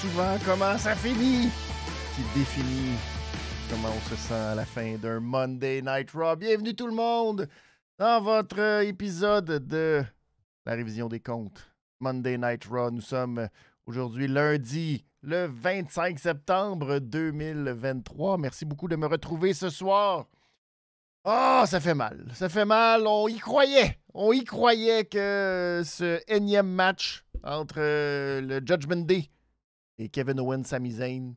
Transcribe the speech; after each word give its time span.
souvent 0.00 0.36
comment 0.44 0.78
ça 0.78 0.94
finit, 0.94 1.48
qui 2.14 2.22
définit 2.38 2.94
comment 3.68 3.88
on 3.88 4.08
se 4.08 4.14
sent 4.14 4.32
à 4.32 4.54
la 4.54 4.64
fin 4.64 4.94
d'un 4.96 5.18
Monday 5.18 5.82
Night 5.82 6.12
Raw. 6.12 6.36
Bienvenue 6.36 6.72
tout 6.72 6.86
le 6.86 6.94
monde 6.94 7.48
dans 7.98 8.20
votre 8.20 8.84
épisode 8.84 9.66
de 9.66 10.04
la 10.66 10.74
révision 10.74 11.08
des 11.08 11.18
comptes. 11.18 11.68
Monday 11.98 12.38
Night 12.38 12.64
Raw, 12.66 12.92
nous 12.92 13.00
sommes 13.00 13.48
aujourd'hui 13.86 14.28
lundi, 14.28 15.04
le 15.22 15.46
25 15.46 16.16
septembre 16.16 17.00
2023. 17.00 18.38
Merci 18.38 18.66
beaucoup 18.66 18.86
de 18.86 18.94
me 18.94 19.06
retrouver 19.06 19.52
ce 19.52 19.68
soir. 19.68 20.26
Ah, 21.24 21.64
ça 21.66 21.80
fait 21.80 21.96
mal. 21.96 22.30
Ça 22.34 22.48
fait 22.48 22.64
mal. 22.64 23.04
On 23.04 23.26
y 23.26 23.38
croyait. 23.38 23.98
On 24.14 24.32
y 24.32 24.44
croyait 24.44 25.06
que 25.06 25.82
ce 25.84 26.20
énième 26.28 26.70
match 26.70 27.24
entre 27.42 27.78
euh, 27.78 28.40
le 28.40 28.64
Judgment 28.64 29.04
Day 29.04 29.28
et 29.98 30.08
Kevin 30.08 30.40
Owens, 30.40 30.64
Sami 30.64 30.92
Zayn, 30.92 31.34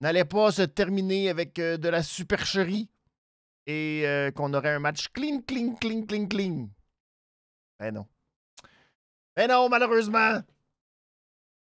n'allait 0.00 0.24
pas 0.24 0.52
se 0.52 0.62
terminer 0.62 1.28
avec 1.28 1.58
euh, 1.58 1.76
de 1.76 1.88
la 1.88 2.02
supercherie 2.02 2.88
et 3.66 4.02
euh, 4.06 4.30
qu'on 4.30 4.52
aurait 4.54 4.74
un 4.74 4.78
match 4.78 5.08
clean, 5.08 5.40
clean, 5.42 5.74
clean, 5.74 6.04
clean, 6.06 6.26
clean. 6.26 6.68
Ben 7.78 7.94
non. 7.94 8.06
Ben 9.36 9.48
non, 9.48 9.68
malheureusement. 9.68 10.40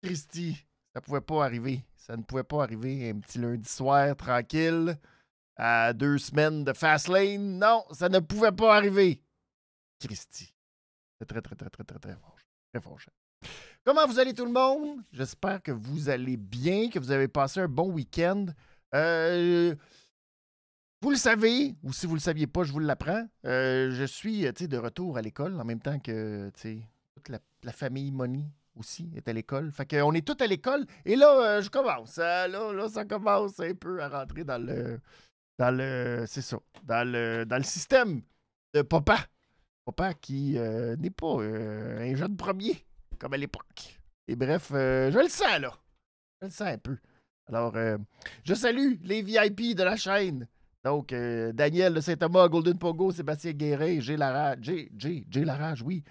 Christy, 0.02 0.66
ça 0.94 1.00
pouvait 1.00 1.20
pas 1.20 1.44
arriver. 1.44 1.84
Ça 1.96 2.16
ne 2.16 2.22
pouvait 2.22 2.44
pas 2.44 2.62
arriver 2.62 3.10
un 3.10 3.20
petit 3.20 3.38
lundi 3.38 3.68
soir 3.68 4.16
tranquille 4.16 4.98
à 5.56 5.92
deux 5.92 6.18
semaines 6.18 6.64
de 6.64 6.72
Fastlane. 6.72 7.58
Non, 7.58 7.84
ça 7.92 8.08
ne 8.08 8.18
pouvait 8.18 8.52
pas 8.52 8.77
arriver. 8.77 9.22
Christy. 10.00 10.55
C'est 11.18 11.27
très, 11.27 11.42
très, 11.42 11.55
très, 11.55 11.68
très, 11.68 11.84
très, 11.84 11.98
très 11.98 12.14
fort. 12.14 12.36
Très 12.72 12.80
fort. 12.80 12.98
Comment 13.83 14.06
vous 14.06 14.19
allez 14.19 14.34
tout 14.34 14.45
le 14.45 14.53
monde? 14.53 15.00
J'espère 15.11 15.62
que 15.62 15.73
vous 15.73 16.11
allez 16.11 16.36
bien, 16.36 16.91
que 16.91 16.98
vous 16.98 17.12
avez 17.12 17.28
passé 17.28 17.61
un 17.61 17.69
bon 17.69 17.91
week-end. 17.91 18.45
Euh, 18.95 19.75
vous 21.00 21.11
le 21.11 21.17
savez, 21.17 21.75
ou 21.83 21.91
si 21.91 22.05
vous 22.05 22.12
ne 22.12 22.19
le 22.19 22.23
saviez 22.23 22.47
pas, 22.47 22.62
je 22.62 22.73
vous 22.73 22.78
l'apprends. 22.78 23.27
Euh, 23.47 23.91
je 23.91 24.05
suis 24.05 24.42
de 24.42 24.77
retour 24.77 25.17
à 25.17 25.23
l'école 25.23 25.58
en 25.58 25.64
même 25.64 25.81
temps 25.81 25.98
que 25.98 26.51
toute 27.14 27.31
la, 27.62 27.73
famille 27.73 28.12
Money 28.12 28.45
aussi 28.78 29.11
est 29.17 29.27
à 29.27 29.33
l'école. 29.33 29.73
Fait 29.73 29.86
qu'on 29.86 30.12
est 30.12 30.27
tous 30.27 30.45
à 30.45 30.47
l'école. 30.47 30.84
Et 31.06 31.17
là, 31.17 31.56
euh, 31.56 31.62
je 31.62 31.70
commence. 31.70 32.19
là, 32.19 32.48
là, 32.48 32.89
ça 32.91 33.06
commence 33.06 33.58
un 33.61 33.73
peu 33.75 34.03
à 34.03 34.11
rentrer 34.11 34.45
dans 34.45 34.62
le. 34.62 35.01
Dans 35.58 35.75
le. 35.75 36.25
C'est 36.27 36.42
ça. 36.42 36.58
Dans 36.84 37.11
le, 37.11 37.47
dans 37.47 37.56
le 37.56 37.62
système 37.62 38.20
de 38.75 38.83
papa. 38.83 39.20
Papa 39.86 40.12
qui 40.12 40.58
n'est 40.98 41.11
pas 41.11 41.41
un 41.41 42.14
jeune 42.14 42.36
premier 42.36 42.84
comme 43.20 43.34
à 43.34 43.36
l'époque. 43.36 44.00
Et 44.26 44.34
bref, 44.34 44.70
euh, 44.72 45.12
je 45.12 45.18
le 45.18 45.28
sens 45.28 45.60
là. 45.60 45.72
Je 46.40 46.46
le 46.46 46.50
sens 46.50 46.68
un 46.68 46.78
peu. 46.78 46.96
Alors, 47.46 47.77
euh, 47.77 47.98
je 48.45 48.55
salue 48.55 48.95
les 49.02 49.22
VIP 49.22 49.77
de 49.77 49.83
la 49.83 49.96
chaîne. 49.96 50.48
Donc, 50.84 51.12
euh, 51.12 51.52
Daniel 51.52 51.95
de 51.95 52.00
Saint-Thomas, 52.00 52.48
Golden 52.48 52.78
Pogo, 52.78 53.12
Sébastien 53.12 53.52
Guéret, 53.52 54.00
J'ai 54.00 54.17
la 54.17 54.33
rage. 54.33 54.58
J'ai, 54.62 55.24
oui. 55.84 56.02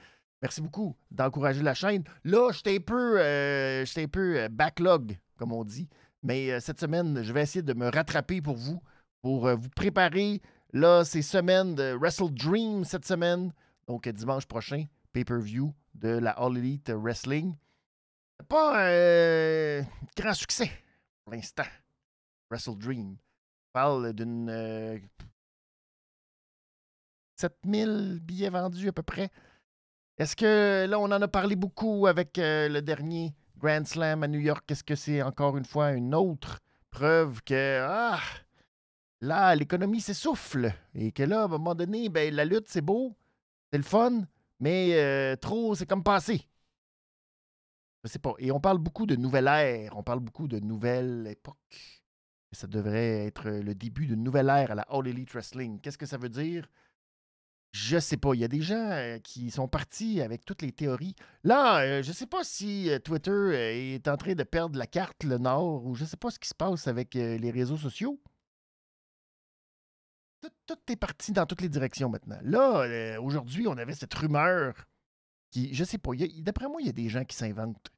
Merci 0.41 0.61
beaucoup 0.61 0.95
d'encourager 1.11 1.63
la 1.63 1.73
chaîne. 1.73 2.03
Là, 2.23 2.51
j'étais 2.53 2.77
un 2.77 2.81
peu, 2.81 3.19
un 3.19 4.07
peu 4.09 4.47
backlog, 4.49 5.17
comme 5.37 5.51
on 5.51 5.65
dit. 5.65 5.89
Mais 6.23 6.59
cette 6.59 6.79
semaine, 6.79 7.23
je 7.23 7.33
vais 7.33 7.41
essayer 7.41 7.63
de 7.63 7.73
me 7.73 7.89
rattraper 7.89 8.41
pour 8.41 8.55
vous, 8.55 8.81
pour 9.21 9.49
vous 9.49 9.69
préparer. 9.75 10.41
Là, 10.71 11.03
c'est 11.03 11.23
semaine 11.23 11.75
de 11.75 11.93
Wrestle 11.99 12.33
Dream 12.33 12.85
cette 12.85 13.05
semaine. 13.05 13.51
Donc, 13.87 14.07
dimanche 14.07 14.45
prochain, 14.45 14.85
pay-per-view 15.11 15.73
de 15.95 16.09
la 16.09 16.31
All 16.31 16.57
Elite 16.57 16.91
Wrestling. 16.91 17.55
Pas 18.47 18.89
un 18.89 19.81
grand 20.15 20.33
succès 20.33 20.71
pour 21.23 21.33
l'instant. 21.33 21.63
Wrestle 22.49 22.77
Dream. 22.77 23.11
On 23.11 23.71
parle 23.73 24.13
d'une 24.13 25.01
7000 27.35 28.19
billets 28.21 28.49
vendus 28.49 28.89
à 28.89 28.91
peu 28.91 29.03
près. 29.03 29.29
Est-ce 30.17 30.35
que 30.35 30.85
là, 30.89 30.99
on 30.99 31.05
en 31.05 31.21
a 31.21 31.27
parlé 31.27 31.55
beaucoup 31.55 32.07
avec 32.07 32.33
le 32.37 32.79
dernier 32.79 33.33
Grand 33.57 33.85
Slam 33.85 34.23
à 34.23 34.27
New 34.27 34.39
York? 34.39 34.69
Est-ce 34.69 34.83
que 34.83 34.95
c'est 34.95 35.21
encore 35.21 35.57
une 35.57 35.65
fois 35.65 35.91
une 35.91 36.13
autre 36.15 36.59
preuve 36.91 37.41
que 37.43 37.81
ah, 37.87 38.19
là, 39.21 39.55
l'économie 39.55 40.01
s'essouffle 40.01 40.73
et 40.93 41.11
que 41.11 41.23
là, 41.23 41.41
à 41.41 41.45
un 41.45 41.47
moment 41.47 41.75
donné, 41.75 42.09
ben, 42.09 42.33
la 42.33 42.45
lutte, 42.45 42.67
c'est 42.67 42.81
beau, 42.81 43.15
c'est 43.71 43.77
le 43.77 43.83
fun, 43.83 44.23
mais 44.59 44.91
euh, 44.93 45.35
trop, 45.35 45.75
c'est 45.75 45.85
comme 45.85 46.03
passé. 46.03 46.47
Je 48.03 48.09
sais 48.09 48.19
pas. 48.19 48.33
Et 48.39 48.51
on 48.51 48.59
parle 48.59 48.77
beaucoup 48.77 49.05
de 49.05 49.15
nouvelle 49.15 49.47
ère, 49.47 49.97
on 49.97 50.03
parle 50.03 50.19
beaucoup 50.19 50.47
de 50.47 50.59
nouvelle 50.59 51.27
époque. 51.29 51.57
ça 52.51 52.67
devrait 52.67 53.25
être 53.25 53.49
le 53.49 53.75
début 53.75 54.07
d'une 54.07 54.23
nouvelle 54.23 54.49
ère 54.49 54.71
à 54.71 54.75
la 54.75 54.83
All 54.83 55.07
Elite 55.07 55.31
Wrestling. 55.31 55.79
Qu'est-ce 55.81 55.97
que 55.97 56.05
ça 56.05 56.17
veut 56.17 56.29
dire? 56.29 56.67
Je 57.71 57.99
sais 57.99 58.17
pas. 58.17 58.33
Il 58.33 58.39
y 58.39 58.43
a 58.43 58.47
des 58.47 58.61
gens 58.61 58.89
euh, 58.91 59.19
qui 59.19 59.51
sont 59.51 59.67
partis 59.67 60.21
avec 60.21 60.43
toutes 60.43 60.61
les 60.63 60.71
théories. 60.71 61.15
Là, 61.43 61.81
euh, 61.81 62.01
je 62.01 62.11
sais 62.11 62.25
pas 62.25 62.43
si 62.43 62.89
Twitter 63.03 63.95
est 63.95 64.07
en 64.07 64.17
train 64.17 64.33
de 64.33 64.43
perdre 64.43 64.77
la 64.77 64.87
carte, 64.87 65.23
le 65.23 65.37
Nord, 65.37 65.85
ou 65.85 65.95
je 65.95 66.05
sais 66.05 66.17
pas 66.17 66.31
ce 66.31 66.39
qui 66.39 66.49
se 66.49 66.55
passe 66.55 66.87
avec 66.87 67.13
les 67.13 67.51
réseaux 67.51 67.77
sociaux 67.77 68.19
tout, 70.65 70.77
est 70.91 70.95
parti 70.95 71.31
dans 71.31 71.45
toutes 71.45 71.61
les 71.61 71.69
directions 71.69 72.09
maintenant. 72.09 72.39
Là, 72.43 72.81
euh, 72.81 73.21
aujourd'hui, 73.21 73.67
on 73.67 73.77
avait 73.77 73.93
cette 73.93 74.13
rumeur 74.13 74.73
qui, 75.51 75.73
je 75.73 75.83
sais 75.83 75.97
pas, 75.97 76.11
d'après 76.39 76.67
moi, 76.67 76.81
il 76.81 76.87
y 76.87 76.89
a 76.89 76.93
des 76.93 77.09
gens 77.09 77.25
qui 77.25 77.35
s'inventent 77.35 77.91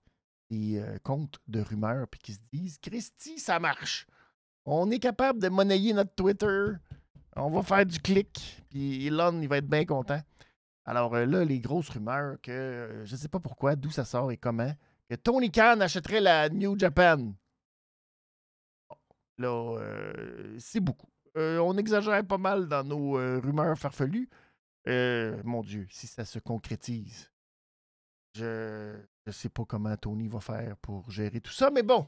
des 0.49 0.79
euh, 0.79 0.97
comptes 1.03 1.39
de 1.47 1.61
rumeurs 1.61 2.07
puis 2.07 2.19
qui 2.19 2.33
se 2.33 2.39
disent 2.51 2.77
Christy, 2.79 3.39
ça 3.39 3.59
marche. 3.59 4.07
On 4.65 4.91
est 4.91 4.99
capable 4.99 5.41
de 5.41 5.49
monnayer 5.49 5.93
notre 5.93 6.13
Twitter. 6.13 6.73
On 7.35 7.49
va 7.49 7.63
faire 7.63 7.85
du 7.85 7.99
clic. 7.99 8.63
Puis 8.69 9.07
Elon, 9.07 9.41
il 9.41 9.47
va 9.47 9.57
être 9.57 9.67
bien 9.67 9.85
content. 9.85 10.21
Alors 10.85 11.15
euh, 11.15 11.25
là, 11.25 11.45
les 11.45 11.59
grosses 11.59 11.89
rumeurs 11.89 12.39
que 12.41 13.01
je 13.05 13.15
sais 13.15 13.29
pas 13.29 13.39
pourquoi, 13.39 13.75
d'où 13.75 13.91
ça 13.91 14.05
sort 14.05 14.31
et 14.31 14.37
comment, 14.37 14.73
que 15.09 15.15
Tony 15.15 15.51
Khan 15.51 15.79
achèterait 15.79 16.21
la 16.21 16.49
New 16.49 16.77
Japan. 16.77 17.33
Là, 19.37 19.79
c'est 20.59 20.79
beaucoup. 20.79 21.10
Euh, 21.37 21.59
on 21.59 21.77
exagère 21.77 22.25
pas 22.25 22.37
mal 22.37 22.67
dans 22.67 22.83
nos 22.83 23.17
euh, 23.17 23.39
rumeurs 23.39 23.77
farfelues. 23.77 24.29
Euh, 24.87 25.41
mon 25.43 25.61
Dieu, 25.61 25.87
si 25.89 26.07
ça 26.07 26.25
se 26.25 26.39
concrétise, 26.39 27.31
je 28.35 28.95
ne 29.27 29.31
sais 29.31 29.49
pas 29.49 29.63
comment 29.65 29.95
Tony 29.95 30.27
va 30.27 30.39
faire 30.39 30.75
pour 30.77 31.09
gérer 31.09 31.39
tout 31.39 31.51
ça, 31.51 31.69
mais 31.69 31.83
bon, 31.83 32.07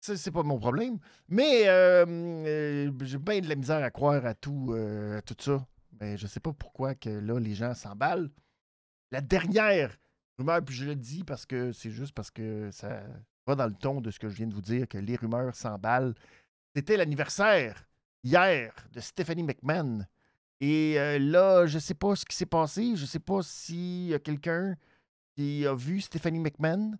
c'est 0.00 0.30
pas 0.30 0.42
mon 0.42 0.58
problème. 0.58 0.98
Mais 1.28 1.64
j'ai 1.64 3.18
bien 3.18 3.40
de 3.40 3.48
la 3.48 3.54
misère 3.54 3.82
à 3.82 3.90
croire 3.90 4.26
à 4.26 4.34
tout, 4.34 4.74
tout 5.26 5.36
ça. 5.38 5.66
Mais 6.00 6.16
je 6.16 6.26
sais 6.26 6.40
pas 6.40 6.52
pourquoi 6.52 6.94
que 6.94 7.10
là, 7.10 7.38
les 7.38 7.54
gens 7.54 7.74
s'emballent. 7.74 8.30
La 9.10 9.20
dernière 9.20 9.96
rumeur, 10.38 10.62
puis 10.64 10.74
je 10.74 10.84
le 10.84 10.94
dis 10.94 11.24
parce 11.24 11.46
que 11.46 11.72
c'est 11.72 11.90
juste 11.90 12.14
parce 12.14 12.30
que 12.30 12.70
ça 12.70 13.02
va 13.46 13.54
dans 13.54 13.66
le 13.66 13.74
ton 13.74 14.00
de 14.00 14.10
ce 14.10 14.18
que 14.18 14.28
je 14.28 14.36
viens 14.36 14.46
de 14.46 14.54
vous 14.54 14.62
dire, 14.62 14.86
que 14.86 14.98
les 14.98 15.16
rumeurs 15.16 15.54
s'emballent. 15.54 16.14
C'était 16.74 16.96
l'anniversaire 16.96 17.88
hier 18.22 18.74
de 18.92 19.00
Stephanie 19.00 19.42
McMahon. 19.42 20.04
Et 20.60 20.98
euh, 20.98 21.18
là, 21.18 21.66
je 21.66 21.76
ne 21.76 21.80
sais 21.80 21.94
pas 21.94 22.16
ce 22.16 22.24
qui 22.24 22.36
s'est 22.36 22.46
passé. 22.46 22.96
Je 22.96 23.02
ne 23.02 23.06
sais 23.06 23.20
pas 23.20 23.42
s'il 23.42 24.08
y 24.08 24.14
a 24.14 24.18
quelqu'un 24.18 24.76
qui 25.36 25.66
a 25.66 25.74
vu 25.74 26.00
Stephanie 26.00 26.40
McMahon 26.40 26.98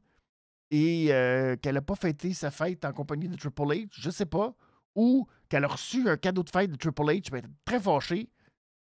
et 0.70 1.12
euh, 1.12 1.56
qu'elle 1.56 1.75
n'a 1.75 1.82
pas 1.82 1.97
fêté 1.97 2.35
sa 2.35 2.50
fête 2.50 2.85
en 2.85 2.93
compagnie 2.93 3.29
de 3.29 3.37
Triple 3.37 3.62
H. 3.62 3.88
Je 3.93 4.09
ne 4.09 4.12
sais 4.12 4.26
pas. 4.26 4.55
Ou 4.94 5.26
qu'elle 5.49 5.65
a 5.65 5.69
reçu 5.69 6.09
un 6.09 6.17
cadeau 6.17 6.43
de 6.43 6.50
fête 6.50 6.70
de 6.70 6.76
Triple 6.76 7.03
H. 7.03 7.31
Ben, 7.31 7.43
très 7.65 7.81
fâchée. 7.81 8.31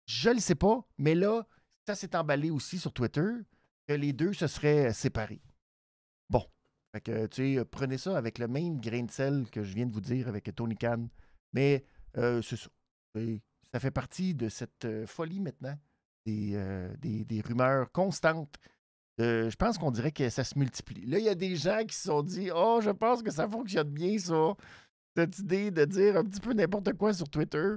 Je 0.08 0.30
ne 0.30 0.36
le 0.36 0.40
sais 0.40 0.56
pas. 0.56 0.86
Mais 0.98 1.16
là, 1.16 1.46
ça 1.86 1.96
s'est 1.96 2.16
emballé 2.16 2.50
aussi 2.50 2.78
sur 2.78 2.92
Twitter 2.92 3.30
que 3.88 3.94
les 3.94 4.14
deux 4.14 4.34
se 4.34 4.48
seraient 4.48 4.94
séparés. 4.94 5.42
Bon. 6.30 6.44
Fait 6.92 7.02
que, 7.02 7.28
tu 7.28 7.56
sais, 7.56 7.66
prenez 7.66 7.98
ça 7.98 8.18
avec 8.18 8.40
le 8.40 8.48
même 8.48 8.80
grain 8.80 9.04
de 9.04 9.12
sel 9.12 9.46
que 9.52 9.64
je 9.64 9.74
viens 9.76 9.86
de 9.86 9.94
vous 9.94 10.02
dire 10.02 10.28
avec 10.28 10.54
Tony 10.56 10.76
Khan. 10.76 11.08
Mais 11.54 11.86
euh, 12.18 12.42
c'est 12.42 12.58
ça. 12.58 12.70
ça 13.72 13.80
fait 13.80 13.92
partie 13.92 14.34
de 14.34 14.50
cette 14.50 14.86
euh, 14.86 15.06
folie 15.06 15.40
maintenant, 15.40 15.78
euh, 16.28 16.94
des, 17.00 17.26
des, 17.26 17.42
rumeurs 17.42 17.92
constantes. 17.92 18.56
je 19.18 19.56
pense 19.56 19.78
qu'on 19.78 19.92
dirait 19.92 20.12
que 20.12 20.30
ça 20.30 20.44
se 20.44 20.58
multiplie. 20.58 21.06
Là, 21.06 21.20
il 21.20 21.26
y 21.26 21.30
a 21.30 21.36
des 21.36 21.56
gens 21.56 21.84
qui 21.86 21.96
se 21.96 22.04
sont 22.04 22.24
dit 22.24 22.50
Oh, 22.54 22.80
je 22.82 22.92
pense 22.92 23.22
que 23.22 23.32
ça 23.32 23.48
fonctionne 23.48 23.90
bien, 23.90 24.18
ça. 24.18 24.56
Cette 25.16 25.40
idée 25.40 25.72
de 25.72 25.86
dire 25.86 26.18
un 26.18 26.24
petit 26.24 26.42
peu 26.42 26.54
n'importe 26.54 26.94
quoi 26.94 27.14
sur 27.14 27.30
Twitter. 27.30 27.76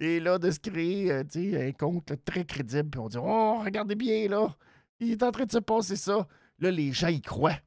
Et 0.00 0.20
là, 0.20 0.38
de 0.38 0.50
se 0.50 0.60
créer 0.60 1.12
un 1.12 1.72
compte 1.72 2.12
très 2.24 2.44
crédible. 2.44 2.90
Puis 2.90 3.00
on 3.00 3.08
dit 3.08 3.18
Oh, 3.20 3.60
regardez 3.64 3.94
bien, 3.94 4.28
là. 4.28 4.56
Il 5.00 5.12
est 5.12 5.22
en 5.22 5.30
train 5.30 5.44
de 5.44 5.52
se 5.52 5.58
passer 5.58 5.96
ça. 5.96 6.26
Là, 6.58 6.70
les 6.70 6.92
gens 6.92 7.08
y 7.08 7.20
croient. 7.20 7.58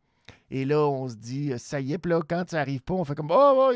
Et 0.50 0.66
là, 0.66 0.86
on 0.86 1.08
se 1.08 1.16
dit, 1.16 1.58
ça 1.58 1.80
y 1.80 1.94
est, 1.94 1.98
puis 1.98 2.12
là, 2.12 2.20
quand 2.28 2.50
ça 2.50 2.60
arrive 2.60 2.82
pas, 2.82 2.94
on 2.94 3.06
fait 3.06 3.16
comme, 3.16 3.32
oh, 3.32 3.72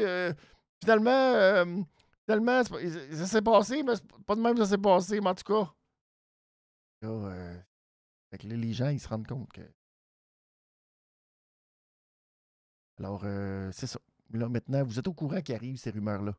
finalement, 0.82 1.86
Tellement, 2.26 2.64
ça 2.64 3.28
s'est 3.28 3.42
passé, 3.42 3.84
mais 3.84 3.94
pas 4.26 4.36
de 4.36 4.42
même 4.42 4.58
ça 4.58 4.66
s'est 4.66 4.78
passé, 4.80 5.22
mais 5.22 5.30
en 5.30 5.36
tout 5.36 5.44
cas. 5.44 5.72
Là, 7.02 7.10
euh, 7.10 7.60
fait 8.32 8.40
que 8.40 8.48
là, 8.48 8.56
les 8.56 8.74
gens, 8.74 8.90
ils 8.90 9.00
se 9.00 9.08
rendent 9.08 9.28
compte 9.28 9.52
que 9.54 9.62
Alors, 12.98 13.22
euh, 13.26 13.70
c'est 13.74 13.88
ça. 13.88 14.00
Là, 14.32 14.50
maintenant, 14.50 14.84
vous 14.84 14.98
êtes 14.98 15.08
au 15.08 15.14
courant 15.14 15.42
qu'il 15.42 15.54
arrive 15.54 15.78
ces 15.78 15.92
rumeurs-là. 15.92 16.34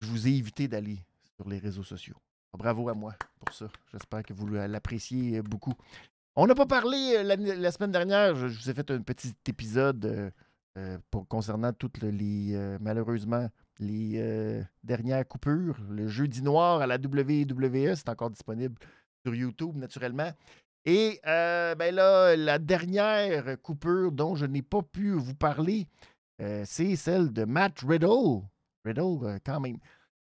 Je 0.00 0.08
vous 0.08 0.28
ai 0.28 0.32
évité 0.32 0.68
d'aller 0.68 0.98
sur 1.36 1.48
les 1.48 1.58
réseaux 1.58 1.84
sociaux. 1.84 2.16
Bravo 2.52 2.88
à 2.88 2.94
moi 2.94 3.14
pour 3.38 3.54
ça. 3.54 3.68
J'espère 3.92 4.22
que 4.24 4.32
vous 4.34 4.46
l'appréciez 4.46 5.40
beaucoup. 5.42 5.74
On 6.36 6.46
n'a 6.46 6.54
pas 6.54 6.66
parlé 6.66 7.22
la, 7.22 7.72
semaine 7.72 7.92
dernière. 7.92 8.34
Je, 8.34 8.46
vous 8.46 8.70
ai 8.70 8.74
fait 8.74 8.90
un 8.90 9.00
petit 9.00 9.34
épisode 9.46 10.32
pour, 11.10 11.26
concernant 11.28 11.72
toutes 11.72 11.98
les, 11.98 12.76
malheureusement, 12.80 13.48
les 13.78 14.64
dernières 14.82 15.26
coupures. 15.26 15.78
Le 15.88 16.08
jeudi 16.08 16.42
noir 16.42 16.80
à 16.80 16.86
la 16.86 16.96
WWE, 16.96 17.94
c'est 17.94 18.08
encore 18.08 18.30
disponible 18.30 18.76
sur 19.24 19.34
YouTube, 19.34 19.76
naturellement. 19.76 20.32
Et 20.84 21.20
ben 21.24 21.94
là, 21.94 22.36
la 22.36 22.58
dernière 22.58 23.60
coupure 23.60 24.12
dont 24.12 24.34
je 24.34 24.46
n'ai 24.46 24.62
pas 24.62 24.82
pu 24.82 25.10
vous 25.12 25.34
parler, 25.34 25.86
c'est 26.38 26.96
celle 26.96 27.32
de 27.32 27.44
Matt 27.44 27.80
Riddle. 27.80 28.42
Riddle, 28.84 29.40
quand 29.44 29.60
même. 29.60 29.78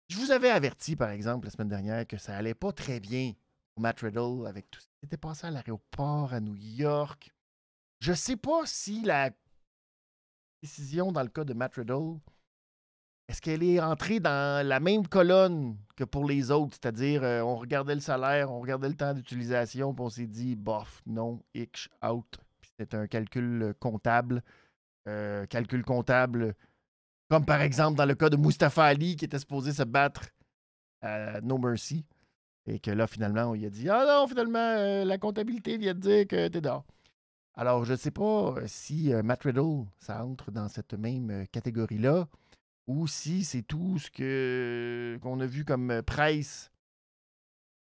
Je 0.09 0.17
vous 0.17 0.31
avais 0.31 0.49
averti, 0.49 0.95
par 0.95 1.11
exemple, 1.11 1.45
la 1.45 1.51
semaine 1.51 1.69
dernière, 1.69 2.07
que 2.07 2.17
ça 2.17 2.35
allait 2.35 2.55
pas 2.55 2.71
très 2.71 2.99
bien 2.99 3.33
pour 3.73 3.83
Matt 3.83 3.99
Riddle 3.99 4.47
avec 4.47 4.69
tout 4.71 4.79
ce 4.79 4.87
qui 4.87 5.05
était 5.05 5.17
passé 5.17 5.45
à 5.45 5.51
l'aéroport 5.51 6.33
à 6.33 6.39
New 6.39 6.55
York. 6.55 7.31
Je 7.99 8.13
sais 8.13 8.35
pas 8.35 8.61
si 8.65 9.03
la 9.03 9.29
décision 10.63 11.11
dans 11.11 11.21
le 11.21 11.29
cas 11.29 11.43
de 11.43 11.53
Matt 11.53 11.75
Riddle 11.75 12.17
est-ce 13.29 13.41
qu'elle 13.41 13.61
est 13.61 13.79
entrée 13.79 14.19
dans 14.19 14.67
la 14.67 14.79
même 14.79 15.07
colonne 15.07 15.77
que 15.95 16.03
pour 16.03 16.25
les 16.27 16.49
autres? 16.49 16.75
C'est-à-dire, 16.81 17.23
euh, 17.23 17.41
on 17.41 17.57
regardait 17.57 17.93
le 17.93 18.01
salaire, 18.01 18.51
on 18.51 18.59
regardait 18.59 18.89
le 18.89 18.95
temps 18.95 19.13
d'utilisation, 19.13 19.93
puis 19.93 20.03
on 20.03 20.09
s'est 20.09 20.25
dit, 20.25 20.55
bof, 20.55 21.03
non, 21.05 21.39
X, 21.53 21.89
out. 22.03 22.39
c'était 22.63 22.97
un 22.97 23.05
calcul 23.05 23.61
euh, 23.61 23.73
comptable. 23.79 24.41
Euh, 25.07 25.45
calcul 25.45 25.83
comptable, 25.83 26.55
comme 27.29 27.45
par 27.45 27.61
exemple 27.61 27.97
dans 27.97 28.05
le 28.05 28.15
cas 28.15 28.29
de 28.29 28.35
Mustafa 28.35 28.83
Ali, 28.83 29.15
qui 29.15 29.25
était 29.25 29.39
supposé 29.39 29.73
se 29.73 29.83
battre 29.83 30.23
à 31.01 31.39
No 31.41 31.59
Mercy. 31.59 32.05
Et 32.65 32.79
que 32.79 32.91
là, 32.91 33.05
finalement, 33.05 33.53
il 33.53 33.65
a 33.65 33.69
dit 33.69 33.89
Ah 33.89 34.05
non, 34.07 34.27
finalement, 34.27 35.03
la 35.05 35.17
comptabilité 35.17 35.77
vient 35.77 35.93
de 35.93 35.99
dire 35.99 36.27
que 36.27 36.47
t'es 36.47 36.61
dehors. 36.61 36.83
Alors, 37.55 37.85
je 37.85 37.93
ne 37.93 37.97
sais 37.97 38.11
pas 38.11 38.55
si 38.65 39.11
Matt 39.23 39.43
Riddle, 39.43 39.85
ça 39.97 40.23
entre 40.25 40.51
dans 40.51 40.67
cette 40.67 40.93
même 40.93 41.47
catégorie-là 41.51 42.27
ou 42.89 43.05
si 43.05 43.43
c'est 43.43 43.61
tout 43.61 43.99
ce 43.99 44.09
que 44.09 45.19
qu'on 45.21 45.39
a 45.41 45.45
vu 45.45 45.63
comme 45.63 45.91
euh, 45.91 46.01
presse. 46.01 46.71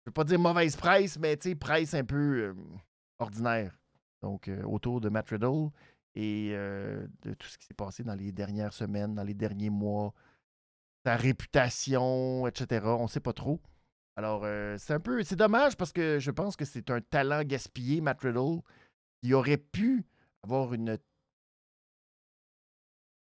Je 0.03 0.09
ne 0.09 0.09
veux 0.09 0.13
pas 0.13 0.25
dire 0.25 0.37
mauvaise 0.37 0.75
presse, 0.75 1.17
mais 1.17 1.37
presse 1.55 1.93
un 1.93 2.03
peu 2.03 2.53
ordinaire. 3.17 3.79
Donc, 4.21 4.49
euh, 4.49 4.61
autour 4.63 4.99
de 4.99 5.07
Matt 5.07 5.29
Riddle 5.29 5.69
et 6.15 6.49
de 6.49 7.33
tout 7.35 7.47
ce 7.47 7.57
qui 7.57 7.67
s'est 7.67 7.75
passé 7.75 8.03
dans 8.03 8.15
les 8.15 8.31
dernières 8.31 8.73
semaines, 8.73 9.13
dans 9.13 9.23
les 9.23 9.35
derniers 9.35 9.69
mois, 9.69 10.13
sa 11.05 11.15
réputation, 11.15 12.47
etc. 12.47 12.87
On 12.87 13.03
ne 13.03 13.07
sait 13.07 13.19
pas 13.19 13.33
trop. 13.33 13.61
Alors, 14.15 14.41
c'est 14.79 14.93
un 14.93 14.99
peu. 14.99 15.21
C'est 15.23 15.35
dommage 15.35 15.77
parce 15.77 15.91
que 15.91 16.17
je 16.17 16.31
pense 16.31 16.55
que 16.55 16.65
c'est 16.65 16.89
un 16.89 17.01
talent 17.01 17.43
gaspillé, 17.43 18.01
Matt 18.01 18.21
Riddle, 18.21 18.61
qui 19.21 19.35
aurait 19.35 19.57
pu 19.57 20.05
avoir 20.41 20.73
une 20.73 20.97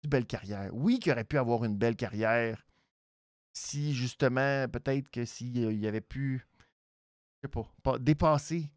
belle 0.08 0.26
carrière. 0.26 0.70
Oui, 0.74 1.00
qu'il 1.00 1.12
aurait 1.12 1.24
pu 1.24 1.38
avoir 1.38 1.66
une 1.66 1.78
belle 1.78 1.96
carrière 1.96 2.66
si 3.56 3.94
justement, 3.94 4.68
peut-être 4.68 5.10
que 5.10 5.26
s'il 5.26 5.80
y 5.80 5.88
avait 5.88 6.02
pu, 6.02 6.46
je 7.42 7.48
sais 7.48 7.64
pas, 7.84 7.98
dépasser 7.98 8.70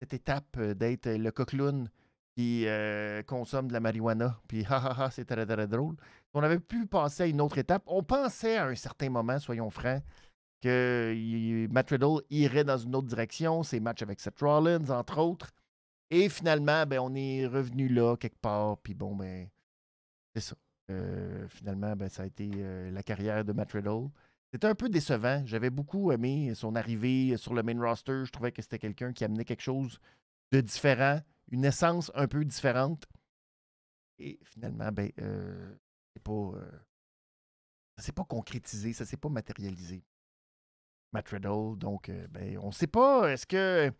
cette 0.00 0.12
étape 0.12 0.56
euh, 0.58 0.74
d'être 0.74 1.08
le 1.08 1.30
coqueloun 1.30 1.88
qui 2.36 2.66
euh, 2.66 3.22
consomme 3.22 3.68
de 3.68 3.72
la 3.72 3.80
marijuana, 3.80 4.40
puis 4.48 4.64
ha 4.68 4.76
ha 4.76 5.04
ha, 5.04 5.10
c'est 5.10 5.24
très, 5.24 5.46
très 5.46 5.68
drôle. 5.68 5.96
On 6.34 6.42
avait 6.42 6.58
pu 6.58 6.86
passer 6.86 7.22
à 7.22 7.26
une 7.26 7.40
autre 7.40 7.58
étape. 7.58 7.84
On 7.86 8.02
pensait 8.02 8.56
à 8.56 8.66
un 8.66 8.74
certain 8.74 9.08
moment, 9.08 9.38
soyons 9.38 9.70
francs, 9.70 10.02
que 10.60 11.66
Matt 11.70 11.90
Riddle 11.90 12.22
irait 12.30 12.64
dans 12.64 12.78
une 12.78 12.96
autre 12.96 13.06
direction, 13.06 13.62
ses 13.62 13.80
matchs 13.80 14.02
avec 14.02 14.18
Seth 14.18 14.40
Rollins, 14.40 14.90
entre 14.90 15.18
autres. 15.18 15.52
Et 16.10 16.28
finalement, 16.28 16.86
ben, 16.86 16.98
on 17.00 17.14
est 17.14 17.46
revenu 17.46 17.88
là 17.88 18.16
quelque 18.16 18.40
part, 18.40 18.78
puis 18.78 18.94
bon, 18.94 19.14
ben, 19.14 19.48
c'est 20.34 20.40
ça. 20.40 20.56
Euh, 20.90 21.48
finalement, 21.48 21.96
ben, 21.96 22.08
ça 22.08 22.22
a 22.22 22.26
été 22.26 22.50
euh, 22.56 22.90
la 22.90 23.02
carrière 23.02 23.44
de 23.44 23.52
Matt 23.52 23.72
Riddle. 23.72 24.08
C'était 24.52 24.66
un 24.66 24.74
peu 24.74 24.88
décevant. 24.88 25.42
J'avais 25.46 25.70
beaucoup 25.70 26.12
aimé 26.12 26.54
son 26.54 26.76
arrivée 26.76 27.36
sur 27.36 27.54
le 27.54 27.62
main 27.62 27.80
roster. 27.80 28.24
Je 28.24 28.30
trouvais 28.30 28.52
que 28.52 28.62
c'était 28.62 28.78
quelqu'un 28.78 29.12
qui 29.12 29.24
amenait 29.24 29.44
quelque 29.44 29.62
chose 29.62 29.98
de 30.52 30.60
différent, 30.60 31.20
une 31.50 31.64
essence 31.64 32.12
un 32.14 32.28
peu 32.28 32.44
différente. 32.44 33.06
Et 34.18 34.38
finalement, 34.44 34.92
ben, 34.92 35.10
euh, 35.20 35.74
pas, 36.22 36.52
ça 37.96 37.98
ne 37.98 38.02
s'est 38.02 38.12
pas 38.12 38.24
concrétisé, 38.24 38.92
ça 38.92 39.04
ne 39.04 39.08
s'est 39.08 39.16
pas 39.16 39.28
matérialisé. 39.28 40.04
Matt 41.12 41.28
Riddle, 41.28 41.76
donc, 41.78 42.10
ben, 42.30 42.58
on 42.58 42.68
ne 42.68 42.72
sait 42.72 42.86
pas. 42.86 43.32
Est-ce 43.32 43.46
que. 43.46 43.90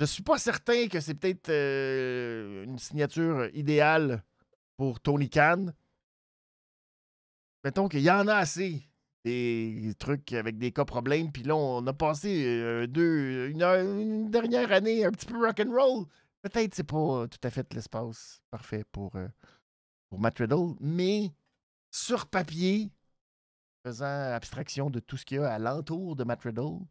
Je 0.00 0.06
suis 0.06 0.24
pas 0.24 0.38
certain 0.38 0.88
que 0.88 0.98
c'est 1.00 1.14
peut-être 1.14 1.50
une 1.50 2.78
signature 2.78 3.48
idéale 3.54 4.24
pour 4.76 5.00
Tony 5.00 5.30
Khan 5.30 5.66
mettons 7.64 7.88
qu'il 7.88 8.02
y 8.02 8.10
en 8.10 8.28
a 8.28 8.34
assez 8.34 8.88
des 9.24 9.94
trucs 9.98 10.32
avec 10.34 10.58
des 10.58 10.70
cas 10.70 10.84
problèmes. 10.84 11.32
Puis 11.32 11.42
là, 11.42 11.56
on 11.56 11.86
a 11.86 11.92
passé 11.92 12.44
euh, 12.46 12.86
deux, 12.86 13.48
une, 13.48 14.30
dernière 14.30 14.70
année 14.70 15.04
un 15.04 15.10
petit 15.10 15.26
peu 15.26 15.38
rock'n'roll. 15.38 16.04
Peut-être 16.42 16.74
c'est 16.74 16.84
pas 16.84 17.26
tout 17.26 17.38
à 17.42 17.50
fait 17.50 17.72
l'espace 17.72 18.42
parfait 18.50 18.84
pour, 18.92 19.16
euh, 19.16 19.28
pour 20.10 20.20
Matt 20.20 20.38
Riddle, 20.38 20.74
mais 20.78 21.32
sur 21.90 22.26
papier, 22.26 22.92
faisant 23.82 24.32
abstraction 24.32 24.90
de 24.90 25.00
tout 25.00 25.16
ce 25.16 25.24
qu'il 25.24 25.38
y 25.38 25.40
a 25.40 25.50
alentour 25.54 26.16
de 26.16 26.24
Matt 26.24 26.42
Riddle, 26.42 26.84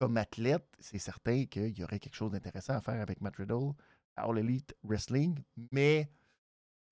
comme 0.00 0.16
athlète, 0.16 0.66
c'est 0.80 0.98
certain 0.98 1.44
qu'il 1.44 1.78
y 1.78 1.84
aurait 1.84 2.00
quelque 2.00 2.14
chose 2.14 2.32
d'intéressant 2.32 2.74
à 2.74 2.80
faire 2.80 3.00
avec 3.00 3.20
Matt 3.20 3.36
Riddle 3.36 3.72
à 4.16 4.24
All 4.28 4.38
Elite 4.38 4.74
Wrestling, 4.82 5.38
mais 5.70 6.10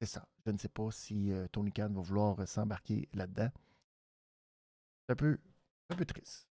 c'est 0.00 0.06
ça. 0.06 0.26
Je 0.44 0.50
ne 0.50 0.58
sais 0.58 0.68
pas 0.68 0.90
si 0.90 1.32
euh, 1.32 1.46
Tony 1.48 1.72
Khan 1.72 1.88
va 1.90 2.00
vouloir 2.02 2.38
euh, 2.40 2.46
s'embarquer 2.46 3.08
là-dedans. 3.14 3.50
C'est 5.06 5.12
un 5.12 5.16
peu, 5.16 5.38
un 5.90 5.96
peu 5.96 6.04
triste. 6.04 6.48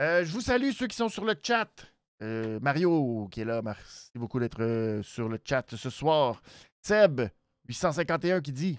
Euh, 0.00 0.24
je 0.24 0.32
vous 0.32 0.40
salue 0.40 0.70
ceux 0.70 0.86
qui 0.86 0.96
sont 0.96 1.08
sur 1.08 1.24
le 1.24 1.34
chat. 1.42 1.70
Mario 2.20 3.28
qui 3.30 3.42
est 3.42 3.44
là, 3.44 3.62
merci 3.62 4.10
beaucoup 4.16 4.40
d'être 4.40 5.00
sur 5.02 5.28
le 5.28 5.38
chat 5.44 5.64
ce 5.76 5.90
soir. 5.90 6.42
Seb, 6.82 7.20
851 7.68 8.40
qui 8.40 8.52
dit 8.52 8.78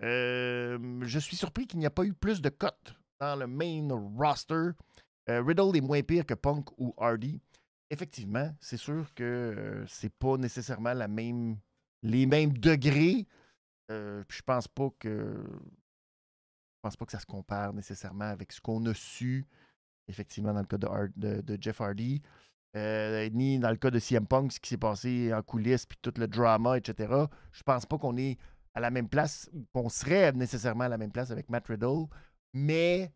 Je 0.00 1.18
suis 1.20 1.36
surpris 1.36 1.66
qu'il 1.66 1.78
n'y 1.78 1.86
a 1.86 1.90
pas 1.90 2.04
eu 2.04 2.14
plus 2.14 2.40
de 2.40 2.48
cotes 2.48 2.94
dans 3.20 3.36
le 3.36 3.46
main 3.46 3.86
roster. 4.18 4.70
Riddle 5.26 5.76
est 5.76 5.82
moins 5.82 6.02
pire 6.02 6.24
que 6.24 6.32
Punk 6.32 6.70
ou 6.78 6.94
Hardy. 6.96 7.38
Effectivement, 7.90 8.50
c'est 8.60 8.78
sûr 8.78 9.12
que 9.14 9.84
c'est 9.86 10.12
pas 10.14 10.38
nécessairement 10.38 10.94
la 10.94 11.08
même 11.08 11.58
les 12.04 12.26
mêmes 12.26 12.52
degrés. 12.52 13.26
Euh, 13.90 14.22
je 14.28 14.42
pense 14.42 14.68
pas 14.68 14.90
que. 15.00 15.44
Pense 16.82 16.96
pas 16.96 17.06
que 17.06 17.12
ça 17.12 17.18
se 17.18 17.26
compare 17.26 17.72
nécessairement 17.72 18.26
avec 18.26 18.52
ce 18.52 18.60
qu'on 18.60 18.84
a 18.86 18.94
su, 18.94 19.46
effectivement, 20.06 20.52
dans 20.52 20.60
le 20.60 20.66
cas 20.66 20.76
de, 20.76 21.58
Jeff 21.60 21.80
Hardy. 21.80 22.22
Euh, 22.76 23.28
ni 23.30 23.58
dans 23.58 23.70
le 23.70 23.76
cas 23.76 23.90
de 23.90 23.98
CM 23.98 24.26
Punk, 24.26 24.52
ce 24.52 24.60
qui 24.60 24.68
s'est 24.68 24.76
passé 24.76 25.32
en 25.32 25.42
coulisses, 25.42 25.86
puis 25.86 25.96
tout 26.02 26.12
le 26.16 26.28
drama, 26.28 26.76
etc. 26.76 27.12
Je 27.52 27.62
pense 27.62 27.86
pas 27.86 27.98
qu'on 27.98 28.16
est 28.16 28.36
à 28.74 28.80
la 28.80 28.90
même 28.90 29.08
place, 29.08 29.48
qu'on 29.72 29.88
serait 29.88 30.32
nécessairement 30.32 30.84
à 30.84 30.88
la 30.88 30.98
même 30.98 31.12
place 31.12 31.30
avec 31.30 31.48
Matt 31.48 31.68
Riddle, 31.68 32.06
mais 32.52 33.12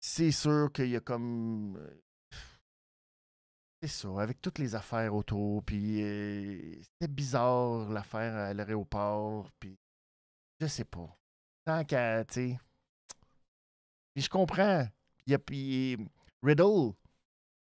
c'est 0.00 0.32
sûr 0.32 0.70
qu'il 0.72 0.88
y 0.88 0.96
a 0.96 1.00
comme 1.00 1.78
c'est 3.86 4.08
ça, 4.08 4.22
avec 4.22 4.40
toutes 4.40 4.58
les 4.58 4.74
affaires 4.74 5.14
autour, 5.14 5.62
puis 5.62 6.02
euh, 6.02 6.72
c'était 6.82 7.12
bizarre 7.12 7.90
l'affaire 7.90 8.34
à 8.34 8.54
l'aéroport, 8.54 9.50
puis 9.60 9.78
je 10.58 10.66
sais 10.66 10.84
pas. 10.84 11.14
Tant 11.66 11.84
qu'à, 11.84 12.24
tu 12.24 12.34
sais. 12.34 12.58
Je 14.16 14.28
comprends. 14.28 14.86
Il 15.26 15.38
puis 15.38 15.98
Riddle 16.42 16.94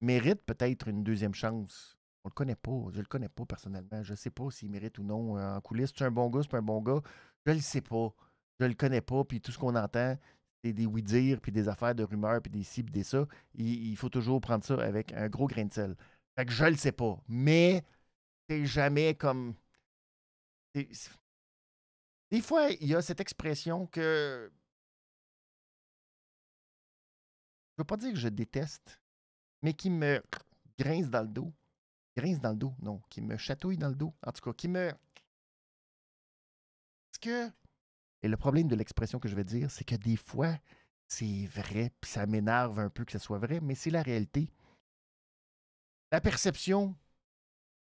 mérite 0.02 0.44
peut-être 0.46 0.88
une 0.88 1.04
deuxième 1.04 1.34
chance. 1.34 1.98
On 2.24 2.30
le 2.30 2.34
connaît 2.34 2.56
pas. 2.56 2.90
Je 2.92 3.00
le 3.00 3.06
connais 3.06 3.30
pas 3.30 3.46
personnellement. 3.46 4.04
Je 4.04 4.14
sais 4.14 4.30
pas 4.30 4.50
s'il 4.52 4.70
mérite 4.70 4.98
ou 5.00 5.04
non 5.04 5.38
euh, 5.38 5.56
en 5.56 5.62
coulisses. 5.62 5.94
C'est 5.96 6.06
un 6.06 6.12
bon 6.12 6.30
gars, 6.30 6.42
c'est 6.44 6.56
un 6.56 6.62
bon 6.62 6.82
gars. 6.82 7.02
Je 7.46 7.54
le 7.54 7.60
sais 7.60 7.82
pas. 7.82 8.14
Je 8.60 8.66
le 8.66 8.74
connais 8.76 9.02
pas. 9.02 9.24
Puis 9.24 9.42
tout 9.42 9.52
ce 9.52 9.58
qu'on 9.58 9.76
entend, 9.76 10.18
des 10.72 10.86
oui-dire, 10.86 11.42
puis 11.42 11.52
des 11.52 11.68
affaires 11.68 11.94
de 11.94 12.04
rumeurs, 12.04 12.42
puis 12.42 12.52
des 12.52 12.64
ci, 12.64 12.84
puis 12.84 12.94
des 12.94 13.04
ça, 13.04 13.28
il, 13.56 13.98
faut 13.98 14.08
toujours 14.08 14.40
prendre 14.40 14.64
ça 14.64 14.76
avec 14.76 15.12
un 15.12 15.28
gros 15.28 15.48
grain 15.48 15.66
de 15.66 15.74
sel. 15.74 15.98
Fait 16.38 16.46
que 16.46 16.54
je 16.54 16.64
le 16.64 16.78
sais 16.78 16.94
pas. 16.94 17.22
Mais 17.28 17.84
c'est 18.50 18.66
jamais 18.66 19.16
comme. 19.16 19.56
Des 20.74 22.42
fois, 22.42 22.70
il 22.72 22.88
y 22.88 22.96
a 22.96 23.02
cette 23.02 23.20
expression 23.20 23.88
que. 23.88 24.50
Je 27.76 27.82
veux 27.82 27.86
pas 27.86 27.98
dire 27.98 28.14
que 28.14 28.20
je 28.20 28.30
déteste, 28.30 29.02
mais 29.62 29.74
qui 29.74 29.90
me 29.90 30.24
grince 30.80 31.10
dans 31.10 31.24
le 31.24 31.28
dos. 31.28 31.54
grince 32.16 32.40
dans 32.40 32.52
le 32.52 32.58
dos, 32.58 32.74
non, 32.82 33.02
qui 33.10 33.22
me 33.22 33.38
chatouille 33.38 33.78
dans 33.78 33.90
le 33.90 33.96
dos. 33.96 34.14
En 34.26 34.32
tout 34.32 34.42
cas, 34.42 34.54
qui 34.54 34.68
me. 34.68 34.90
Est-ce 34.90 34.98
que. 37.20 37.52
Et 38.24 38.30
le 38.30 38.38
problème 38.38 38.70
de 38.70 38.76
l'expression 38.76 39.20
que 39.20 39.28
je 39.28 39.36
vais 39.36 39.44
dire, 39.44 39.70
c'est 39.70 39.84
que 39.84 39.96
des 39.96 40.16
fois, 40.16 40.58
c'est 41.08 41.46
vrai, 41.46 41.92
puis 42.00 42.10
ça 42.10 42.26
m'énerve 42.26 42.80
un 42.80 42.90
peu 42.90 43.04
que 43.04 43.12
ce 43.12 43.20
soit 43.20 43.38
vrai, 43.38 43.60
mais 43.62 43.76
c'est 43.76 43.90
la 43.90 44.02
réalité. 44.02 44.50
La 46.12 46.22
perception, 46.22 46.96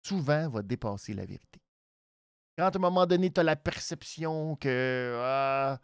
souvent, 0.06 0.48
va 0.50 0.62
dépasser 0.62 1.14
la 1.14 1.24
vérité. 1.24 1.60
Quand 2.58 2.66
à 2.66 2.76
un 2.76 2.80
moment 2.80 3.06
donné, 3.06 3.32
tu 3.32 3.40
as 3.40 3.44
la 3.44 3.56
perception 3.56 4.56
que 4.56 5.18
ah, 5.22 5.80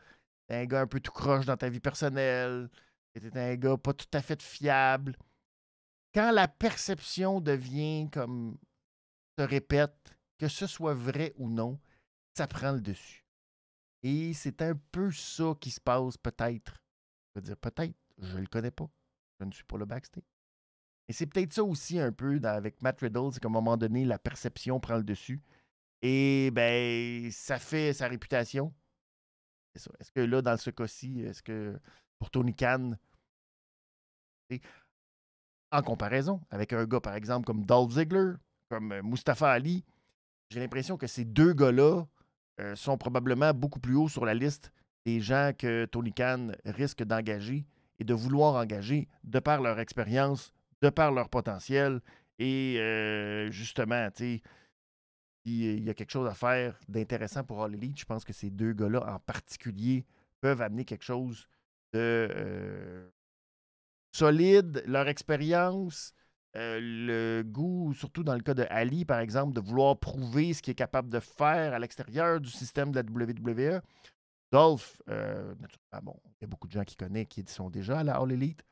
t'es 0.46 0.56
un 0.56 0.66
gars 0.66 0.82
un 0.82 0.86
peu 0.86 1.00
tout 1.00 1.12
croche 1.12 1.46
dans 1.46 1.56
ta 1.56 1.68
vie 1.68 1.80
personnelle, 1.80 2.70
que 3.14 3.20
t'es 3.20 3.38
un 3.38 3.56
gars 3.56 3.76
pas 3.76 3.94
tout 3.94 4.06
à 4.12 4.20
fait 4.20 4.42
fiable, 4.42 5.16
quand 6.14 6.30
la 6.30 6.48
perception 6.48 7.40
devient 7.40 8.08
comme 8.12 8.58
se 9.38 9.44
répète, 9.44 10.14
que 10.38 10.48
ce 10.48 10.66
soit 10.66 10.94
vrai 10.94 11.32
ou 11.36 11.48
non, 11.48 11.78
ça 12.36 12.46
prend 12.46 12.72
le 12.72 12.80
dessus. 12.80 13.21
Et 14.02 14.34
c'est 14.34 14.62
un 14.62 14.74
peu 14.90 15.10
ça 15.12 15.54
qui 15.60 15.70
se 15.70 15.80
passe 15.80 16.16
peut-être. 16.16 16.82
Je 17.34 17.40
veux 17.40 17.42
dire 17.42 17.56
peut-être, 17.56 17.94
je 18.18 18.34
ne 18.36 18.40
le 18.40 18.46
connais 18.46 18.70
pas. 18.70 18.88
Je 19.40 19.44
ne 19.44 19.52
suis 19.52 19.64
pas 19.64 19.78
le 19.78 19.84
backstage. 19.86 20.24
Et 21.08 21.12
c'est 21.12 21.26
peut-être 21.26 21.52
ça 21.52 21.64
aussi 21.64 21.98
un 21.98 22.12
peu 22.12 22.40
avec 22.44 22.80
Matt 22.82 23.00
Riddle, 23.00 23.32
c'est 23.32 23.40
qu'à 23.40 23.48
un 23.48 23.52
moment 23.52 23.76
donné, 23.76 24.04
la 24.04 24.18
perception 24.18 24.80
prend 24.80 24.96
le 24.96 25.02
dessus. 25.02 25.42
Et 26.00 26.50
ben, 26.52 27.30
ça 27.30 27.58
fait 27.58 27.92
sa 27.92 28.08
réputation. 28.08 28.72
Est-ce 29.74 30.12
que 30.12 30.20
là, 30.20 30.42
dans 30.42 30.56
ce 30.56 30.70
cas-ci, 30.70 31.20
est-ce 31.20 31.42
que 31.42 31.78
pour 32.18 32.30
Tony 32.30 32.54
Khan, 32.54 32.92
en 35.70 35.82
comparaison 35.82 36.40
avec 36.50 36.72
un 36.72 36.84
gars, 36.84 37.00
par 37.00 37.14
exemple, 37.14 37.46
comme 37.46 37.64
Dolph 37.64 37.92
Ziggler, 37.92 38.34
comme 38.68 39.00
Mustafa 39.02 39.50
Ali, 39.50 39.84
j'ai 40.50 40.60
l'impression 40.60 40.98
que 40.98 41.06
ces 41.06 41.24
deux 41.24 41.54
gars-là 41.54 42.04
euh, 42.60 42.74
sont 42.76 42.98
probablement 42.98 43.52
beaucoup 43.52 43.80
plus 43.80 43.96
hauts 43.96 44.08
sur 44.08 44.24
la 44.24 44.34
liste 44.34 44.72
des 45.04 45.20
gens 45.20 45.52
que 45.56 45.84
Tony 45.86 46.12
Khan 46.12 46.52
risque 46.64 47.02
d'engager 47.02 47.66
et 47.98 48.04
de 48.04 48.14
vouloir 48.14 48.54
engager 48.54 49.08
de 49.24 49.38
par 49.38 49.60
leur 49.60 49.80
expérience, 49.80 50.52
de 50.80 50.90
par 50.90 51.12
leur 51.12 51.28
potentiel. 51.28 52.00
Et 52.38 52.76
euh, 52.78 53.50
justement, 53.50 54.10
tu 54.10 54.24
sais, 54.24 54.42
il 55.44 55.84
y 55.84 55.90
a 55.90 55.94
quelque 55.94 56.10
chose 56.10 56.28
à 56.28 56.34
faire 56.34 56.78
d'intéressant 56.88 57.42
pour 57.42 57.62
All 57.62 57.74
Elite. 57.74 57.98
Je 57.98 58.04
pense 58.04 58.24
que 58.24 58.32
ces 58.32 58.50
deux 58.50 58.72
gars-là 58.72 59.04
en 59.12 59.18
particulier 59.18 60.04
peuvent 60.40 60.62
amener 60.62 60.84
quelque 60.84 61.04
chose 61.04 61.48
de 61.92 62.28
euh, 62.30 63.10
solide, 64.12 64.82
leur 64.86 65.08
expérience, 65.08 66.14
euh, 66.54 66.78
le 66.80 67.42
goût, 67.42 67.94
surtout 67.94 68.22
dans 68.22 68.34
le 68.34 68.42
cas 68.42 68.54
de 68.54 68.66
Ali, 68.68 69.04
par 69.04 69.20
exemple, 69.20 69.54
de 69.54 69.60
vouloir 69.60 69.98
prouver 69.98 70.52
ce 70.52 70.60
qu'il 70.60 70.72
est 70.72 70.74
capable 70.74 71.08
de 71.08 71.20
faire 71.20 71.72
à 71.72 71.78
l'extérieur 71.78 72.40
du 72.40 72.50
système 72.50 72.92
de 72.92 73.00
la 73.00 73.02
WWE. 73.02 73.80
Dolph, 74.52 75.00
euh, 75.08 75.54
il 75.62 76.42
y 76.42 76.44
a 76.44 76.46
beaucoup 76.46 76.68
de 76.68 76.72
gens 76.72 76.84
qui 76.84 76.96
connaissent, 76.96 77.28
qui 77.28 77.42
sont 77.46 77.70
déjà 77.70 78.00
à 78.00 78.04
la 78.04 78.16
All 78.16 78.32
Elite. 78.32 78.62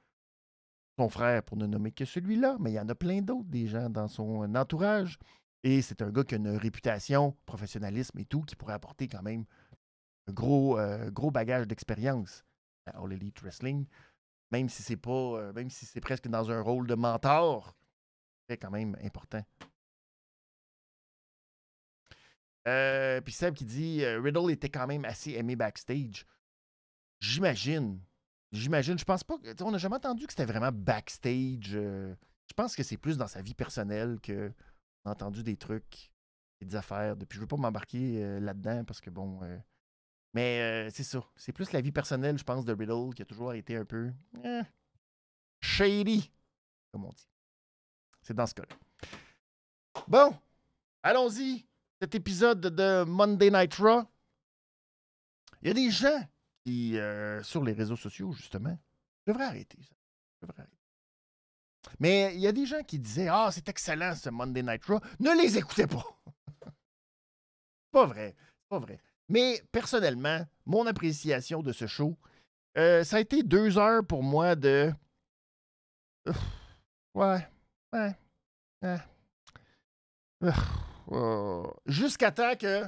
Son 0.99 1.09
frère, 1.09 1.43
pour 1.43 1.57
ne 1.57 1.67
nommer 1.67 1.93
que 1.93 2.05
celui-là, 2.05 2.59
mais 2.61 2.73
il 2.73 2.75
y 2.75 2.81
en 2.81 2.89
a 2.91 2.95
plein 2.95 3.23
d'autres, 3.23 3.49
des 3.49 3.67
gens 3.67 3.89
dans 3.89 4.07
son 4.07 4.55
entourage. 4.55 5.19
Et 5.63 5.81
c'est 5.81 6.03
un 6.03 6.11
gars 6.11 6.25
qui 6.25 6.35
a 6.35 6.39
une 6.39 6.57
réputation, 6.57 7.35
professionnalisme 7.47 8.19
et 8.19 8.27
tout, 8.27 8.43
qui 8.43 8.57
pourrait 8.57 8.75
apporter 8.75 9.09
quand 9.09 9.23
même 9.23 9.47
un 10.29 10.33
gros, 10.33 10.79
euh, 10.79 11.11
gros 11.11 11.31
bagage 11.31 11.67
d'expérience 11.67 12.45
à 12.85 13.03
All 13.03 13.15
Elite 13.15 13.41
Wrestling. 13.41 13.87
Même 14.51 14.69
si 14.69 14.83
c'est 14.83 14.97
pas. 14.97 15.11
Euh, 15.11 15.53
même 15.53 15.71
si 15.71 15.87
c'est 15.87 16.01
presque 16.01 16.29
dans 16.29 16.51
un 16.51 16.61
rôle 16.61 16.87
de 16.87 16.95
mentor, 16.95 17.77
c'est 18.49 18.57
quand 18.57 18.71
même 18.71 18.97
important. 19.03 19.45
Euh, 22.69 23.21
puis 23.21 23.33
Seb 23.33 23.55
qui 23.55 23.65
dit 23.65 24.05
Riddle 24.05 24.51
était 24.51 24.69
quand 24.69 24.87
même 24.87 25.05
assez 25.05 25.33
aimé 25.33 25.57
backstage. 25.57 26.27
J'imagine. 27.21 28.01
J'imagine. 28.53 28.99
Je 28.99 29.05
pense 29.05 29.25
pas. 29.25 29.37
On 29.61 29.71
n'a 29.71 29.79
jamais 29.79 29.97
entendu 29.97 30.27
que 30.27 30.33
c'était 30.33 30.45
vraiment 30.45 30.73
backstage. 30.73 31.71
je 31.71 32.55
pense 32.57 32.75
que 32.75 32.83
c'est 32.83 32.97
plus 32.97 33.17
dans 33.17 33.29
sa 33.29 33.41
vie 33.41 33.55
personnelle 33.55 34.19
que 34.21 34.53
entendu 35.05 35.43
des 35.43 35.57
trucs 35.57 36.11
et 36.61 36.65
des 36.65 36.77
affaires. 36.77 37.17
Depuis, 37.17 37.37
je 37.37 37.41
veux 37.41 37.47
pas 37.47 37.57
m'embarquer 37.57 38.23
euh, 38.23 38.41
là-dedans 38.41 38.85
parce 38.85 39.01
que 39.01 39.11
bon. 39.11 39.41
Euh, 40.31 40.35
mais 40.35 40.61
euh, 40.61 40.91
c'est 40.91 41.05
ça. 41.05 41.25
C'est 41.37 41.53
plus 41.53 41.73
la 41.73 41.81
vie 41.81 41.93
personnelle, 41.93 42.39
je 42.39 42.45
pense, 42.45 42.65
de 42.65 42.73
Riddle 42.73 43.15
qui 43.15 43.23
a 43.23 43.25
toujours 43.25 43.53
été 43.53 43.77
un 43.77 43.85
peu 43.85 44.13
eh, 44.45 44.63
shady, 45.61 46.31
comme 46.93 47.05
on 47.05 47.11
dit. 47.11 47.29
C'est 48.23 48.35
dans 48.35 48.47
ce 48.47 48.55
cas-là. 48.55 48.77
Bon, 50.07 50.37
allons-y. 51.03 51.67
Cet 52.01 52.15
épisode 52.15 52.61
de 52.61 53.05
Monday 53.05 53.51
Night 53.51 53.75
Raw. 53.75 54.05
Il 55.63 55.69
y 55.69 55.71
a 55.71 55.75
des 55.75 55.91
gens 55.91 56.27
qui, 56.65 56.97
sur 57.43 57.63
les 57.63 57.73
réseaux 57.73 57.97
sociaux, 57.97 58.33
justement, 58.33 58.79
devraient 59.27 59.45
arrêter 59.45 59.79
ça. 59.83 59.95
Devraient 60.41 60.61
arrêter. 60.61 60.77
Mais 61.99 62.35
il 62.35 62.41
y 62.41 62.47
a 62.47 62.53
des 62.53 62.67
gens 62.67 62.83
qui 62.83 62.99
disaient 62.99 63.29
Ah, 63.29 63.51
c'est 63.53 63.69
excellent 63.69 64.15
ce 64.15 64.31
Monday 64.31 64.63
Night 64.63 64.85
Raw. 64.87 65.01
Ne 65.19 65.37
les 65.43 65.59
écoutez 65.59 65.87
pas. 65.87 66.05
pas 67.91 68.07
vrai. 68.07 68.35
Pas 68.69 68.79
vrai. 68.79 69.01
Mais 69.31 69.63
personnellement, 69.71 70.45
mon 70.67 70.87
appréciation 70.87 71.63
de 71.63 71.73
ce 71.73 71.87
show, 71.87 72.19
euh, 72.77 73.05
ça 73.05 73.19
a 73.19 73.21
été 73.21 73.45
deux 73.45 73.79
heures 73.79 74.05
pour 74.05 74.25
moi 74.25 74.57
de. 74.57 74.93
Ouais. 77.15 77.47
Ouais. 77.93 78.17
Oh. 81.13 81.73
Jusqu'à 81.87 82.33
temps 82.33 82.57
que. 82.57 82.85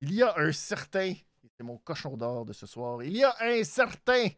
Il 0.00 0.14
y 0.14 0.22
a 0.22 0.34
un 0.36 0.52
certain. 0.52 1.14
C'est 1.56 1.64
mon 1.64 1.78
cochon 1.78 2.16
d'or 2.16 2.44
de 2.44 2.52
ce 2.52 2.66
soir. 2.66 3.02
Il 3.02 3.16
y 3.16 3.22
a 3.24 3.34
un 3.40 3.62
certain. 3.62 4.28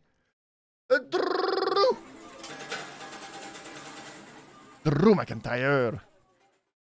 Drew 4.85 5.14
McIntyre, 5.14 6.07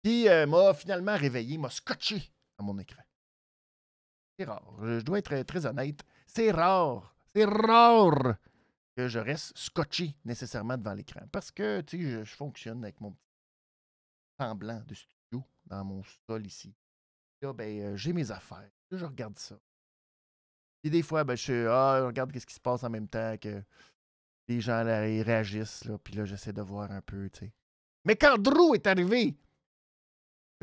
qui 0.03 0.29
euh, 0.29 0.47
m'a 0.47 0.75
finalement 0.75 1.17
réveillé, 1.17 1.59
m'a 1.59 1.71
scotché 1.71 2.33
mon 2.63 2.79
écran. 2.79 3.03
C'est 4.39 4.45
rare. 4.45 4.75
Je, 4.83 5.01
dois 5.01 5.19
être 5.19 5.43
très 5.43 5.67
honnête. 5.67 6.01
C'est 6.27 6.51
rare. 6.51 7.15
C'est 7.35 7.45
rare 7.45 8.37
que 8.97 9.09
je 9.09 9.19
reste 9.19 9.57
scotché 9.57 10.15
nécessairement 10.25 10.77
devant 10.77 10.95
l'écran. 10.95 11.27
Parce 11.31 11.51
que, 11.51 11.81
tu 11.83 12.03
sais, 12.03 12.25
je, 12.25 12.35
fonctionne 12.35 12.83
avec 12.83 13.01
mon 13.01 13.13
petit 13.13 13.21
semblant 14.39 14.83
de 14.87 14.95
studio 14.95 15.45
dans 15.67 15.85
mon 15.85 16.03
sol 16.27 16.47
ici. 16.47 16.75
Là, 17.41 17.53
ben, 17.53 17.81
euh, 17.81 17.97
j'ai 17.97 18.13
mes 18.13 18.31
affaires. 18.31 18.71
Je 18.91 19.05
regarde 19.05 19.39
ça. 19.39 19.59
Et 20.85 20.91
des 20.91 21.03
fois, 21.03 21.25
ben, 21.25 21.37
je, 21.37 21.67
ah, 21.69 21.99
je 22.01 22.07
regarde 22.07 22.37
ce 22.39 22.47
qui 22.47 22.55
se 22.55 22.61
passe 22.61 22.85
en 22.85 22.91
même 22.91 23.09
temps 23.09 23.37
que 23.39 23.63
les 24.49 24.61
gens 24.61 24.83
là, 24.83 25.09
ils 25.09 25.23
réagissent. 25.23 25.85
Là, 25.85 25.99
puis 25.99 26.15
là, 26.15 26.25
j'essaie 26.25 26.53
de 26.53 26.63
voir 26.63 26.91
un 26.91 27.01
peu, 27.01 27.31
tu 27.31 27.47
sais. 27.47 27.53
Mais 28.05 28.17
quand 28.17 28.37
Drew 28.39 28.75
est 28.75 28.87
arrivé, 28.87 29.37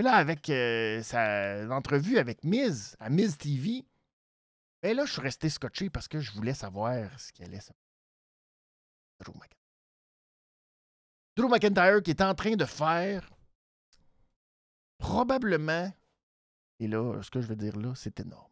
là, 0.03 0.15
avec 0.15 0.49
euh, 0.49 1.01
sa 1.01 1.67
entrevue 1.75 2.17
avec 2.17 2.43
Miz, 2.43 2.95
à 2.99 3.09
Miz 3.09 3.37
TV, 3.37 3.85
ben 4.81 4.95
là, 4.95 5.05
je 5.05 5.11
suis 5.11 5.21
resté 5.21 5.49
scotché 5.49 5.89
parce 5.89 6.07
que 6.07 6.19
je 6.19 6.31
voulais 6.31 6.53
savoir 6.53 7.19
ce 7.19 7.33
qu'elle 7.33 7.49
allait. 7.49 7.59
Drew 9.19 9.33
McIntyre. 9.33 9.57
Drew 11.35 11.49
McIntyre 11.49 12.01
qui 12.01 12.11
est 12.11 12.21
en 12.21 12.33
train 12.33 12.55
de 12.55 12.65
faire 12.65 13.29
probablement, 14.97 15.91
et 16.79 16.87
là, 16.87 17.21
ce 17.21 17.29
que 17.29 17.41
je 17.41 17.47
vais 17.47 17.55
dire 17.55 17.75
là, 17.77 17.93
c'est 17.95 18.19
énorme. 18.19 18.51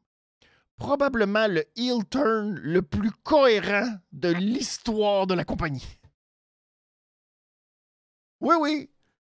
Probablement 0.76 1.48
le 1.48 1.66
heel 1.76 2.06
turn 2.10 2.56
le 2.56 2.82
plus 2.82 3.12
cohérent 3.24 3.98
de 4.12 4.30
l'histoire 4.30 5.28
de 5.28 5.34
la 5.34 5.44
compagnie. 5.44 6.00
Oui, 8.40 8.56
oui. 8.60 8.90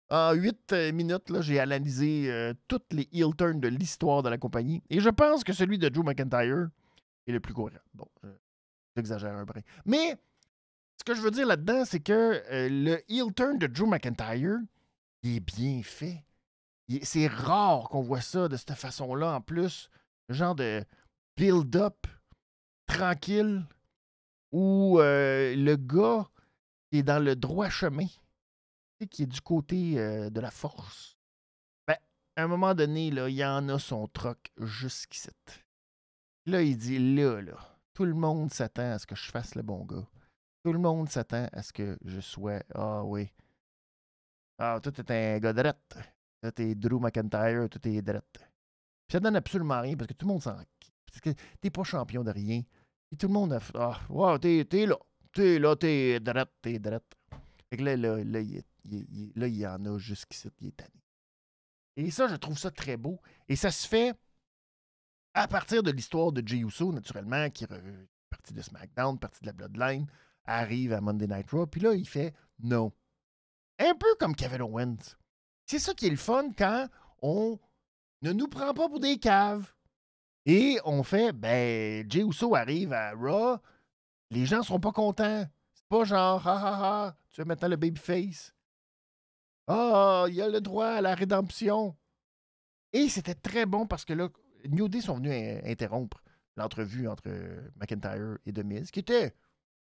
En 0.10 0.34
huit 0.34 0.72
euh, 0.72 0.92
minutes, 0.92 1.42
j'ai 1.42 1.60
analysé 1.60 2.32
euh, 2.32 2.54
toutes 2.68 2.94
les 2.94 3.10
heel 3.12 3.36
turns 3.36 3.60
de 3.60 3.68
l'histoire 3.68 4.22
de 4.22 4.30
la 4.30 4.38
compagnie. 4.38 4.84
Et 4.90 5.00
je 5.00 5.10
pense 5.10 5.44
que 5.44 5.52
celui 5.52 5.80
de 5.80 5.90
Drew 5.90 6.04
McIntyre 6.04 6.70
est 7.26 7.32
le 7.32 7.40
plus 7.40 7.54
courant. 7.54 7.72
Bon, 7.96 8.08
j'exagère 8.96 9.34
un 9.34 9.46
brin. 9.46 9.62
Mais 9.86 10.16
ce 11.00 11.04
que 11.04 11.16
je 11.16 11.22
veux 11.22 11.32
dire 11.32 11.48
là-dedans, 11.48 11.86
c'est 11.86 12.02
que 12.02 12.14
euh, 12.52 12.70
le 12.70 13.02
heel 13.12 13.34
turn 13.34 13.58
de 13.58 13.66
Drew 13.66 13.88
McIntyre, 13.88 14.60
il 15.24 15.38
est 15.38 15.40
bien 15.40 15.82
fait. 15.82 16.24
C'est 17.02 17.26
rare 17.26 17.90
qu'on 17.90 18.02
voit 18.02 18.22
ça 18.22 18.48
de 18.48 18.58
cette 18.58 18.76
façon-là. 18.76 19.34
En 19.34 19.42
plus, 19.42 19.90
le 20.30 20.36
genre 20.36 20.54
de 20.54 20.84
build-up 21.36 22.06
tranquille 22.86 23.66
où 24.52 25.00
le 25.00 25.76
gars 25.78 26.30
est 26.92 27.02
dans 27.02 27.18
le 27.18 27.36
droit 27.36 27.70
chemin 27.70 28.06
qui 29.08 29.24
est 29.24 29.28
du 29.28 29.42
côté 29.42 30.00
euh, 30.00 30.30
de 30.30 30.40
la 30.40 30.52
force, 30.52 31.18
ben, 31.88 31.98
à 32.36 32.44
un 32.44 32.48
moment 32.48 32.74
donné, 32.74 33.12
là, 33.12 33.30
il 33.30 33.36
y 33.36 33.46
en 33.46 33.70
a 33.70 33.80
son 33.80 34.08
troc 34.08 34.52
jusqu'ici. 34.58 35.30
Là, 36.46 36.62
il 36.62 36.78
dit 36.78 37.16
là, 37.16 37.42
là, 37.42 37.58
tout 37.94 38.06
le 38.06 38.14
monde 38.14 38.52
s'attend 38.52 38.92
à 38.92 39.00
ce 39.00 39.08
que 39.08 39.16
je 39.16 39.32
fasse 39.32 39.56
le 39.56 39.64
bon 39.64 39.84
gars. 39.86 40.08
Tout 40.64 40.74
le 40.74 40.80
monde 40.80 41.10
s'attend 41.10 41.48
à 41.52 41.64
ce 41.64 41.72
que 41.74 41.98
je 42.04 42.20
sois. 42.20 42.62
Ah 42.74 43.04
oui. 43.04 43.32
Ah, 44.58 44.80
tout 44.82 44.94
est 45.00 45.12
un 45.12 45.40
gars 45.40 45.54
drette. 45.54 45.98
Tout 46.42 46.62
est 46.62 46.76
Drew 46.76 47.00
McIntyre, 47.00 47.68
tout 47.70 47.88
est 47.88 48.02
drette. 48.02 48.24
Puis 48.34 49.14
ça 49.14 49.20
donne 49.20 49.36
absolument 49.36 49.82
rien 49.82 49.96
parce 49.96 50.08
que 50.08 50.14
tout 50.14 50.26
le 50.26 50.34
monde 50.34 50.42
s'en. 50.42 50.56
Parce 50.56 51.22
que 51.22 51.30
t'es 51.62 51.70
pas 51.70 51.84
champion 51.84 52.24
de 52.24 52.32
rien. 52.32 52.64
Et 53.12 53.16
tout 53.18 53.28
le 53.28 53.34
monde 53.34 53.54
a 53.54 53.60
Ah, 53.76 54.00
wow, 54.10 54.38
t'es, 54.38 54.66
là. 54.86 54.98
T'es 55.32 55.60
là, 55.60 55.76
t'es 55.76 56.20
drette, 56.20 56.52
t'es 56.62 56.80
drette. 56.80 57.14
Fait 57.70 57.78
que 57.78 57.84
là, 57.84 57.98
là, 57.98 58.24
là, 58.24 58.40
il, 58.40 58.64
là, 59.36 59.48
il 59.48 59.58
y 59.58 59.68
en 59.68 59.84
a 59.86 59.98
jusqu'ici, 59.98 60.50
il 60.60 60.68
est. 60.68 60.90
Et 61.98 62.12
ça, 62.12 62.28
je 62.28 62.36
trouve 62.36 62.58
ça 62.58 62.72
très 62.72 62.98
beau. 62.98 63.20
Et 63.48 63.56
ça 63.56 63.72
se 63.72 63.88
fait 63.88 64.16
à 65.34 65.48
partir 65.48 65.84
de 65.84 65.92
l'histoire 65.92 66.32
de 66.32 66.46
Jey 66.46 66.60
Uso, 66.60 66.92
naturellement, 66.92 67.50
qui 67.50 67.66
est 67.66 67.70
parti 68.30 68.54
de 68.54 68.62
SmackDown, 68.62 69.20
parti 69.20 69.42
de 69.42 69.48
la 69.48 69.54
Bloodline, 69.54 70.08
arrive 70.46 70.94
à 70.94 71.02
Monday 71.02 71.28
Night 71.28 71.50
Raw, 71.52 71.68
puis 71.68 71.82
là, 71.82 71.94
il 71.94 72.08
fait 72.08 72.34
non. 72.60 72.92
Un 73.80 73.94
peu 73.96 74.08
comme 74.20 74.36
Kevin 74.36 74.62
Owens. 74.62 75.18
C'est 75.66 75.80
ça 75.80 75.94
qui 75.94 76.08
est 76.08 76.12
le 76.12 76.16
fun 76.16 76.52
quand 76.58 76.88
on 77.22 77.60
ne 78.22 78.32
nous 78.32 78.48
prend 78.48 78.74
pas 78.74 78.88
pour 78.88 79.00
des 79.00 79.18
caves. 79.18 79.74
Et 80.46 80.80
on 80.86 81.04
fait, 81.04 81.34
ben, 81.34 82.10
Jey 82.10 82.22
Uso 82.22 82.56
arrive 82.56 82.94
à 82.94 83.12
Raw, 83.14 83.58
les 84.30 84.46
gens 84.46 84.64
sont 84.64 84.80
pas 84.80 84.92
contents. 84.92 85.46
C'est 85.74 85.88
pas 85.88 86.04
genre, 86.06 86.48
ha 86.48 87.08
ha 87.08 87.18
tu 87.32 87.42
veux 87.42 87.46
maintenant 87.46 87.68
le 87.68 87.76
babyface. 87.76 88.55
Ah, 89.68 90.26
il 90.28 90.36
y 90.36 90.42
a 90.42 90.50
le 90.50 90.62
droit 90.62 90.88
à 90.88 91.02
la 91.02 91.16
rédemption. 91.16 91.96
Et 92.94 93.10
c'était 93.10 93.36
très 93.36 93.66
bon 93.66 93.88
parce 93.88 94.06
que 94.06 94.14
là, 94.14 94.30
New 94.70 94.88
Day 94.88 95.02
sont 95.02 95.16
venus 95.16 95.62
interrompre 95.66 96.24
l'entrevue 96.56 97.08
entre 97.08 97.30
McIntyre 97.76 98.38
et 98.46 98.52
Demise, 98.52 98.92
qui 98.92 99.00
était 99.00 99.34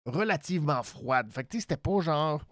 relativement 0.05 0.83
froide. 0.83 1.31
Fait 1.31 1.43
que, 1.43 1.59
c'était 1.59 1.77
pas 1.77 2.01
genre. 2.01 2.45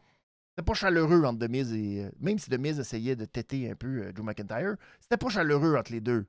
C'était 0.51 0.65
pas 0.65 0.74
chaleureux 0.74 1.24
entre 1.25 1.39
Demise 1.39 1.74
et. 1.74 2.05
Euh, 2.05 2.12
même 2.19 2.39
si 2.39 2.50
Demise 2.50 2.79
essayait 2.79 3.15
de 3.15 3.25
têter 3.25 3.69
un 3.69 3.75
peu 3.75 4.05
euh, 4.05 4.12
Drew 4.13 4.24
McIntyre, 4.24 4.75
c'était 5.00 5.17
pas 5.17 5.29
chaleureux 5.29 5.75
entre 5.75 5.91
les 5.91 6.01
deux. 6.01 6.25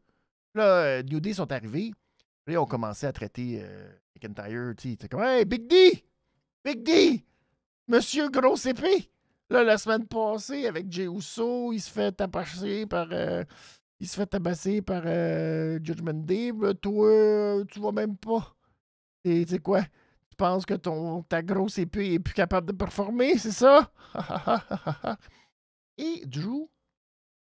Là, 0.55 0.65
euh, 0.65 1.03
New 1.03 1.21
Day 1.21 1.35
sont 1.35 1.51
arrivés. 1.53 1.93
Là, 2.47 2.55
ils 2.55 2.59
ont 2.59 2.67
commencé 2.67 3.07
à 3.07 3.13
traiter 3.13 3.63
McIntyre. 4.17 4.75
Tu 4.77 4.97
sais, 5.01 5.09
comme 5.09 5.23
Hey, 5.23 5.45
Big 5.45 5.67
D! 5.69 6.05
Big 6.65 6.83
D! 6.83 7.25
Monsieur 7.87 8.31
Gros 8.31 8.57
épée! 8.57 9.11
Là, 9.51 9.65
la 9.65 9.79
semaine 9.79 10.07
passée, 10.07 10.67
avec 10.67 10.91
Jey 10.93 11.07
Uso, 11.07 11.73
il 11.73 11.81
se 11.81 11.91
fait 11.91 12.13
tabasser 12.13 12.87
par. 12.87 13.09
Euh, 13.13 13.45
il 14.01 14.07
se 14.07 14.17
fait 14.17 14.27
tabasser 14.27 14.83
par 14.83 15.03
euh, 15.07 15.79
Judgment 15.83 16.25
Day. 16.25 16.53
toi, 16.81 17.65
tu 17.69 17.81
vois 17.81 17.93
même 17.93 18.17
pas. 18.17 18.55
Tu 19.25 19.45
sais 19.47 19.59
quoi? 19.59 19.83
Tu 19.83 20.37
penses 20.37 20.67
que 20.67 20.75
ton, 20.75 21.23
ta 21.23 21.43
grosse 21.43 21.79
épée 21.79 22.15
est 22.15 22.19
plus 22.19 22.35
capable 22.35 22.69
de 22.69 22.73
performer, 22.73 23.39
c'est 23.39 23.51
ça? 23.51 23.91
Et 25.99 26.25
Drew, 26.27 26.69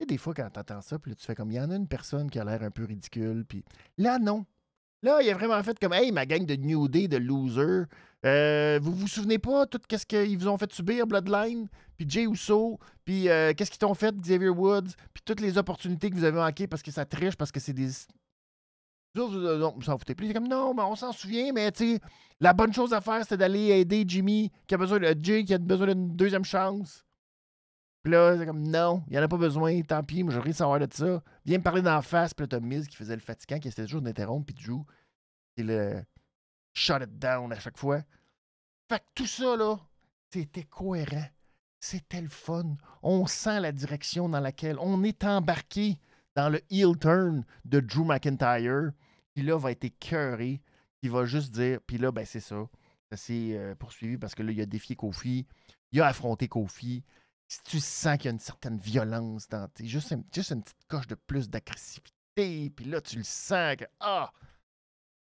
et 0.00 0.06
des 0.06 0.18
fois, 0.18 0.34
quand 0.34 0.48
t'entends 0.50 0.82
ça, 0.82 0.98
puis 0.98 1.14
tu 1.14 1.24
fais 1.24 1.34
comme, 1.34 1.50
il 1.50 1.56
y 1.56 1.60
en 1.60 1.70
a 1.70 1.76
une 1.76 1.88
personne 1.88 2.30
qui 2.30 2.38
a 2.38 2.44
l'air 2.44 2.62
un 2.62 2.70
peu 2.70 2.84
ridicule, 2.84 3.44
puis 3.46 3.64
là, 3.96 4.18
non. 4.18 4.44
Là, 5.02 5.20
il 5.22 5.30
a 5.30 5.34
vraiment 5.34 5.62
fait 5.62 5.78
comme, 5.78 5.92
hey, 5.92 6.10
ma 6.10 6.26
gang 6.26 6.44
de 6.46 6.56
New 6.56 6.88
Day, 6.88 7.06
de 7.06 7.18
losers, 7.18 7.86
euh, 8.24 8.80
vous 8.82 8.92
vous 8.92 9.06
souvenez 9.06 9.38
pas 9.38 9.66
tout 9.66 9.80
ce 9.88 10.04
qu'ils 10.04 10.36
vous 10.36 10.48
ont 10.48 10.58
fait 10.58 10.72
subir, 10.72 11.06
Bloodline, 11.06 11.68
puis 11.96 12.06
Jay 12.08 12.24
Uso, 12.24 12.78
puis 13.04 13.28
euh, 13.28 13.52
qu'est-ce 13.54 13.70
qu'ils 13.70 13.78
t'ont 13.78 13.94
fait, 13.94 14.14
Xavier 14.16 14.48
Woods, 14.48 14.94
puis 15.14 15.22
toutes 15.24 15.40
les 15.40 15.58
opportunités 15.58 16.10
que 16.10 16.16
vous 16.16 16.24
avez 16.24 16.36
manquées 16.36 16.66
parce 16.66 16.82
que 16.82 16.90
ça 16.90 17.04
triche, 17.04 17.36
parce 17.36 17.52
que 17.52 17.60
c'est 17.60 17.72
des. 17.72 17.88
Vous, 19.14 19.28
vous 19.28 19.82
s'en 19.82 19.96
foutez 19.96 20.14
plus. 20.14 20.32
comme 20.32 20.48
non, 20.48 20.74
mais 20.74 20.82
on 20.82 20.96
s'en 20.96 21.12
souvient, 21.12 21.52
mais 21.52 21.70
tu 21.70 21.98
la 22.40 22.52
bonne 22.52 22.72
chose 22.72 22.92
à 22.92 23.00
faire, 23.00 23.24
c'est 23.26 23.36
d'aller 23.36 23.68
aider 23.68 24.04
Jimmy, 24.06 24.50
qui 24.66 24.74
a 24.74 24.78
besoin 24.78 24.98
de 24.98 25.16
Jay, 25.22 25.44
qui 25.44 25.54
a 25.54 25.58
besoin 25.58 25.86
d'une 25.86 26.16
deuxième 26.16 26.44
chance. 26.44 27.05
Puis 28.06 28.12
là, 28.12 28.38
c'est 28.38 28.46
comme 28.46 28.62
non, 28.62 29.02
il 29.08 29.14
n'y 29.14 29.18
en 29.18 29.22
a 29.22 29.26
pas 29.26 29.36
besoin, 29.36 29.82
tant 29.82 30.04
pis, 30.04 30.22
moi, 30.22 30.32
je 30.32 30.38
rien 30.38 30.52
savoir 30.52 30.78
de 30.78 30.86
ça. 30.88 31.20
Viens 31.44 31.58
me 31.58 31.62
parler 31.64 31.82
d'en 31.82 32.00
face, 32.02 32.32
puis 32.32 32.44
là, 32.44 32.46
t'as 32.46 32.60
Miz 32.60 32.86
qui 32.86 32.94
faisait 32.94 33.16
le 33.16 33.20
fatigant, 33.20 33.58
qui 33.58 33.66
essayait 33.66 33.84
toujours 33.84 34.00
d'interrompre, 34.00 34.46
puis 34.46 34.64
Drew, 34.64 34.84
qui 35.56 35.64
le 35.64 36.04
shut 36.72 37.02
it 37.02 37.18
down 37.18 37.52
à 37.52 37.58
chaque 37.58 37.76
fois. 37.76 38.02
Fait 38.88 39.00
que 39.00 39.04
tout 39.12 39.26
ça, 39.26 39.56
là, 39.56 39.80
c'était 40.30 40.62
cohérent. 40.62 41.26
C'était 41.80 42.20
le 42.20 42.28
fun. 42.28 42.76
On 43.02 43.26
sent 43.26 43.58
la 43.58 43.72
direction 43.72 44.28
dans 44.28 44.38
laquelle 44.38 44.78
on 44.78 45.02
est 45.02 45.24
embarqué 45.24 45.98
dans 46.36 46.48
le 46.48 46.60
heel 46.70 46.96
turn 47.00 47.44
de 47.64 47.80
Drew 47.80 48.04
McIntyre, 48.04 48.92
qui 49.34 49.42
là 49.42 49.58
va 49.58 49.72
être 49.72 49.82
écœuré, 49.82 50.62
qui 51.02 51.08
va 51.08 51.24
juste 51.24 51.52
dire, 51.52 51.80
puis 51.84 51.98
là, 51.98 52.12
ben 52.12 52.24
c'est 52.24 52.38
ça. 52.38 52.68
Ça 53.10 53.16
s'est 53.16 53.56
euh, 53.56 53.74
poursuivi 53.74 54.16
parce 54.16 54.36
que 54.36 54.44
là, 54.44 54.52
il 54.52 54.60
a 54.60 54.66
défié 54.66 54.94
Kofi, 54.94 55.44
il 55.90 56.00
a 56.00 56.06
affronté 56.06 56.46
Kofi. 56.46 57.02
Si 57.48 57.62
tu 57.62 57.80
sens 57.80 58.16
qu'il 58.16 58.26
y 58.26 58.28
a 58.28 58.32
une 58.32 58.40
certaine 58.40 58.78
violence 58.78 59.48
dans 59.48 59.68
tes. 59.68 59.86
Juste, 59.86 60.14
juste 60.34 60.50
une 60.50 60.62
petite 60.62 60.84
coche 60.88 61.06
de 61.06 61.14
plus 61.14 61.48
d'agressivité, 61.48 62.70
puis 62.70 62.84
là, 62.86 63.00
tu 63.00 63.16
le 63.16 63.24
sens 63.24 63.76
que. 63.76 63.84
Ah! 64.00 64.32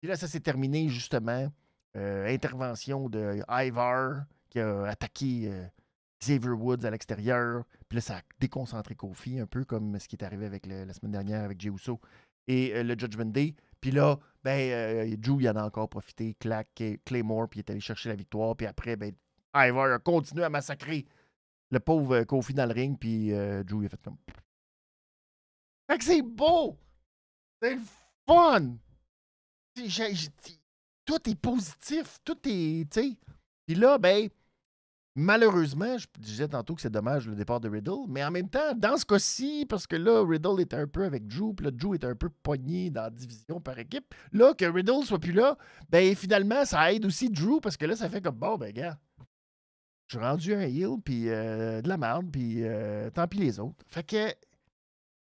Puis 0.00 0.08
là, 0.08 0.16
ça 0.16 0.28
s'est 0.28 0.40
terminé 0.40 0.88
justement 0.88 1.50
euh, 1.96 2.26
intervention 2.28 3.08
de 3.08 3.40
Ivar 3.48 4.24
qui 4.50 4.60
a 4.60 4.84
attaqué 4.84 5.48
euh, 5.48 5.66
Xavier 6.20 6.50
Woods 6.50 6.84
à 6.84 6.90
l'extérieur. 6.90 7.64
Puis 7.88 7.96
là, 7.96 8.00
ça 8.02 8.16
a 8.18 8.20
déconcentré 8.38 8.94
Kofi, 8.94 9.38
un 9.40 9.46
peu 9.46 9.64
comme 9.64 9.98
ce 9.98 10.06
qui 10.06 10.16
est 10.16 10.24
arrivé 10.24 10.44
avec 10.44 10.66
la 10.66 10.92
semaine 10.92 11.12
dernière 11.12 11.44
avec 11.44 11.60
Jey 11.60 11.70
Uso 11.70 12.00
et 12.48 12.74
euh, 12.74 12.82
le 12.82 12.98
Judgment 12.98 13.32
Day. 13.32 13.54
Puis 13.80 13.92
là, 13.92 14.18
ben, 14.44 15.14
Drew, 15.16 15.40
il 15.40 15.48
en 15.48 15.56
a 15.56 15.64
encore 15.64 15.88
profité, 15.88 16.34
clac, 16.34 16.68
Claymore, 17.04 17.48
puis 17.48 17.60
il 17.60 17.62
est 17.62 17.70
allé 17.70 17.80
chercher 17.80 18.10
la 18.10 18.16
victoire. 18.16 18.56
Puis 18.56 18.66
après, 18.66 18.96
ben, 18.96 19.12
Ivar 19.54 19.92
a 19.92 19.98
continué 19.98 20.44
à 20.44 20.50
massacrer 20.50 21.06
le 21.70 21.80
pauvre 21.80 22.22
Kofi 22.24 22.54
dans 22.54 22.66
le 22.66 22.72
ring, 22.72 22.98
puis 22.98 23.30
Drew, 23.64 23.82
il 23.82 23.86
a 23.86 23.88
fait 23.88 24.02
comme. 24.02 24.16
Fait 25.90 25.98
que 25.98 26.04
c'est 26.04 26.22
beau! 26.22 26.76
C'est 27.62 27.78
fun! 28.26 28.76
tout 31.04 31.30
est 31.30 31.40
positif, 31.40 32.18
tout 32.24 32.38
est, 32.44 32.92
sais. 32.92 33.16
Puis 33.66 33.76
là, 33.76 33.98
ben, 33.98 34.28
malheureusement, 35.14 35.96
je 35.96 36.06
disais 36.18 36.48
tantôt 36.48 36.74
que 36.74 36.82
c'est 36.82 36.90
dommage 36.90 37.26
le 37.28 37.34
départ 37.34 37.60
de 37.60 37.68
Riddle, 37.68 38.06
mais 38.08 38.24
en 38.24 38.30
même 38.30 38.48
temps, 38.48 38.74
dans 38.76 38.96
ce 38.96 39.04
cas-ci, 39.04 39.66
parce 39.68 39.86
que 39.86 39.96
là, 39.96 40.24
Riddle 40.24 40.60
était 40.60 40.76
un 40.76 40.86
peu 40.86 41.04
avec 41.04 41.26
Drew, 41.26 41.54
puis 41.54 41.64
là, 41.64 41.70
Drew 41.70 41.94
était 41.94 42.06
un 42.06 42.14
peu 42.14 42.28
pogné 42.28 42.90
dans 42.90 43.02
la 43.02 43.10
division 43.10 43.60
par 43.60 43.78
équipe, 43.78 44.14
là, 44.32 44.52
que 44.54 44.64
Riddle 44.64 45.04
soit 45.04 45.18
plus 45.18 45.32
là, 45.32 45.56
ben, 45.88 46.14
finalement, 46.14 46.64
ça 46.64 46.92
aide 46.92 47.06
aussi 47.06 47.30
Drew, 47.30 47.60
parce 47.60 47.76
que 47.76 47.86
là, 47.86 47.96
ça 47.96 48.08
fait 48.08 48.20
comme, 48.20 48.36
bon, 48.36 48.56
ben, 48.56 48.72
gars, 48.72 48.98
je 50.06 50.16
suis 50.16 50.24
rendu 50.24 50.54
un 50.54 50.60
heel, 50.60 51.00
puis 51.04 51.28
euh, 51.28 51.82
de 51.82 51.88
la 51.88 51.96
merde, 51.96 52.30
puis 52.30 52.62
euh, 52.62 53.10
tant 53.10 53.26
pis 53.26 53.38
les 53.38 53.58
autres. 53.58 53.84
Fait 53.86 54.04
que, 54.04 54.32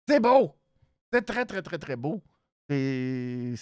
c'est 0.07 0.19
beau! 0.19 0.55
C'est 1.13 1.25
très, 1.25 1.45
très, 1.45 1.61
très, 1.61 1.77
très 1.77 1.95
beau. 1.95 2.21
C'est 2.69 3.55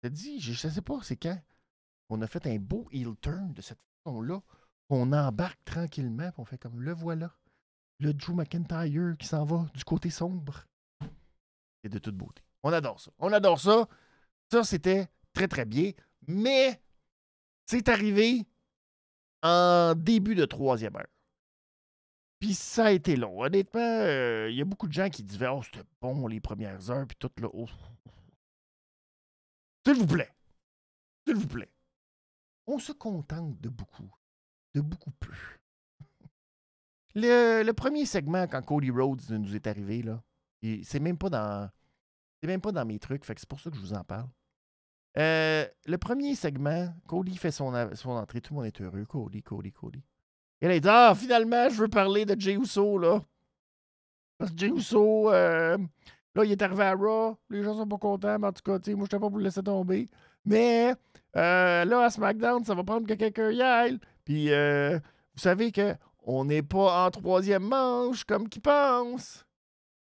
t'ai 0.00 0.10
dit, 0.10 0.40
je 0.40 0.52
sais 0.52 0.80
pas, 0.82 0.98
c'est 1.02 1.16
quand 1.16 1.38
on 2.08 2.20
a 2.22 2.26
fait 2.26 2.46
un 2.46 2.56
beau 2.56 2.88
heel 2.92 3.14
turn 3.20 3.52
de 3.52 3.62
cette 3.62 3.80
façon-là. 4.04 4.40
On 4.90 5.12
embarque 5.12 5.64
tranquillement, 5.64 6.30
on 6.36 6.44
fait 6.44 6.58
comme 6.58 6.80
le 6.80 6.92
voilà. 6.92 7.34
Le 7.98 8.12
Drew 8.12 8.34
McIntyre 8.34 9.16
qui 9.18 9.26
s'en 9.26 9.44
va 9.44 9.66
du 9.74 9.84
côté 9.84 10.10
sombre. 10.10 10.66
Et 11.84 11.88
de 11.88 11.98
toute 11.98 12.16
beauté. 12.16 12.42
On 12.62 12.72
adore 12.72 13.00
ça. 13.00 13.10
On 13.18 13.32
adore 13.32 13.60
ça. 13.60 13.88
Ça, 14.50 14.64
c'était 14.64 15.08
très, 15.32 15.48
très 15.48 15.64
bien. 15.64 15.92
Mais 16.26 16.80
c'est 17.66 17.88
arrivé 17.88 18.46
en 19.42 19.94
début 19.96 20.34
de 20.34 20.44
troisième 20.44 20.96
heure. 20.96 21.06
Puis 22.40 22.54
ça 22.54 22.86
a 22.86 22.90
été 22.90 23.16
long. 23.16 23.42
Honnêtement, 23.42 23.80
euh, 23.80 24.48
il 24.50 24.56
y 24.56 24.60
a 24.60 24.64
beaucoup 24.64 24.88
de 24.88 24.92
gens 24.92 25.08
qui 25.08 25.22
disaient 25.22 25.48
Oh, 25.48 25.62
c'était 25.62 25.84
bon 26.00 26.26
les 26.26 26.40
premières 26.40 26.90
heures, 26.90 27.06
puis 27.06 27.16
tout 27.16 27.30
là. 27.40 27.48
Oh, 27.52 27.68
s'il 29.86 29.94
vous 29.94 30.06
plaît. 30.06 30.30
S'il 31.26 31.36
vous 31.36 31.46
plaît. 31.46 31.70
On 32.66 32.78
se 32.78 32.92
contente 32.92 33.60
de 33.60 33.68
beaucoup. 33.68 34.10
De 34.74 34.80
beaucoup 34.80 35.10
plus. 35.12 35.60
Le, 37.14 37.70
premier 37.72 38.06
segment, 38.06 38.46
quand 38.46 38.62
Cody 38.62 38.90
Rhodes 38.90 39.22
nous 39.30 39.54
est 39.54 39.66
arrivé, 39.66 40.02
là, 40.02 40.22
c'est 40.84 41.00
même 41.00 41.18
pas 41.18 41.30
dans. 41.30 41.70
C'est 42.40 42.48
même 42.48 42.60
pas 42.60 42.72
dans 42.72 42.84
mes 42.84 42.98
trucs, 42.98 43.24
fait 43.24 43.34
que 43.34 43.40
c'est 43.40 43.48
pour 43.48 43.60
ça 43.60 43.70
que 43.70 43.76
je 43.76 43.80
vous 43.80 43.92
en 43.92 44.02
parle. 44.02 44.28
Euh, 45.18 45.66
le 45.86 45.98
premier 45.98 46.34
segment, 46.34 46.88
Cody 47.06 47.36
fait 47.36 47.50
son, 47.50 47.72
son 47.94 48.10
entrée, 48.10 48.40
tout 48.40 48.54
le 48.54 48.60
monde 48.60 48.66
est 48.66 48.80
heureux. 48.80 49.04
Cody, 49.04 49.42
Cody, 49.42 49.72
Cody. 49.72 50.02
Et 50.60 50.68
là, 50.68 50.74
il 50.74 50.80
dit 50.80 50.88
Ah, 50.90 51.14
finalement, 51.16 51.68
je 51.68 51.82
veux 51.82 51.88
parler 51.88 52.24
de 52.24 52.38
Jey 52.40 52.54
Uso, 52.54 52.98
là. 52.98 53.20
Parce 54.38 54.50
que 54.52 54.58
Jey 54.58 54.68
Uso, 54.68 55.30
euh, 55.30 55.76
Là, 56.34 56.44
il 56.44 56.52
est 56.52 56.62
arrivé 56.62 56.82
à 56.82 56.94
Raw. 56.94 57.36
Les 57.50 57.62
gens 57.62 57.74
sont 57.76 57.86
pas 57.86 57.98
contents, 57.98 58.38
mais 58.38 58.46
en 58.46 58.52
tout 58.52 58.62
cas, 58.62 58.78
moi, 58.94 59.06
je 59.10 59.16
pas 59.16 59.28
pour 59.28 59.38
laisser 59.38 59.62
tomber. 59.62 60.08
Mais 60.44 60.94
euh, 61.36 61.84
là, 61.84 62.04
à 62.04 62.10
SmackDown, 62.10 62.64
ça 62.64 62.74
va 62.74 62.82
prendre 62.84 63.06
que 63.06 63.14
quelqu'un 63.14 63.50
y 63.50 63.60
aille. 63.60 63.98
Puis, 64.24 64.50
euh, 64.50 64.98
vous 65.34 65.40
savez 65.40 65.72
qu'on 65.72 66.44
n'est 66.44 66.62
pas 66.62 67.06
en 67.06 67.10
troisième 67.10 67.64
manche 67.64 68.24
comme 68.24 68.48
qui 68.48 68.60
pense. 68.60 69.44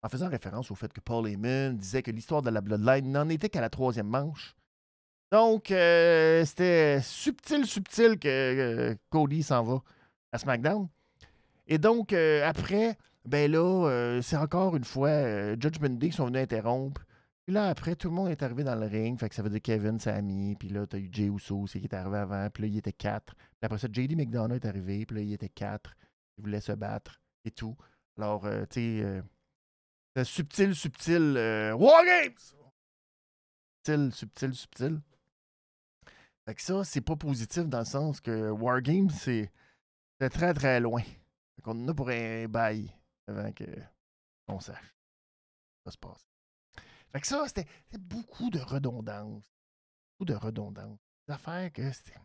En 0.04 0.10
faisant 0.10 0.30
référence 0.30 0.70
au 0.70 0.76
fait 0.76 0.92
que 0.92 1.00
Paul 1.00 1.28
Heyman 1.28 1.76
disait 1.78 2.04
que 2.04 2.12
l'histoire 2.12 2.42
de 2.42 2.50
la 2.50 2.62
Bloodline 2.62 3.12
n'en 3.12 3.30
était 3.30 3.50
qu'à 3.50 3.62
la 3.62 3.70
troisième 3.70 4.08
manche. 4.08 4.56
Donc, 5.32 5.72
euh, 5.72 6.46
c'était 6.46 7.02
subtil, 7.02 7.66
subtil 7.66 8.18
que 8.18 8.96
Cody 9.10 9.44
s'en 9.44 9.64
va 9.64 9.82
à 10.32 10.38
SmackDown. 10.38 10.88
Et 11.68 11.78
donc, 11.78 12.14
euh, 12.14 12.48
après, 12.48 12.98
ben 13.26 13.52
là, 13.52 13.88
euh, 13.90 14.22
c'est 14.22 14.38
encore 14.38 14.78
une 14.78 14.86
fois 14.86 15.10
euh, 15.10 15.56
Judgment 15.60 15.90
Day 15.98 16.10
qui 16.10 16.16
sont 16.16 16.28
venus 16.28 16.42
interrompre. 16.44 17.04
Puis 17.46 17.54
là, 17.54 17.68
après, 17.68 17.96
tout 17.96 18.08
le 18.10 18.16
monde 18.16 18.30
est 18.30 18.42
arrivé 18.44 18.64
dans 18.64 18.76
le 18.76 18.86
ring. 18.88 19.20
Fait 19.20 19.28
que 19.30 19.36
ça 19.36 19.42
veut 19.42 19.50
dire 19.50 19.62
Kevin, 19.62 20.00
Sammy. 20.00 20.56
Puis 20.56 20.70
là, 20.70 20.86
t'as 20.88 20.98
eu 20.98 21.10
Jay 21.12 21.26
Uso 21.26 21.60
aussi 21.60 21.80
qui 21.80 21.88
est 21.88 21.94
arrivé 21.94 22.18
avant. 22.18 22.50
Puis 22.50 22.64
là, 22.64 22.68
il 22.70 22.78
était 22.78 22.94
quatre. 22.94 23.36
Puis 23.36 23.46
après 23.64 23.78
ça, 23.78 23.88
JD 23.92 24.16
McDonough 24.16 24.56
est 24.56 24.66
arrivé. 24.66 25.06
Puis 25.06 25.16
là, 25.18 25.22
il 25.22 25.34
était 25.34 25.50
quatre. 25.50 25.94
Il 26.38 26.44
voulait 26.44 26.62
se 26.62 26.74
battre 26.74 27.20
et 27.46 27.52
tout. 27.52 27.76
Alors, 28.18 28.46
euh, 28.46 28.66
tu 28.70 29.00
sais, 29.00 29.22
euh, 30.18 30.24
subtil, 30.24 30.76
subtil. 30.76 31.36
euh, 31.38 31.74
War 31.74 32.04
Games! 32.06 32.36
Subtil, 33.86 34.12
subtil, 34.14 34.54
subtil. 34.54 35.02
Fait 36.48 36.56
que 36.56 36.62
ça, 36.62 36.84
c'est 36.86 37.02
pas 37.02 37.18
positif 37.18 37.68
dans 37.68 37.80
le 37.80 37.86
sens 37.86 38.22
que 38.22 38.50
War 38.52 38.82
Games, 38.82 39.10
c'est 39.10 39.52
très, 40.30 40.54
très 40.54 40.80
loin. 40.80 41.02
Fait 41.02 41.62
qu'on 41.62 41.72
en 41.72 41.88
a 41.90 41.94
pour 41.94 42.08
un 42.08 42.48
bail 42.48 42.90
avant 43.28 43.52
que 43.52 43.66
on 44.48 44.62
sache. 44.62 44.96
Ça 45.84 45.92
se 45.92 45.98
passe. 45.98 46.26
Fait 47.12 47.20
que 47.20 47.28
ça, 47.28 47.44
c'était 47.48 47.68
beaucoup 48.00 48.50
de 48.50 48.60
redondance. 48.60 49.44
Beaucoup 50.14 50.32
de 50.32 50.36
redondance. 50.36 50.98
Des 51.28 51.70
que 51.72 51.92
c'était. 51.92 52.18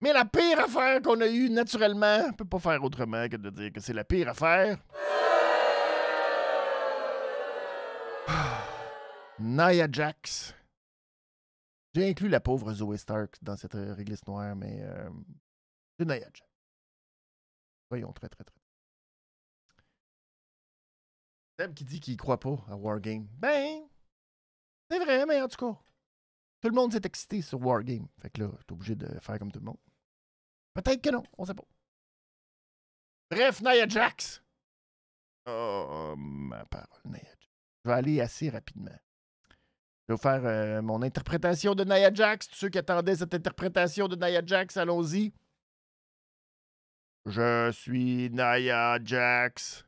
Mais 0.00 0.12
la 0.12 0.24
pire 0.24 0.58
affaire 0.58 1.00
qu'on 1.00 1.20
a 1.20 1.28
eue 1.28 1.50
naturellement, 1.50 2.24
on 2.28 2.32
peut 2.32 2.44
pas 2.44 2.58
faire 2.58 2.82
autrement 2.82 3.28
que 3.28 3.36
de 3.36 3.50
dire 3.50 3.72
que 3.72 3.78
c'est 3.78 3.92
la 3.92 4.02
pire 4.02 4.30
affaire. 4.30 4.78
Nia 9.38 9.86
Jax. 9.88 10.57
J'ai 11.98 12.10
inclus 12.10 12.28
la 12.28 12.38
pauvre 12.38 12.72
Zoe 12.72 12.96
Stark 12.96 13.42
dans 13.42 13.56
cette 13.56 13.74
euh, 13.74 13.92
réglisse 13.92 14.24
noire, 14.28 14.54
mais 14.54 14.82
euh, 14.82 15.10
c'est 15.98 16.08
Jax. 16.08 16.42
Voyons, 17.90 18.12
très, 18.12 18.28
très, 18.28 18.44
très. 18.44 18.54
Seb 21.58 21.74
qui 21.74 21.84
dit 21.84 21.98
qu'il 21.98 22.16
croit 22.16 22.38
pas 22.38 22.56
à 22.68 22.76
Wargame. 22.76 23.26
Ben, 23.38 23.82
c'est 24.88 25.00
vrai, 25.00 25.26
mais 25.26 25.42
en 25.42 25.48
tout 25.48 25.56
cas, 25.56 25.76
tout 26.60 26.68
le 26.68 26.74
monde 26.76 26.92
s'est 26.92 27.00
excité 27.02 27.42
sur 27.42 27.60
Wargame. 27.60 28.06
Fait 28.22 28.30
que 28.30 28.42
là, 28.42 28.50
t'es 28.64 28.72
obligé 28.74 28.94
de 28.94 29.18
faire 29.18 29.40
comme 29.40 29.50
tout 29.50 29.58
le 29.58 29.66
monde. 29.66 29.80
Peut-être 30.74 31.02
que 31.02 31.10
non, 31.10 31.24
on 31.36 31.46
sait 31.46 31.54
pas. 31.54 31.66
Bref, 33.28 33.60
Nia 33.60 33.88
Jax. 33.88 34.40
Oh, 35.46 36.14
ma 36.16 36.64
parole, 36.66 37.02
Nia 37.06 37.24
Jax. 37.24 37.48
Je 37.84 37.90
vais 37.90 37.96
aller 37.96 38.20
assez 38.20 38.50
rapidement. 38.50 38.96
Je 40.08 40.14
vais 40.14 40.16
vous 40.16 40.22
faire 40.22 40.46
euh, 40.46 40.80
mon 40.80 41.02
interprétation 41.02 41.74
de 41.74 41.84
Nia 41.84 42.12
Jax. 42.12 42.48
Tous 42.48 42.56
ceux 42.56 42.68
qui 42.70 42.78
attendaient 42.78 43.16
cette 43.16 43.34
interprétation 43.34 44.08
de 44.08 44.16
Nia 44.16 44.40
Jax, 44.42 44.78
allons-y. 44.78 45.34
Je 47.26 47.70
suis 47.72 48.30
Nia 48.30 48.98
Jax. 49.04 49.84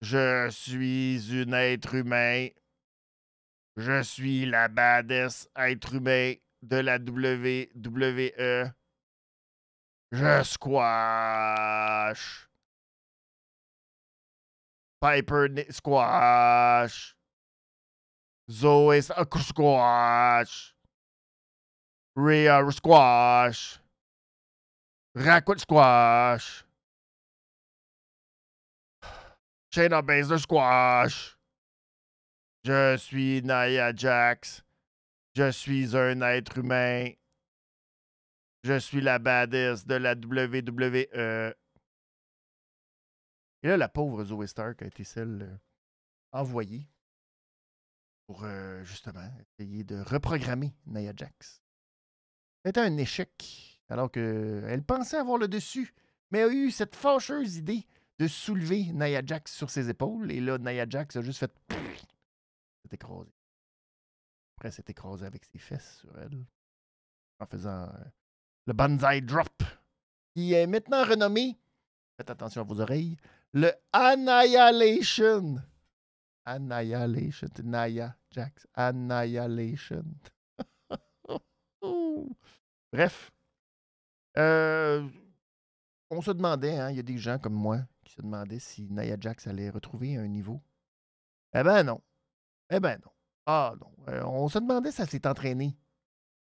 Je 0.00 0.48
suis 0.48 1.20
un 1.32 1.52
être 1.52 1.94
humain. 1.94 2.48
Je 3.76 4.02
suis 4.02 4.46
la 4.46 4.68
baddest 4.68 5.50
être 5.54 5.94
humain 5.94 6.34
de 6.62 6.76
la 6.76 6.96
WWE. 6.96 8.72
Je 10.12 10.42
squash. 10.44 12.48
Piper 14.98 15.48
squash. 15.68 17.14
Zoe 18.50 19.00
squash. 19.00 20.74
Rhea 22.16 22.70
squash. 22.70 23.78
Raquel 25.14 25.58
squash. 25.58 26.64
Shayna 29.72 30.02
Baszler 30.02 30.38
squash. 30.38 31.36
Je 32.64 32.96
suis 32.98 33.42
Nia 33.42 33.92
Jax. 33.94 34.62
Je 35.34 35.50
suis 35.50 35.96
un 35.96 36.22
être 36.22 36.58
humain. 36.58 37.10
Je 38.62 38.78
suis 38.78 39.00
la 39.00 39.18
baddest 39.18 39.86
de 39.86 39.96
la 39.96 40.14
WWE. 40.14 41.54
Et 43.62 43.68
là, 43.68 43.76
la 43.76 43.88
pauvre 43.88 44.24
Zoe 44.24 44.46
Stark 44.46 44.82
a 44.82 44.86
été 44.86 45.04
celle 45.04 45.42
euh, 45.42 45.56
envoyée 46.32 46.86
pour 48.26 48.44
euh, 48.44 48.82
justement 48.84 49.28
essayer 49.58 49.84
de 49.84 50.00
reprogrammer 50.00 50.74
Nia 50.86 51.12
Jax. 51.14 51.62
C'était 52.64 52.80
un 52.80 52.96
échec, 52.96 53.80
alors 53.88 54.10
qu'elle 54.10 54.82
pensait 54.86 55.18
avoir 55.18 55.38
le 55.38 55.48
dessus, 55.48 55.94
mais 56.30 56.42
a 56.42 56.48
eu 56.48 56.70
cette 56.70 56.96
fâcheuse 56.96 57.56
idée 57.56 57.86
de 58.18 58.26
soulever 58.26 58.92
Nia 58.92 59.22
Jax 59.24 59.52
sur 59.52 59.70
ses 59.70 59.90
épaules. 59.90 60.32
Et 60.32 60.40
là, 60.40 60.58
Nia 60.58 60.86
Jax 60.88 61.16
a 61.16 61.22
juste 61.22 61.40
fait. 61.40 61.52
s'est 61.70 62.94
écrasé. 62.94 63.30
Après, 64.56 64.70
s'est 64.70 64.84
écrasée 64.88 65.26
avec 65.26 65.44
ses 65.44 65.58
fesses 65.58 65.98
sur 65.98 66.18
elle. 66.18 66.46
En 67.40 67.46
faisant 67.46 67.82
euh, 67.82 68.04
le 68.66 68.72
Banzai 68.72 69.20
Drop. 69.20 69.62
Qui 70.34 70.52
est 70.54 70.66
maintenant 70.66 71.04
renommé, 71.04 71.56
faites 72.16 72.30
attention 72.30 72.62
à 72.62 72.64
vos 72.64 72.80
oreilles, 72.80 73.16
le 73.52 73.70
Annihilation. 73.92 75.62
Annihilation. 76.44 77.48
Nia 77.62 78.16
Jax. 78.30 78.66
Annihilation. 78.74 80.04
Bref. 82.92 83.32
Euh, 84.36 85.08
on 86.10 86.20
se 86.20 86.30
demandait, 86.30 86.78
hein, 86.78 86.90
il 86.90 86.96
y 86.96 87.00
a 87.00 87.04
des 87.04 87.18
gens 87.18 87.38
comme 87.38 87.54
moi 87.54 87.80
qui 88.04 88.14
se 88.14 88.22
demandaient 88.22 88.58
si 88.58 88.88
Nia 88.90 89.16
Jax 89.18 89.46
allait 89.46 89.70
retrouver 89.70 90.16
un 90.16 90.28
niveau. 90.28 90.60
Eh 91.52 91.62
ben 91.62 91.84
non. 91.84 92.02
Eh 92.70 92.80
ben 92.80 92.98
non. 93.04 93.10
Ah 93.46 93.74
non. 93.80 93.92
Euh, 94.08 94.22
on 94.24 94.48
se 94.48 94.58
demandait 94.58 94.90
si 94.90 95.02
elle 95.02 95.10
s'est 95.10 95.26
entraînée 95.26 95.76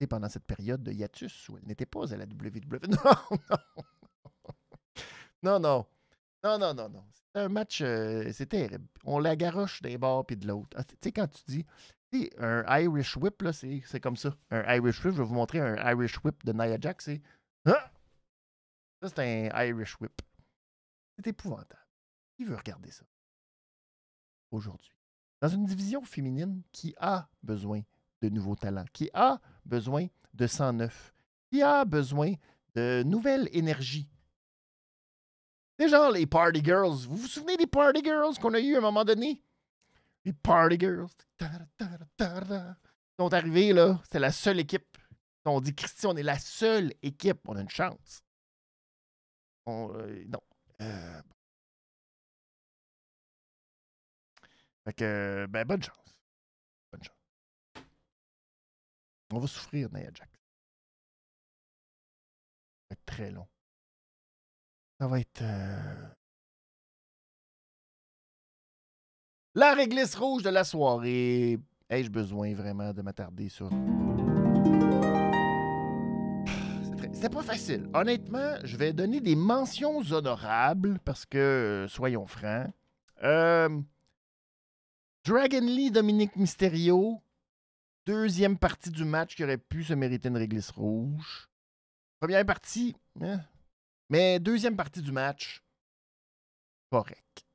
pendant 0.08 0.30
cette 0.30 0.46
période 0.46 0.84
de 0.84 0.92
hiatus 0.92 1.50
où 1.50 1.58
elle 1.58 1.66
n'était 1.66 1.86
pas 1.86 2.14
à 2.14 2.18
la 2.18 2.26
WWE. 2.26 2.80
Non, 5.44 5.60
non. 5.60 5.60
Non, 5.60 5.60
non. 5.60 5.86
Non, 6.46 6.60
non, 6.60 6.76
non, 6.76 6.90
non. 6.90 7.04
C'était 7.12 7.40
un 7.40 7.50
match, 7.50 7.82
euh, 7.82 8.32
c'est 8.32 8.46
terrible. 8.46 8.86
On 9.04 9.18
la 9.18 9.36
garoche 9.36 9.82
d'un 9.82 9.98
bord 9.98 10.28
puis 10.28 10.38
de 10.38 10.48
l'autre. 10.48 10.78
Ah, 10.80 10.84
Tu 10.84 10.96
sais, 11.02 11.12
quand 11.12 11.28
tu 11.28 11.42
dis, 11.48 11.66
un 12.38 12.64
Irish 12.82 13.18
Whip, 13.18 13.42
là, 13.42 13.52
c'est 13.52 13.82
c'est 13.88 14.00
comme 14.00 14.16
ça. 14.16 14.38
Un 14.52 14.62
Irish 14.76 15.04
Whip, 15.04 15.16
je 15.16 15.22
vais 15.22 15.28
vous 15.28 15.34
montrer 15.34 15.60
un 15.60 15.76
Irish 15.92 16.24
Whip 16.24 16.46
de 16.46 16.54
Nia 16.54 16.80
Jax, 16.80 17.06
c'est. 17.06 17.22
Ah! 17.66 17.92
Ça, 19.02 19.10
c'est 19.10 19.50
un 19.52 19.64
Irish 19.66 20.00
Whip. 20.00 20.22
C'est 21.18 21.28
épouvantable. 21.28 21.88
Qui 22.38 22.44
veut 22.44 22.56
regarder 22.56 22.92
ça? 22.92 23.06
Aujourd'hui. 24.52 24.94
Dans 25.42 25.50
une 25.50 25.66
division 25.66 26.04
féminine 26.04 26.62
qui 26.72 26.94
a 27.00 27.28
besoin 27.42 27.82
de 28.22 28.30
nouveaux 28.30 28.56
talents, 28.56 28.86
qui 28.94 29.10
a 29.16 29.42
besoin 29.66 30.06
de 30.36 30.46
sang 30.46 30.74
neuf, 30.74 31.12
qui 31.52 31.64
a 31.64 31.86
besoin 31.86 32.36
de 32.76 33.02
nouvelle 33.04 33.50
énergie. 33.52 34.08
C'est 35.80 35.90
genre 35.90 36.12
les 36.12 36.26
Party 36.26 36.64
Girls. 36.64 37.06
Vous 37.08 37.18
vous 37.18 37.28
souvenez 37.28 37.58
des 37.58 37.68
Party 37.68 38.02
Girls 38.04 38.38
qu'on 38.40 38.54
a 38.54 38.60
eu 38.60 38.76
à 38.76 38.78
un 38.78 38.82
moment 38.82 39.04
donné? 39.04 39.42
Les 40.24 40.34
Party 40.34 40.78
Girls. 40.80 41.10
Ils 41.42 42.76
sont 43.20 43.34
arrivés, 43.34 43.74
là. 43.74 44.00
C'était 44.04 44.20
la 44.20 44.32
seule 44.32 44.60
équipe. 44.60 44.98
On 45.46 45.62
dit, 45.62 45.76
Christy, 45.76 46.08
on 46.08 46.16
est 46.16 46.24
la 46.24 46.40
seule 46.40 46.94
équipe. 47.04 47.40
On 47.48 47.56
a 47.56 47.62
une 47.62 47.70
chance. 47.70 48.24
Euh, 49.68 50.24
non. 50.28 50.42
Euh, 50.82 51.22
Fait 54.86 54.94
que, 54.94 55.48
ben, 55.50 55.66
bonne 55.66 55.82
chance. 55.82 56.16
Bonne 56.92 57.04
chance. 57.04 57.18
On 59.34 59.40
va 59.40 59.48
souffrir, 59.48 59.90
Nia 59.92 60.12
Jax. 60.14 60.20
Ça 60.20 60.28
va 62.90 62.94
être 62.94 63.06
très 63.06 63.32
long. 63.32 63.48
Ça 65.00 65.08
va 65.08 65.20
être. 65.20 65.42
euh, 65.42 66.08
La 69.56 69.74
réglisse 69.74 70.16
rouge 70.16 70.44
de 70.44 70.50
la 70.50 70.64
soirée. 70.64 71.60
Ai-je 71.90 72.10
besoin 72.10 72.54
vraiment 72.54 72.94
de 72.94 73.02
m'attarder 73.02 73.50
sur. 73.50 73.70
C'est 77.14 77.30
pas 77.32 77.44
facile. 77.44 77.90
Honnêtement, 77.94 78.56
je 78.64 78.78
vais 78.78 78.94
donner 78.94 79.22
des 79.22 79.36
mentions 79.36 80.00
honorables 80.12 81.00
parce 81.06 81.26
que, 81.26 81.38
euh, 81.38 81.88
soyons 81.88 82.26
francs. 82.26 82.68
Euh, 83.24 83.70
Dragon 85.26 85.62
Lee, 85.62 85.92
Dominique 85.92 86.36
Mysterio. 86.36 87.22
Deuxième 88.06 88.58
partie 88.58 88.92
du 88.92 89.04
match 89.04 89.36
qui 89.36 89.44
aurait 89.44 89.58
pu 89.58 89.84
se 89.84 89.94
mériter 89.94 90.30
une 90.30 90.38
réglisse 90.38 90.70
rouge. 90.70 91.50
Première 92.20 92.46
partie, 92.46 92.96
hein, 93.22 93.40
mais 94.10 94.40
deuxième 94.40 94.76
partie 94.76 95.02
du 95.02 95.12
match, 95.12 95.64
correct. 96.92 97.46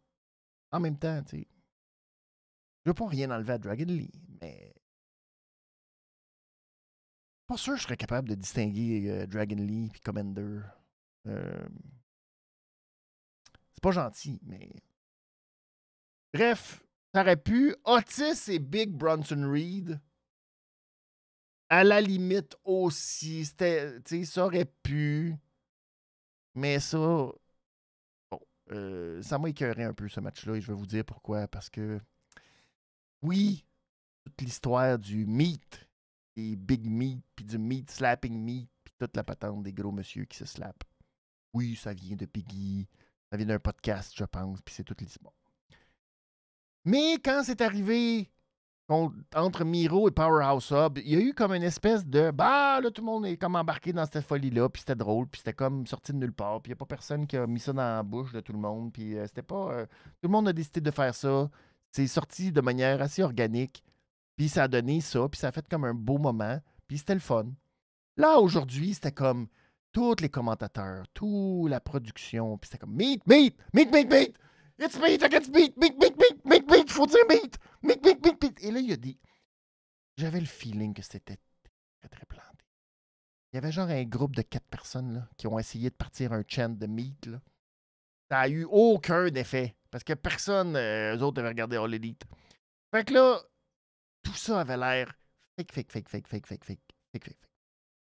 En 0.73 0.81
même 0.81 0.99
temps, 0.99 1.23
tu 1.25 1.39
sais, 1.39 1.49
je 2.85 2.91
veux 2.91 2.95
pas 2.95 3.09
rien 3.09 3.31
enlever 3.31 3.53
à 3.55 3.59
Dragon 3.59 3.85
Lee, 3.87 4.11
mais. 4.41 4.75
Pas 7.47 7.57
sûr 7.57 7.73
que 7.75 7.79
je 7.81 7.83
serais 7.85 7.97
capable 7.97 8.29
de 8.29 8.37
distinguer 8.37 9.11
euh, 9.11 9.27
Dragon 9.27 9.57
Lee 9.57 9.91
et 9.95 9.99
Commander. 9.99 10.61
Euh, 11.27 11.69
C'est 13.73 13.83
pas 13.83 13.91
gentil, 13.91 14.39
mais. 14.45 14.71
Bref, 16.33 16.85
ça 17.13 17.23
aurait 17.23 17.37
pu. 17.37 17.75
Otis 17.85 18.49
et 18.51 18.61
Big 18.61 18.91
Bronson 18.91 19.51
Reed. 19.51 20.01
À 21.69 21.85
la 21.85 22.01
limite 22.01 22.57
aussi. 22.65 23.45
Ça 23.45 24.45
aurait 24.47 24.73
pu. 24.83 25.37
Mais 26.55 26.81
ça. 26.81 26.99
Bon. 26.99 28.41
Euh, 28.73 29.23
ça 29.23 29.39
m'a 29.39 29.49
écœuré 29.49 29.85
un 29.85 29.95
peu 29.95 30.09
ce 30.09 30.21
match-là 30.21 30.57
et 30.57 30.61
je 30.61 30.67
vais 30.67 30.79
vous 30.79 30.87
dire 30.87 31.05
pourquoi. 31.05 31.49
Parce 31.49 31.71
que. 31.71 32.01
Oui, 33.23 33.67
toute 34.25 34.41
l'histoire 34.41 34.99
du 34.99 35.27
meat, 35.27 35.89
des 36.37 36.57
big 36.57 36.87
meat, 36.87 37.23
puis 37.37 37.45
du 37.45 37.59
meat 37.59 37.91
slapping 37.91 38.39
meat, 38.39 38.71
puis 38.83 38.95
toute 38.99 39.17
la 39.17 39.25
patente 39.25 39.63
des 39.63 39.73
gros 39.73 39.93
monsieur 39.93 40.25
qui 40.25 40.39
se 40.39 40.47
slappent. 40.47 40.85
Oui, 41.53 41.77
ça 41.77 41.93
vient 41.93 42.17
de 42.17 42.27
Piggy, 42.27 42.89
ça 43.31 43.37
vient 43.37 43.47
d'un 43.47 43.59
podcast, 43.59 44.13
je 44.17 44.25
pense, 44.25 44.61
puis 44.63 44.75
c'est 44.75 44.85
toute 44.85 45.01
l'histoire. 45.01 45.35
Mais 46.85 47.15
quand 47.23 47.43
c'est 47.45 47.61
arrivé 47.61 48.31
entre 48.91 49.65
Miro 49.65 50.09
et 50.09 50.11
Powerhouse 50.11 50.73
Hub, 50.73 50.99
il 50.99 51.09
y 51.09 51.17
a 51.17 51.21
eu 51.21 51.33
comme 51.33 51.53
une 51.53 51.63
espèce 51.63 52.05
de 52.05 52.31
bah 52.31 52.81
là 52.81 52.91
tout 52.91 53.03
le 53.03 53.07
monde 53.07 53.27
est 53.27 53.37
comme 53.37 53.55
embarqué 53.55 53.93
dans 53.93 54.05
cette 54.05 54.25
folie 54.25 54.51
là, 54.51 54.69
puis 54.69 54.81
c'était 54.81 54.97
drôle, 54.97 55.27
puis 55.29 55.39
c'était 55.39 55.53
comme 55.53 55.87
sorti 55.87 56.13
de 56.13 56.19
nulle 56.19 56.33
part, 56.33 56.61
puis 56.61 56.71
il 56.71 56.75
n'y 56.75 56.79
a 56.79 56.81
pas 56.85 56.87
personne 56.87 57.27
qui 57.27 57.37
a 57.37 57.47
mis 57.47 57.61
ça 57.61 57.73
dans 57.73 57.83
la 57.83 58.03
bouche 58.03 58.33
de 58.33 58.41
tout 58.41 58.53
le 58.53 58.59
monde, 58.59 58.93
puis 58.93 59.17
euh, 59.17 59.27
c'était 59.27 59.43
pas 59.43 59.73
euh, 59.73 59.87
tout 59.87 60.29
le 60.29 60.29
monde 60.29 60.49
a 60.49 60.53
décidé 60.53 60.81
de 60.81 60.91
faire 60.91 61.15
ça. 61.15 61.49
C'est 61.93 62.07
sorti 62.07 62.53
de 62.53 62.61
manière 62.61 63.01
assez 63.01 63.23
organique, 63.23 63.85
puis 64.37 64.49
ça 64.49 64.65
a 64.65 64.69
donné 64.69 65.01
ça, 65.01 65.29
puis 65.29 65.39
ça 65.39 65.49
a 65.49 65.53
fait 65.53 65.69
comme 65.69 65.85
un 65.85 65.95
beau 65.95 66.19
moment, 66.19 66.59
puis 66.89 66.99
c'était 66.99 67.15
le 67.15 67.21
fun. 67.21 67.47
Là 68.17 68.39
aujourd'hui, 68.39 68.95
c'était 68.95 69.13
comme 69.13 69.47
tous 69.93 70.17
les 70.21 70.29
commentateurs, 70.29 71.05
toute 71.15 71.71
la 71.71 71.81
production, 71.81 72.59
puis 72.59 72.69
c'était 72.69 72.79
comme 72.79 72.95
meat, 72.95 73.25
meat, 73.27 73.57
meat, 73.73 73.93
meat, 73.93 74.11
meat. 74.11 74.37
It's 74.81 74.99
meat 74.99 75.23
against 75.23 75.55
meat, 75.55 75.77
meat, 75.77 75.99
meat, 75.99 76.17
meat, 76.17 76.45
meat, 76.45 76.71
meat, 76.71 76.91
faut 76.91 77.07
dire 77.07 77.27
meat, 77.29 77.59
meat, 77.83 78.03
meat, 78.03 78.25
meat, 78.25 78.43
meat. 78.43 78.65
Et 78.65 78.71
là, 78.71 78.81
il 78.81 78.93
a 78.93 78.97
dit, 78.97 79.19
j'avais 80.17 80.41
le 80.41 80.47
feeling 80.47 80.95
que 80.95 81.03
c'était 81.03 81.37
très, 82.01 82.09
très 82.09 82.25
planté. 82.25 82.65
Il 83.53 83.57
y 83.57 83.59
avait 83.59 83.73
genre 83.73 83.91
un 83.91 84.05
groupe 84.05 84.35
de 84.35 84.43
quatre 84.43 84.69
personnes 84.69 85.13
là, 85.13 85.29
qui 85.37 85.47
ont 85.47 85.59
essayé 85.59 85.91
de 85.91 85.95
partir 85.95 86.33
un 86.33 86.43
chant 86.49 86.71
de 86.71 86.87
meat. 86.87 87.27
Là. 87.27 87.43
Ça 88.31 88.39
n'a 88.39 88.49
eu 88.49 88.65
aucun 88.65 89.27
effet. 89.27 89.77
Parce 89.91 90.05
que 90.05 90.15
personne, 90.15 90.77
euh, 90.77 91.17
eux 91.17 91.23
autres, 91.23 91.41
avaient 91.41 91.49
regardé 91.49 91.77
All 91.77 91.93
Elite. 91.93 92.25
Fait 92.95 93.05
que 93.05 93.13
là, 93.13 93.39
tout 94.23 94.35
ça 94.35 94.61
avait 94.61 94.77
l'air 94.77 95.13
fake, 95.59 95.73
fake, 95.73 95.93
fake, 95.93 96.09
fake, 96.09 96.29
fake, 96.29 96.47
fake, 96.47 96.65
fake, 96.65 96.81
fake, 97.13 97.25
fake. 97.25 97.39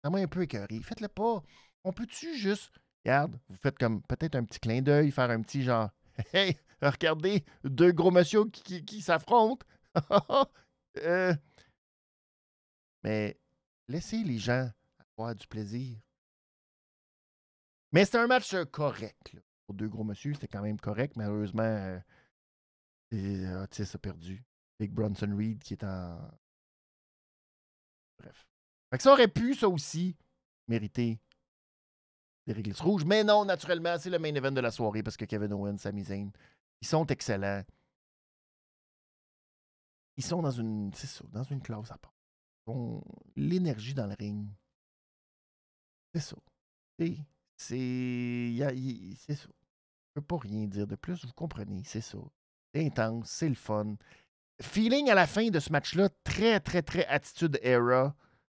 Ça 0.04 0.10
m'a 0.10 0.19
un 0.19 0.28
peu 0.28 0.41
écœuré. 0.41 0.80
Faites-le 0.82 1.10
pas. 1.10 1.43
On 1.84 1.93
peut-tu 1.93 2.36
juste. 2.38 2.71
Regarde, 3.04 3.39
vous 3.49 3.58
faites 3.58 3.78
comme 3.78 4.01
peut-être 4.04 4.36
un 4.36 4.43
petit 4.43 4.60
clin 4.60 4.82
d'œil, 4.82 5.12
faire 5.12 5.30
un 5.30 5.41
petit 5.41 5.63
genre. 5.63 5.91
Hey, 6.34 6.58
regardez, 6.82 7.43
deux 7.63 7.91
gros 7.91 8.12
monsieur 8.12 8.45
qui, 8.45 9.01
s'affrontent. 9.01 9.65
euh, 10.97 11.34
mais 13.04 13.39
laissez 13.88 14.23
les 14.23 14.38
gens 14.38 14.69
avoir 15.17 15.36
du 15.36 15.47
plaisir. 15.47 15.97
Mais 17.91 18.06
c'est 18.06 18.17
un 18.17 18.28
match 18.28 18.54
correct. 18.71 19.34
Là. 19.34 19.41
Pour 19.65 19.75
deux 19.75 19.88
gros 19.88 20.04
monsieur, 20.04 20.34
c'était 20.34 20.47
quand 20.47 20.62
même 20.62 20.80
correct. 20.80 21.15
Malheureusement, 21.15 22.01
euh, 23.13 23.63
Otis 23.63 23.89
a 23.93 23.97
perdu. 23.97 24.43
Big 24.80 24.91
Bronson 24.91 25.34
Reed 25.36 25.63
qui 25.63 25.73
est 25.73 25.84
en. 25.84 26.19
Bref. 28.17 28.47
Fait 28.91 29.01
ça 29.01 29.13
aurait 29.13 29.28
pu, 29.28 29.56
ça 29.56 29.69
aussi, 29.69 30.17
mériter 30.67 31.19
des 32.45 32.53
réglisses 32.53 32.81
rouges. 32.81 33.05
Mais 33.05 33.23
non, 33.23 33.45
naturellement, 33.45 33.97
c'est 33.99 34.10
le 34.10 34.19
main 34.19 34.34
event 34.34 34.51
de 34.51 34.62
la 34.62 34.71
soirée 34.71 35.03
parce 35.03 35.17
que 35.17 35.25
Kevin 35.25 35.53
Owens, 35.53 35.77
Sami 35.77 36.03
Zayn, 36.03 36.31
ils 36.81 36.88
sont 36.88 37.05
excellents. 37.08 37.63
Ils 40.17 40.23
sont 40.23 40.41
dans 40.41 40.51
une, 40.51 40.93
ça, 40.93 41.23
dans 41.31 41.43
une 41.43 41.62
classe 41.62 41.91
à 41.91 41.97
part. 41.97 42.13
L'énergie 43.36 43.93
dans 43.93 44.08
le 44.08 44.15
ring. 44.17 44.47
C'est 46.13 46.21
ça. 46.21 46.38
C'est. 46.97 47.17
C'est 47.58 49.36
ça. 49.36 49.47
Je 50.15 50.21
peux 50.21 50.21
pas 50.21 50.38
rien 50.38 50.65
dire 50.65 50.88
de 50.88 50.95
plus, 50.95 51.25
vous 51.25 51.34
comprenez, 51.34 51.84
c'est 51.86 52.01
ça. 52.01 52.17
C'est 52.73 52.86
intense, 52.86 53.29
c'est 53.29 53.49
le 53.49 53.55
fun. 53.55 53.95
Feeling 54.62 55.10
à 55.10 55.15
la 55.15 55.27
fin 55.27 55.49
de 55.49 55.60
ce 55.60 55.71
match-là, 55.71 56.10
très, 56.23 56.60
très, 56.62 56.81
très 56.81 57.05
attitude 57.08 57.60
era 57.62 58.15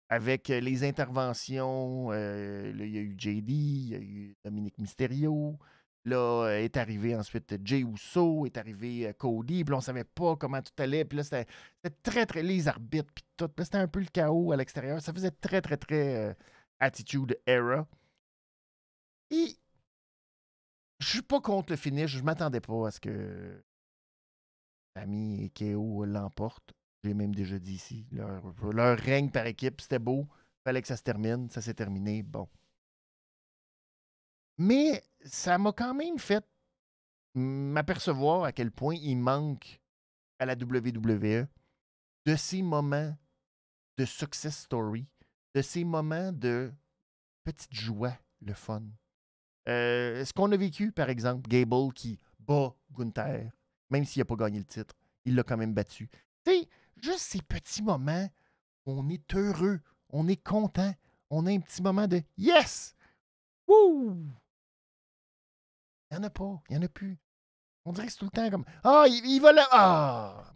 avec 0.08 0.48
les 0.48 0.84
interventions. 0.84 2.12
Il 2.12 2.90
y 2.90 2.98
a 2.98 3.00
eu 3.00 3.14
JD, 3.18 3.50
il 3.50 3.88
y 3.88 3.94
a 3.94 3.98
eu 3.98 4.36
Dominique 4.44 4.78
Mysterio. 4.78 5.58
Là, 6.04 6.48
est 6.52 6.76
arrivé 6.78 7.14
ensuite 7.14 7.58
Jay 7.64 7.80
Uso, 7.80 8.46
est 8.46 8.56
arrivé 8.56 9.12
Cody, 9.18 9.64
puis 9.64 9.74
on 9.74 9.80
savait 9.80 10.04
pas 10.04 10.36
comment 10.36 10.62
tout 10.62 10.72
allait. 10.78 11.04
Puis 11.04 11.18
là, 11.18 11.24
c'était 11.24 11.46
très, 12.02 12.24
très. 12.24 12.42
Les 12.42 12.66
arbitres, 12.68 13.12
puis 13.12 13.24
tout. 13.36 13.50
C'était 13.58 13.78
un 13.78 13.88
peu 13.88 14.00
le 14.00 14.06
chaos 14.06 14.52
à 14.52 14.56
l'extérieur. 14.56 15.02
Ça 15.02 15.12
faisait 15.12 15.32
très, 15.32 15.60
très, 15.60 15.76
très 15.76 16.36
attitude 16.78 17.38
era. 17.46 17.86
Et 19.30 19.56
je 21.00 21.06
suis 21.06 21.22
pas 21.22 21.40
contre 21.40 21.72
le 21.72 21.76
finish. 21.76 22.16
Je 22.16 22.22
m'attendais 22.22 22.60
pas 22.60 22.88
à 22.88 22.90
ce 22.90 23.00
que 23.00 23.62
Ami 24.94 25.44
et 25.44 25.50
KO 25.50 26.04
l'emportent. 26.06 26.72
J'ai 27.08 27.14
même 27.14 27.34
déjà 27.34 27.58
dit 27.58 27.72
ici. 27.72 28.06
Leur, 28.12 28.98
règne 28.98 29.30
par 29.30 29.46
équipe, 29.46 29.80
c'était 29.80 29.98
beau. 29.98 30.28
Fallait 30.62 30.82
que 30.82 30.88
ça 30.88 30.96
se 30.98 31.02
termine. 31.02 31.48
Ça 31.48 31.62
s'est 31.62 31.72
terminé. 31.72 32.22
Bon. 32.22 32.46
Mais 34.58 35.02
ça 35.24 35.56
m'a 35.56 35.72
quand 35.72 35.94
même 35.94 36.18
fait 36.18 36.44
m'apercevoir 37.34 38.44
à 38.44 38.52
quel 38.52 38.70
point 38.70 38.94
il 38.96 39.16
manque 39.16 39.80
à 40.38 40.44
la 40.44 40.52
WWE 40.52 41.46
de 42.26 42.36
ces 42.36 42.60
moments 42.60 43.16
de 43.96 44.04
success 44.04 44.58
story, 44.58 45.06
de 45.54 45.62
ces 45.62 45.84
moments 45.84 46.30
de 46.30 46.70
petite 47.42 47.72
joie, 47.72 48.18
le 48.42 48.52
fun. 48.52 48.82
Euh, 49.66 50.26
ce 50.26 50.34
qu'on 50.34 50.52
a 50.52 50.58
vécu, 50.58 50.92
par 50.92 51.08
exemple, 51.08 51.48
Gable 51.48 51.90
qui 51.94 52.20
bat 52.38 52.74
Gunther, 52.92 53.50
même 53.88 54.04
s'il 54.04 54.20
n'a 54.20 54.26
pas 54.26 54.36
gagné 54.36 54.58
le 54.58 54.66
titre, 54.66 54.94
il 55.24 55.36
l'a 55.36 55.42
quand 55.42 55.56
même 55.56 55.72
battu. 55.72 56.10
Tu 56.44 56.52
sais, 56.52 56.68
juste 57.02 57.20
ces 57.20 57.42
petits 57.42 57.82
moments 57.82 58.28
où 58.86 58.92
on 58.92 59.08
est 59.08 59.34
heureux, 59.34 59.80
on 60.10 60.28
est 60.28 60.42
content, 60.42 60.92
on 61.30 61.46
a 61.46 61.50
un 61.50 61.60
petit 61.60 61.82
moment 61.82 62.06
de 62.06 62.22
Yes! 62.36 62.94
Wouh! 63.66 64.26
Il 66.10 66.16
n'y 66.16 66.24
en 66.24 66.26
a 66.26 66.30
pas, 66.30 66.62
il 66.68 66.76
n'y 66.76 66.78
en 66.78 66.86
a 66.86 66.88
plus. 66.88 67.18
On 67.84 67.92
dirait 67.92 68.06
que 68.06 68.12
c'est 68.12 68.18
tout 68.18 68.24
le 68.26 68.30
temps 68.30 68.50
comme 68.50 68.64
Ah, 68.84 69.04
il, 69.08 69.40
va 69.40 69.52
là. 69.52 69.68
Ah! 69.72 70.52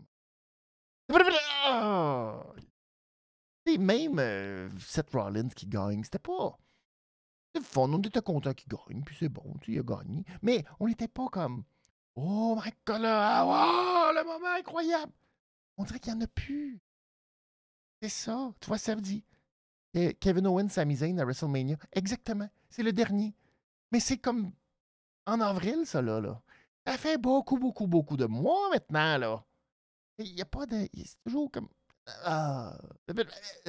ah! 1.67 2.43
même 3.79 4.19
euh, 4.19 4.69
Seth 4.81 5.11
Rollins 5.13 5.49
qui 5.49 5.67
gagne, 5.67 6.03
c'était 6.05 6.19
pas. 6.19 6.59
C'est 7.55 7.63
fun, 7.63 7.83
on 7.83 8.01
était 8.01 8.23
content 8.23 8.55
qu'il 8.55 8.69
gagne, 8.69 9.03
puis 9.03 9.17
c'est 9.19 9.29
bon, 9.29 9.55
tu 9.61 9.73
il 9.73 9.79
a 9.79 9.83
gagné. 9.83 10.25
Mais 10.41 10.65
on 10.81 10.89
n'était 10.89 11.09
pas 11.09 11.29
comme 11.29 11.65
Oh 12.15 12.59
my 12.63 12.71
god, 12.85 13.01
oh, 13.03 14.13
le 14.15 14.25
moment 14.25 14.55
incroyable! 14.59 15.13
On 15.77 15.85
dirait 15.85 15.99
qu'il 15.99 16.13
n'y 16.13 16.19
en 16.19 16.25
a 16.25 16.29
plus. 16.29 16.81
C'est 18.01 18.09
ça. 18.09 18.53
Tu 18.61 18.69
vois, 18.69 18.79
samedi. 18.79 19.25
Kevin 20.21 20.47
Owens, 20.47 20.69
Sami 20.69 20.97
Zayn 20.97 21.19
à 21.19 21.25
WrestleMania. 21.25 21.77
Exactement. 21.93 22.49
C'est 22.71 22.83
le 22.83 22.93
dernier. 22.93 23.35
Mais 23.91 24.01
c'est 24.01 24.19
comme 24.19 24.53
en 25.27 25.41
avril, 25.41 25.85
ça, 25.85 26.03
là, 26.03 26.21
là. 26.21 26.43
Ça 26.87 26.97
fait 26.99 27.19
beaucoup, 27.19 27.59
beaucoup, 27.59 27.87
beaucoup 27.87 28.17
de 28.17 28.27
mois 28.27 28.71
maintenant, 28.71 29.19
là. 29.19 29.45
Il 30.19 30.35
n'y 30.35 30.43
a 30.43 30.47
pas 30.47 30.67
de. 30.67 30.89
C'est 30.95 31.23
toujours 31.25 31.51
comme. 31.51 31.69
Ah. 32.25 32.77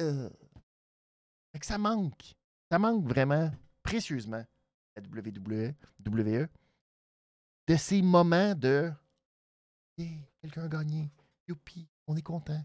Euh. 0.00 0.30
ça 1.62 1.78
manque. 1.78 2.34
Ça 2.70 2.78
manque 2.78 3.06
vraiment, 3.06 3.50
précieusement, 3.82 4.44
la 4.96 5.02
WWE, 5.02 5.74
WWE 6.04 6.48
de 7.66 7.76
ces 7.76 8.02
moments 8.02 8.54
de. 8.54 8.92
quelqu'un 9.96 10.64
a 10.64 10.68
gagné. 10.68 11.10
Youpi 11.46 11.86
on 12.06 12.16
est 12.16 12.22
content. 12.22 12.64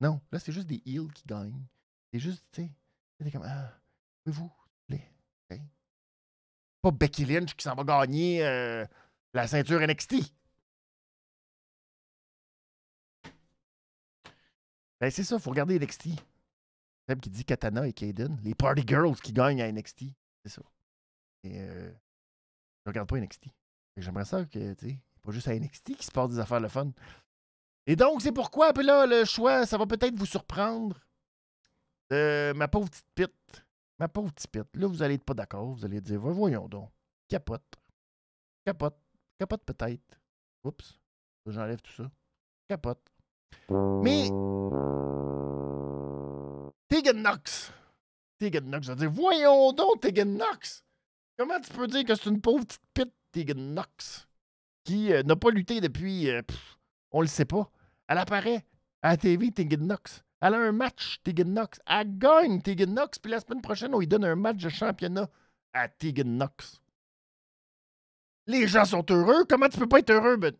Non, 0.00 0.20
là, 0.32 0.38
c'est 0.38 0.52
juste 0.52 0.66
des 0.66 0.82
heals 0.84 1.12
qui 1.12 1.24
gagnent. 1.26 1.64
C'est 2.12 2.18
juste, 2.18 2.44
tu 2.52 2.62
sais, 2.62 2.70
c'est 3.20 3.30
comme, 3.30 3.44
ah, 3.44 3.72
pouvez-vous, 4.24 4.50
s'il 4.90 4.98
vous 4.98 5.04
plaît? 5.48 5.62
Pas 6.82 6.90
Becky 6.90 7.24
Lynch 7.24 7.54
qui 7.54 7.62
s'en 7.62 7.76
va 7.76 7.84
gagner 7.84 8.44
euh, 8.44 8.84
la 9.32 9.46
ceinture 9.46 9.80
NXT. 9.80 10.16
Ben, 15.00 15.10
c'est 15.10 15.24
ça, 15.24 15.38
faut 15.38 15.50
regarder 15.50 15.78
NXT. 15.78 16.08
Seb 17.08 17.20
qui 17.20 17.30
dit 17.30 17.44
Katana 17.44 17.86
et 17.86 17.92
Kaden, 17.92 18.38
les 18.42 18.54
Party 18.54 18.84
Girls 18.86 19.16
qui 19.16 19.32
gagnent 19.32 19.62
à 19.62 19.70
NXT. 19.70 20.04
C'est 20.44 20.52
ça. 20.52 20.62
Et 21.44 21.60
euh, 21.60 21.92
je 22.84 22.90
regarde 22.90 23.08
pas 23.08 23.18
NXT. 23.18 23.46
J'aimerais 23.96 24.24
ça 24.24 24.44
que, 24.44 24.74
tu 24.74 24.90
sais, 24.90 24.98
pas 25.22 25.32
juste 25.32 25.48
à 25.48 25.54
NXT 25.54 25.96
qui 25.96 26.06
se 26.06 26.10
passe 26.10 26.30
des 26.30 26.38
affaires 26.38 26.60
le 26.60 26.68
fun. 26.68 26.92
Et 27.86 27.96
donc, 27.96 28.22
c'est 28.22 28.32
pourquoi, 28.32 28.72
puis 28.72 28.84
là, 28.84 29.06
le 29.06 29.24
choix, 29.24 29.66
ça 29.66 29.76
va 29.76 29.86
peut-être 29.86 30.14
vous 30.16 30.26
surprendre. 30.26 30.96
de 32.10 32.52
ma 32.54 32.68
pauvre 32.68 32.88
petite 32.88 33.06
pite. 33.14 33.64
Ma 33.98 34.08
pauvre 34.08 34.32
petite 34.32 34.50
pite. 34.50 34.76
Là, 34.76 34.86
vous 34.86 35.02
allez 35.02 35.14
être 35.14 35.24
pas 35.24 35.34
d'accord. 35.34 35.66
Vous 35.66 35.84
allez 35.84 36.00
dire, 36.00 36.20
voyons 36.20 36.68
donc. 36.68 36.90
Capote. 37.28 37.62
Capote. 38.64 38.96
Capote 39.38 39.62
peut-être. 39.64 40.20
Oups. 40.64 41.00
J'enlève 41.46 41.80
tout 41.80 41.92
ça. 41.92 42.10
Capote. 42.68 43.00
Mais. 43.70 44.28
Tegan 46.88 47.14
Knox. 47.20 47.72
Tegan 48.38 48.60
Knox. 48.66 48.86
Je 48.86 48.92
veux 48.92 48.96
dire, 48.96 49.10
voyons 49.10 49.72
donc, 49.72 50.00
Tegan 50.00 50.26
Knox. 50.36 50.84
Comment 51.36 51.60
tu 51.60 51.72
peux 51.72 51.86
dire 51.88 52.04
que 52.04 52.14
c'est 52.14 52.30
une 52.30 52.40
pauvre 52.40 52.64
petite 52.64 52.82
pite, 52.94 53.12
Tegan 53.32 53.58
Knox, 53.74 54.28
qui 54.84 55.12
euh, 55.12 55.22
n'a 55.22 55.34
pas 55.34 55.50
lutté 55.50 55.80
depuis. 55.80 56.30
euh, 56.30 56.42
on 57.12 57.20
le 57.20 57.26
sait 57.26 57.44
pas. 57.44 57.70
Elle 58.08 58.18
apparaît 58.18 58.64
à 59.02 59.10
la 59.10 59.16
TV, 59.16 59.50
Tegan 59.52 59.84
Knox. 59.86 60.24
Elle 60.40 60.54
a 60.54 60.58
un 60.58 60.72
match, 60.72 61.20
Tegan 61.22 61.44
Knox. 61.44 61.80
Elle 61.86 62.18
gagne, 62.18 62.60
Tegan 62.60 62.92
Knox. 62.92 63.18
Puis 63.18 63.30
la 63.30 63.40
semaine 63.40 63.62
prochaine, 63.62 63.94
on 63.94 64.00
lui 64.00 64.08
donne 64.08 64.24
un 64.24 64.34
match 64.34 64.56
de 64.56 64.68
championnat 64.68 65.28
à 65.72 65.88
Tegan 65.88 66.24
Knox. 66.24 66.80
Les 68.46 68.66
gens 68.66 68.84
sont 68.84 69.06
heureux. 69.10 69.44
Comment 69.48 69.68
tu 69.68 69.78
peux 69.78 69.88
pas 69.88 70.00
être 70.00 70.10
heureux? 70.10 70.36
Ben... 70.36 70.52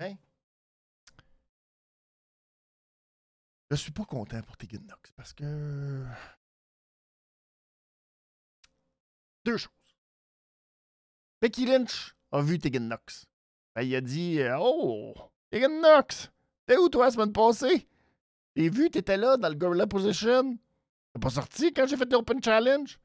Hein? 0.00 0.14
Je 3.70 3.76
suis 3.76 3.92
pas 3.92 4.04
content 4.04 4.40
pour 4.42 4.56
Tegan 4.56 4.80
Knox 4.80 5.12
parce 5.12 5.32
que. 5.34 6.04
Deux 9.44 9.56
choses. 9.58 9.81
Becky 11.42 11.66
Lynch 11.66 12.14
a 12.30 12.40
vu 12.40 12.56
Tegan 12.56 12.86
Knox. 12.86 13.26
Ben, 13.74 13.82
il 13.82 13.96
a 13.96 14.00
dit 14.00 14.40
euh, 14.40 14.56
Oh, 14.60 15.12
Tegan 15.50 15.80
Knox, 15.80 16.30
t'es 16.66 16.76
où 16.76 16.88
toi 16.88 17.06
la 17.06 17.10
semaine 17.10 17.32
passée? 17.32 17.88
J'ai 18.54 18.68
vu, 18.68 18.88
t'étais 18.90 19.16
là 19.16 19.36
dans 19.36 19.48
le 19.48 19.56
Gorilla 19.56 19.88
Position? 19.88 20.56
T'es 21.12 21.20
pas 21.20 21.30
sorti 21.30 21.72
quand 21.72 21.84
j'ai 21.88 21.96
fait 21.96 22.10
l'Open 22.12 22.40
Challenge? 22.40 22.96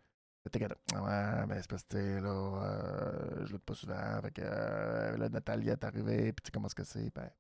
Tegan 0.52 0.67
Knox, 0.67 1.02
Ouais, 1.04 1.45
mais 1.47 1.62
c'est 1.62 1.69
parce 1.69 1.84
que 1.86 1.97
là, 1.97 2.30
euh, 2.30 3.45
je 3.47 3.54
lutte 3.54 3.63
pas 3.63 3.73
souvent. 3.73 4.21
Fait 4.21 4.32
que 4.32 4.41
euh, 4.43 5.17
là, 5.17 5.30
Natalia 5.30 5.73
est 5.73 5.84
arrivée, 5.84 6.32
puis 6.32 6.43
tu 6.43 6.47
sais 6.47 6.52
comment 6.54 6.67
est-ce 6.67 6.76
que 6.76 6.84
c'est? 6.84 7.12
Ben, 7.15 7.32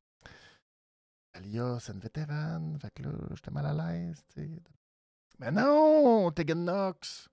Natalia, 1.35 1.77
c'est 1.79 1.93
une 1.93 1.99
vétérane. 1.99 2.75
Fait 2.81 2.89
que 2.95 3.03
là, 3.03 3.11
j'étais 3.35 3.51
mal 3.51 3.67
à 3.67 3.93
l'aise, 3.93 4.25
tu. 4.33 4.49
Mais 5.37 5.51
non, 5.51 6.31
Tegan 6.31 6.55
Knox. 6.55 7.29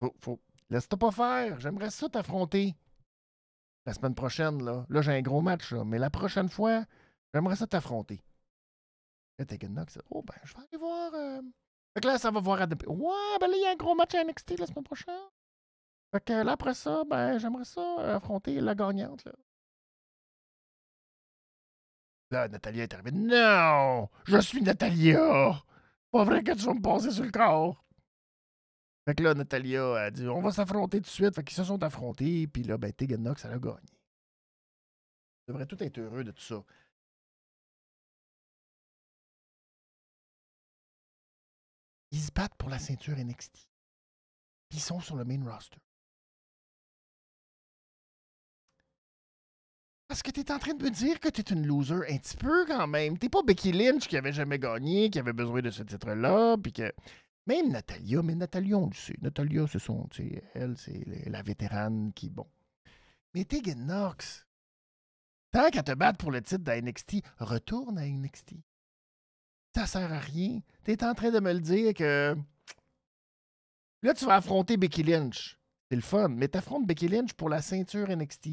Faut, 0.00 0.12
faut, 0.20 0.40
Laisse-toi 0.70 0.98
pas 0.98 1.10
faire. 1.10 1.60
J'aimerais 1.60 1.90
ça 1.90 2.08
t'affronter. 2.08 2.74
La 3.86 3.92
semaine 3.92 4.14
prochaine, 4.14 4.64
là. 4.64 4.86
Là, 4.88 5.02
j'ai 5.02 5.12
un 5.12 5.22
gros 5.22 5.42
match, 5.42 5.72
là. 5.72 5.84
Mais 5.84 5.98
la 5.98 6.10
prochaine 6.10 6.48
fois, 6.48 6.84
j'aimerais 7.32 7.56
ça 7.56 7.66
t'affronter. 7.66 8.24
Là, 9.38 9.44
Knox, 9.46 9.98
oh, 10.10 10.22
ben, 10.22 10.34
je 10.44 10.54
vais 10.54 10.60
aller 10.60 10.78
voir. 10.78 11.12
euh. 11.14 11.42
Fait 11.94 12.00
que 12.00 12.06
là, 12.08 12.18
ça 12.18 12.30
va 12.30 12.40
voir 12.40 12.60
à. 12.62 12.64
Ouais, 12.66 13.38
ben 13.40 13.48
là, 13.48 13.56
il 13.56 13.62
y 13.62 13.66
a 13.66 13.70
un 13.70 13.76
gros 13.76 13.94
match 13.94 14.14
à 14.14 14.24
NXT 14.24 14.58
la 14.58 14.66
semaine 14.66 14.84
prochaine. 14.84 15.14
Fait 16.12 16.24
que 16.24 16.32
là, 16.32 16.52
après 16.52 16.74
ça, 16.74 17.02
ben, 17.04 17.38
j'aimerais 17.38 17.64
ça 17.64 17.80
euh, 17.80 18.16
affronter 18.16 18.60
la 18.60 18.74
gagnante, 18.74 19.24
là. 19.24 19.32
Là, 22.30 22.48
Natalia 22.48 22.84
est 22.84 22.94
arrivée. 22.94 23.12
Non! 23.12 24.08
Je 24.24 24.38
suis 24.38 24.62
Natalia! 24.62 25.62
Pas 26.10 26.24
vrai 26.24 26.42
que 26.42 26.52
tu 26.52 26.64
vas 26.64 26.74
me 26.74 26.80
passer 26.82 27.10
sur 27.10 27.24
le 27.24 27.30
corps! 27.30 27.83
Fait 29.06 29.14
que 29.14 29.22
là, 29.22 29.34
Natalia 29.34 29.94
a 29.96 30.10
dit 30.10 30.26
on 30.28 30.40
va 30.40 30.50
s'affronter 30.52 30.98
tout 30.98 31.04
de 31.04 31.08
suite. 31.08 31.34
Fait 31.34 31.44
qu'ils 31.44 31.56
se 31.56 31.64
sont 31.64 31.82
affrontés, 31.82 32.46
puis 32.46 32.62
là, 32.62 32.78
ben, 32.78 32.92
Tegan 32.92 33.22
elle 33.44 33.50
a 33.52 33.58
gagné. 33.58 33.78
On 35.46 35.52
devrait 35.52 35.66
tout 35.66 35.82
être 35.82 35.98
heureux 35.98 36.24
de 36.24 36.30
tout 36.30 36.42
ça. 36.42 36.64
Ils 42.12 42.20
se 42.20 42.30
battent 42.32 42.54
pour 42.54 42.70
la 42.70 42.78
ceinture 42.78 43.16
NXT. 43.18 43.68
Puis 44.68 44.78
ils 44.78 44.80
sont 44.80 45.00
sur 45.00 45.16
le 45.16 45.24
main 45.24 45.44
roster. 45.44 45.80
Parce 50.06 50.22
que 50.22 50.30
t'es 50.30 50.52
en 50.52 50.58
train 50.58 50.74
de 50.74 50.84
me 50.84 50.90
dire 50.90 51.18
que 51.18 51.28
t'es 51.28 51.42
une 51.42 51.66
loser 51.66 51.94
un 52.08 52.18
petit 52.18 52.36
peu 52.36 52.66
quand 52.66 52.86
même. 52.86 53.18
T'es 53.18 53.28
pas 53.28 53.42
Becky 53.42 53.72
Lynch 53.72 54.06
qui 54.06 54.16
avait 54.16 54.32
jamais 54.32 54.60
gagné, 54.60 55.10
qui 55.10 55.18
avait 55.18 55.32
besoin 55.32 55.60
de 55.60 55.70
ce 55.70 55.82
titre-là, 55.82 56.56
puis 56.56 56.72
que. 56.72 56.92
Même 57.46 57.70
Natalia, 57.70 58.22
mais 58.22 58.34
Natalia, 58.34 58.78
on 58.78 58.86
le 58.86 58.94
sait. 58.94 59.18
Natalia, 59.20 59.66
c'est 59.66 59.78
son, 59.78 60.06
tu 60.08 60.28
sais, 60.28 60.44
elle, 60.54 60.76
c'est 60.78 61.04
la 61.26 61.42
vétérane 61.42 62.12
qui, 62.14 62.30
bon. 62.30 62.46
Mais 63.34 63.44
Tegan 63.44 63.74
Knox, 63.74 64.46
tant 65.50 65.68
qu'à 65.70 65.82
te 65.82 65.92
battre 65.92 66.18
pour 66.18 66.30
le 66.30 66.40
titre 66.40 66.64
de 66.64 66.72
NXT, 66.72 67.22
retourne 67.38 67.98
à 67.98 68.06
NXT. 68.06 68.54
Ça 69.74 69.86
sert 69.86 70.12
à 70.12 70.20
rien. 70.20 70.60
T'es 70.84 71.04
en 71.04 71.14
train 71.14 71.30
de 71.30 71.40
me 71.40 71.52
le 71.52 71.60
dire 71.60 71.92
que. 71.94 72.36
Là, 74.02 74.14
tu 74.14 74.24
vas 74.24 74.36
affronter 74.36 74.76
Becky 74.76 75.02
Lynch. 75.02 75.58
C'est 75.88 75.96
le 75.96 76.02
fun, 76.02 76.28
mais 76.28 76.48
t'affrontes 76.48 76.86
Becky 76.86 77.08
Lynch 77.08 77.32
pour 77.34 77.48
la 77.48 77.60
ceinture 77.60 78.08
NXT. 78.08 78.48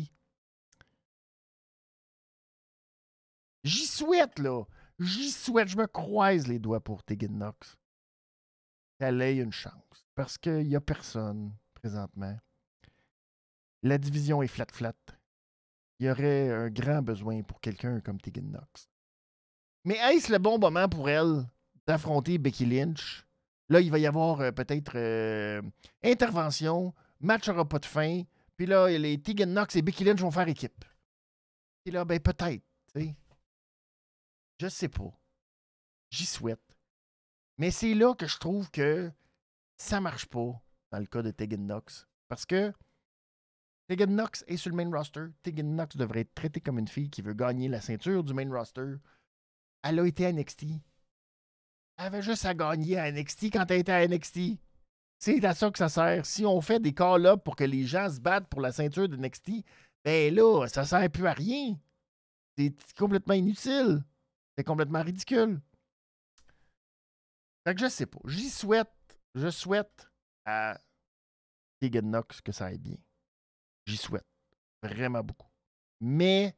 J'y 3.63 3.85
souhaite, 3.85 4.39
là. 4.39 4.63
J'y 4.99 5.29
souhaite. 5.29 5.67
Je 5.67 5.77
me 5.77 5.87
croise 5.87 6.47
les 6.47 6.59
doigts 6.59 6.83
pour 6.83 7.03
Tegan 7.03 7.33
Knox. 7.33 7.77
Qu'elle 9.01 9.21
ait 9.23 9.37
une 9.37 9.51
chance. 9.51 10.05
Parce 10.13 10.37
qu'il 10.37 10.67
n'y 10.67 10.75
a 10.75 10.79
personne 10.79 11.51
présentement. 11.73 12.37
La 13.81 13.97
division 13.97 14.43
est 14.43 14.47
flat-flat. 14.47 14.93
Il 15.97 16.05
y 16.05 16.11
aurait 16.11 16.51
un 16.51 16.69
grand 16.69 17.01
besoin 17.01 17.41
pour 17.41 17.59
quelqu'un 17.61 17.99
comme 18.01 18.21
Tegan 18.21 18.43
Knox. 18.43 18.91
Mais 19.85 19.95
est-ce 19.95 20.31
le 20.31 20.37
bon 20.37 20.59
moment 20.59 20.87
pour 20.87 21.09
elle 21.09 21.47
d'affronter 21.87 22.37
Becky 22.37 22.67
Lynch? 22.67 23.25
Là, 23.69 23.81
il 23.81 23.89
va 23.89 23.97
y 23.97 24.05
avoir 24.05 24.39
euh, 24.39 24.51
peut-être 24.51 24.91
euh, 24.93 25.63
intervention, 26.03 26.93
match 27.21 27.47
n'aura 27.47 27.67
pas 27.67 27.79
de 27.79 27.87
fin, 27.87 28.21
puis 28.55 28.67
là, 28.67 28.87
les 28.87 29.19
Tegan 29.19 29.47
Knox 29.47 29.77
et 29.77 29.81
Becky 29.81 30.03
Lynch 30.03 30.19
vont 30.19 30.29
faire 30.29 30.47
équipe. 30.47 30.85
Et 31.87 31.89
là, 31.89 32.05
ben 32.05 32.19
peut-être, 32.19 32.63
tu 32.93 33.01
sais. 33.01 33.15
Je 34.59 34.67
sais 34.67 34.89
pas. 34.89 35.11
J'y 36.11 36.27
souhaite. 36.27 36.70
Mais 37.61 37.69
c'est 37.69 37.93
là 37.93 38.15
que 38.15 38.25
je 38.25 38.39
trouve 38.39 38.71
que 38.71 39.11
ça 39.77 40.01
marche 40.01 40.25
pas 40.25 40.59
dans 40.89 40.97
le 40.97 41.05
cas 41.05 41.21
de 41.21 41.29
Tegan 41.29 41.61
Knox. 41.61 42.07
Parce 42.27 42.43
que 42.43 42.73
Tegan 43.87 44.07
Knox 44.07 44.43
est 44.47 44.57
sur 44.57 44.71
le 44.71 44.75
main 44.75 44.89
roster. 44.89 45.27
Tegan 45.43 45.67
Knox 45.67 45.95
devrait 45.95 46.21
être 46.21 46.33
traitée 46.33 46.59
comme 46.59 46.79
une 46.79 46.87
fille 46.87 47.11
qui 47.11 47.21
veut 47.21 47.35
gagner 47.35 47.67
la 47.67 47.79
ceinture 47.79 48.23
du 48.23 48.33
main 48.33 48.51
roster. 48.51 48.95
Elle 49.83 49.99
a 49.99 50.07
été 50.07 50.25
à 50.25 50.33
NXT. 50.33 50.63
Elle 51.99 52.05
avait 52.07 52.23
juste 52.23 52.47
à 52.47 52.55
gagner 52.55 52.97
à 52.97 53.11
NXT 53.11 53.53
quand 53.53 53.69
elle 53.69 53.81
était 53.81 53.91
à 53.91 54.07
NXT. 54.07 54.57
C'est 55.19 55.45
à 55.45 55.53
ça 55.53 55.69
que 55.69 55.77
ça 55.77 55.89
sert. 55.89 56.25
Si 56.25 56.43
on 56.43 56.61
fait 56.61 56.79
des 56.79 56.95
call-ups 56.95 57.43
pour 57.43 57.55
que 57.55 57.63
les 57.63 57.85
gens 57.85 58.09
se 58.09 58.19
battent 58.19 58.47
pour 58.47 58.61
la 58.61 58.71
ceinture 58.71 59.07
de 59.07 59.17
NXT, 59.17 59.63
ben 60.03 60.33
là, 60.33 60.65
ça 60.65 60.83
sert 60.83 61.11
plus 61.11 61.27
à 61.27 61.33
rien. 61.33 61.77
C'est 62.57 62.73
complètement 62.97 63.35
inutile. 63.35 64.03
C'est 64.57 64.63
complètement 64.63 65.03
ridicule. 65.03 65.61
Fait 67.63 67.75
que 67.75 67.81
je 67.81 67.89
sais 67.89 68.05
pas. 68.05 68.19
J'y 68.25 68.49
souhaite. 68.49 68.89
Je 69.35 69.49
souhaite 69.49 70.09
à 70.45 70.79
Tegan 71.79 72.01
Knox 72.01 72.41
que 72.41 72.51
ça 72.51 72.65
aille 72.65 72.79
bien. 72.79 72.97
J'y 73.85 73.97
souhaite. 73.97 74.27
Vraiment 74.83 75.23
beaucoup. 75.23 75.49
Mais 75.99 76.57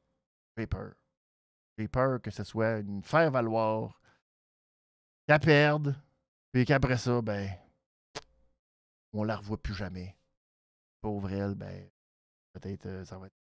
j'ai 0.57 0.67
peur. 0.67 0.93
J'ai 1.77 1.87
peur 1.87 2.21
que 2.21 2.31
ce 2.31 2.43
soit 2.43 2.79
une 2.79 3.03
faire-valoir, 3.03 3.99
qu'elle 5.27 5.39
perde, 5.39 5.95
puis 6.51 6.65
qu'après 6.65 6.97
ça, 6.97 7.21
ben, 7.21 7.49
on 9.11 9.23
la 9.23 9.37
revoit 9.37 9.61
plus 9.61 9.73
jamais. 9.73 10.15
Pauvre 11.01 11.31
elle, 11.31 11.55
ben, 11.55 11.89
peut-être 12.53 12.85
euh, 12.85 13.05
ça 13.05 13.17
va 13.17 13.27
être. 13.27 13.35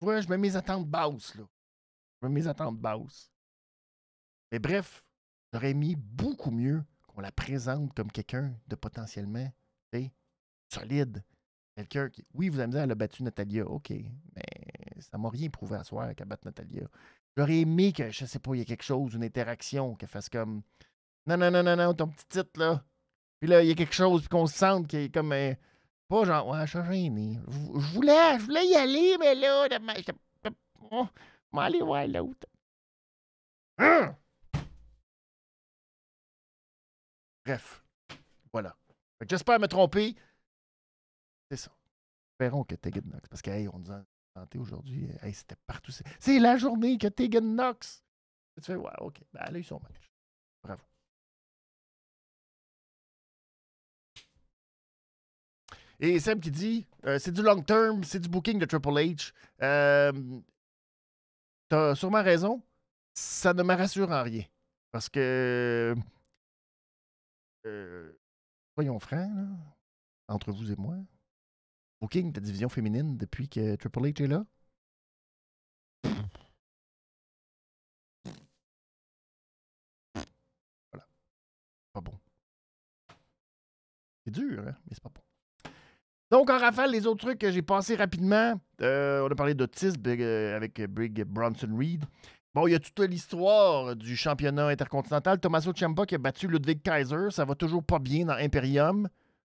Ouais, 0.00 0.20
je 0.20 0.28
mets 0.28 0.38
mes 0.38 0.56
attentes 0.56 0.88
basses, 0.88 1.34
là. 1.36 1.44
Je 2.20 2.26
mets 2.26 2.34
mes 2.34 2.46
attentes 2.46 2.78
basses. 2.78 3.33
Mais 4.54 4.60
bref, 4.60 5.02
j'aurais 5.52 5.74
mis 5.74 5.96
beaucoup 5.96 6.52
mieux 6.52 6.84
qu'on 7.08 7.20
la 7.20 7.32
présente 7.32 7.92
comme 7.92 8.12
quelqu'un 8.12 8.54
de 8.68 8.76
potentiellement 8.76 9.52
solide. 10.68 11.24
Quelqu'un 11.74 12.08
qui. 12.08 12.24
Oui, 12.34 12.50
vous 12.50 12.60
allez 12.60 12.68
me 12.68 12.72
dire, 12.74 12.82
elle 12.82 12.92
a 12.92 12.94
battu 12.94 13.24
Natalia. 13.24 13.66
OK. 13.66 13.90
Mais 13.90 14.44
ça 15.00 15.18
m'a 15.18 15.28
rien 15.28 15.50
prouvé 15.50 15.74
à 15.74 15.82
soir 15.82 16.14
qu'elle 16.14 16.28
batte 16.28 16.44
Natalia. 16.44 16.84
J'aurais 17.36 17.62
aimé 17.62 17.92
que, 17.92 18.12
je 18.12 18.26
sais 18.26 18.38
pas, 18.38 18.54
il 18.54 18.58
y 18.58 18.60
ait 18.60 18.64
quelque 18.64 18.84
chose, 18.84 19.14
une 19.14 19.24
interaction, 19.24 19.96
qu'elle 19.96 20.08
fasse 20.08 20.28
comme. 20.28 20.62
Non, 21.26 21.36
non, 21.36 21.50
non, 21.50 21.64
non, 21.64 21.74
non, 21.74 21.92
ton 21.92 22.06
petit 22.06 22.26
titre, 22.28 22.60
là. 22.60 22.84
Puis 23.40 23.50
là, 23.50 23.60
il 23.60 23.66
y 23.66 23.72
a 23.72 23.74
quelque 23.74 23.92
chose, 23.92 24.20
puis 24.20 24.28
qu'on 24.28 24.46
se 24.46 24.56
sente 24.56 24.86
qu'il 24.86 25.00
est 25.00 25.12
comme. 25.12 25.32
euh, 25.32 25.52
pas 26.06 26.24
genre, 26.26 26.46
ouais, 26.46 26.64
je 26.64 26.78
suis 26.78 26.92
gêné. 26.92 27.40
Je 27.48 27.92
voulais, 27.92 28.38
je 28.38 28.44
voulais 28.44 28.68
y 28.68 28.76
aller, 28.76 29.16
mais 29.18 29.34
là, 29.34 29.66
je. 29.68 30.12
Vais 31.52 31.60
aller 31.60 31.82
voir 31.82 32.06
l'autre. 32.06 32.46
Hein? 33.78 34.14
Bref, 37.44 37.84
voilà. 38.52 38.76
J'espère 39.28 39.60
me 39.60 39.66
tromper. 39.66 40.16
C'est 41.50 41.56
ça. 41.56 41.70
Espérons 42.32 42.64
que 42.64 42.74
Tegan 42.74 43.02
Knox, 43.02 43.28
parce 43.28 43.42
qu'on 43.42 43.52
hey, 43.52 43.68
nous 43.72 43.92
a 43.92 44.02
santé 44.34 44.58
aujourd'hui, 44.58 45.08
euh, 45.08 45.26
hey, 45.26 45.34
c'était 45.34 45.56
partout. 45.66 45.92
C'est 46.18 46.38
la 46.38 46.56
journée 46.56 46.98
que 46.98 47.06
Tegan 47.06 47.42
Knox. 47.42 48.02
Et 48.56 48.60
tu 48.60 48.66
fais, 48.66 48.76
ouais, 48.76 48.90
ok, 48.98 49.20
ben, 49.32 49.40
allez, 49.42 49.62
son 49.62 49.80
match. 49.80 50.10
Bravo. 50.62 50.82
Et 56.00 56.18
Seb 56.18 56.40
qui 56.40 56.50
dit, 56.50 56.86
euh, 57.06 57.18
c'est 57.18 57.32
du 57.32 57.42
long 57.42 57.62
term, 57.62 58.02
c'est 58.02 58.20
du 58.20 58.28
booking 58.28 58.58
de 58.58 58.64
Triple 58.64 58.88
H. 58.88 59.32
Euh, 59.62 60.40
t'as 61.68 61.94
sûrement 61.94 62.22
raison. 62.22 62.62
Ça 63.14 63.54
ne 63.54 63.62
me 63.62 63.74
rassure 63.74 64.10
en 64.10 64.22
rien. 64.22 64.44
Parce 64.90 65.08
que 65.08 65.94
euh, 67.66 68.12
voyons 68.76 68.98
francs, 68.98 69.30
là, 69.34 69.46
entre 70.28 70.52
vous 70.52 70.70
et 70.70 70.76
moi. 70.76 70.96
Booking 72.00 72.32
de 72.32 72.40
division 72.40 72.68
féminine 72.68 73.16
depuis 73.16 73.48
que 73.48 73.76
Triple 73.76 74.00
H 74.00 74.22
est 74.24 74.26
là? 74.26 74.44
Voilà. 80.92 81.06
Pas 81.92 82.00
bon. 82.00 82.18
C'est 84.24 84.30
dur, 84.32 84.60
hein, 84.66 84.76
mais 84.86 84.92
c'est 84.92 85.02
pas 85.02 85.10
bon. 85.10 85.22
Donc, 86.30 86.50
en 86.50 86.58
rafale, 86.58 86.90
les 86.90 87.06
autres 87.06 87.26
trucs 87.26 87.38
que 87.38 87.50
j'ai 87.50 87.62
passés 87.62 87.94
rapidement, 87.94 88.60
euh, 88.80 89.22
on 89.26 89.30
a 89.30 89.34
parlé 89.34 89.54
d'autisme 89.54 90.02
euh, 90.06 90.56
avec 90.56 90.80
Brig 90.86 91.22
Bronson 91.24 91.74
Reed. 91.76 92.04
Bon, 92.54 92.68
il 92.68 92.70
y 92.70 92.74
a 92.76 92.78
toute 92.78 93.00
l'histoire 93.00 93.96
du 93.96 94.16
championnat 94.16 94.68
intercontinental. 94.68 95.40
Tommaso 95.40 95.72
Ciampa 95.72 96.06
qui 96.06 96.14
a 96.14 96.18
battu 96.18 96.46
Ludwig 96.46 96.82
Kaiser. 96.82 97.30
Ça 97.30 97.44
va 97.44 97.56
toujours 97.56 97.82
pas 97.82 97.98
bien 97.98 98.26
dans 98.26 98.34
Imperium. 98.34 99.08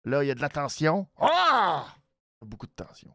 Là, 0.04 0.24
il 0.24 0.26
y 0.26 0.30
a 0.32 0.34
de 0.34 0.40
la 0.40 0.48
tension. 0.48 1.06
Ah! 1.16 1.86
Beaucoup 2.44 2.66
de 2.66 2.72
tension. 2.72 3.14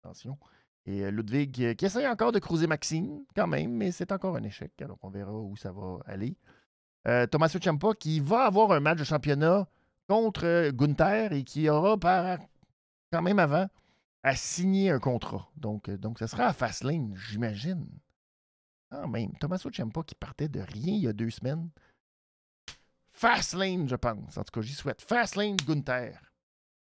Tension. 0.00 0.38
Et 0.84 1.02
euh, 1.02 1.10
Ludwig 1.10 1.60
euh, 1.60 1.74
qui 1.74 1.86
essaye 1.86 2.06
encore 2.06 2.30
de 2.30 2.38
cruiser 2.38 2.68
Maxime, 2.68 3.24
quand 3.34 3.48
même, 3.48 3.72
mais 3.72 3.90
c'est 3.90 4.12
encore 4.12 4.36
un 4.36 4.44
échec. 4.44 4.70
Alors, 4.80 4.98
on 5.02 5.10
verra 5.10 5.32
où 5.32 5.56
ça 5.56 5.72
va 5.72 5.98
aller. 6.06 6.36
Euh, 7.08 7.26
Tommaso 7.26 7.58
Ciampa 7.58 7.94
qui 7.98 8.20
va 8.20 8.44
avoir 8.44 8.70
un 8.70 8.78
match 8.78 8.98
de 8.98 9.04
championnat 9.04 9.66
contre 10.08 10.70
Gunther 10.70 11.32
et 11.32 11.42
qui 11.42 11.68
aura 11.68 11.98
par, 11.98 12.38
quand 13.12 13.22
même 13.22 13.40
avant 13.40 13.66
à 14.22 14.36
signer 14.36 14.90
un 14.90 15.00
contrat. 15.00 15.48
Donc, 15.56 15.90
donc 15.90 16.20
ça 16.20 16.28
sera 16.28 16.46
à 16.46 16.52
Fastlane, 16.52 17.12
j'imagine. 17.16 17.88
Quand 18.90 19.08
même. 19.08 19.32
Tommaso 19.38 19.70
Ciampa 19.70 20.02
qui 20.02 20.14
partait 20.14 20.48
de 20.48 20.60
rien 20.60 20.94
il 20.94 21.02
y 21.02 21.08
a 21.08 21.12
deux 21.12 21.30
semaines. 21.30 21.70
Fastlane, 23.12 23.88
je 23.88 23.96
pense. 23.96 24.36
En 24.36 24.44
tout 24.44 24.52
cas, 24.52 24.60
j'y 24.60 24.74
souhaite. 24.74 25.02
Fastlane 25.02 25.56
Gunther. 25.56 26.20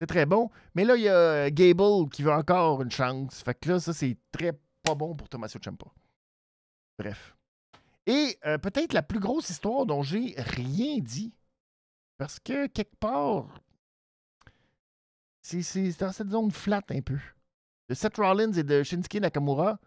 C'est 0.00 0.06
très 0.06 0.26
bon. 0.26 0.50
Mais 0.74 0.84
là, 0.84 0.96
il 0.96 1.02
y 1.02 1.08
a 1.08 1.50
Gable 1.50 2.08
qui 2.10 2.22
veut 2.22 2.32
encore 2.32 2.82
une 2.82 2.90
chance. 2.90 3.42
Fait 3.42 3.54
que 3.54 3.68
là, 3.68 3.80
ça, 3.80 3.92
c'est 3.92 4.16
très 4.32 4.52
pas 4.82 4.94
bon 4.94 5.14
pour 5.14 5.28
Tommaso 5.28 5.58
Ciampa. 5.58 5.86
Bref. 6.98 7.36
Et 8.06 8.38
euh, 8.46 8.58
peut-être 8.58 8.92
la 8.92 9.02
plus 9.02 9.20
grosse 9.20 9.50
histoire 9.50 9.84
dont 9.84 10.02
j'ai 10.02 10.34
rien 10.38 10.98
dit. 10.98 11.34
Parce 12.16 12.38
que 12.38 12.66
quelque 12.66 12.96
part, 12.96 13.48
c'est 15.42 15.98
dans 15.98 16.12
cette 16.12 16.30
zone 16.30 16.50
flat 16.50 16.82
un 16.90 17.00
peu. 17.00 17.18
De 17.88 17.94
Seth 17.94 18.16
Rollins 18.16 18.52
et 18.52 18.62
de 18.62 18.82
Shinsuke 18.82 19.20
Nakamura. 19.20 19.78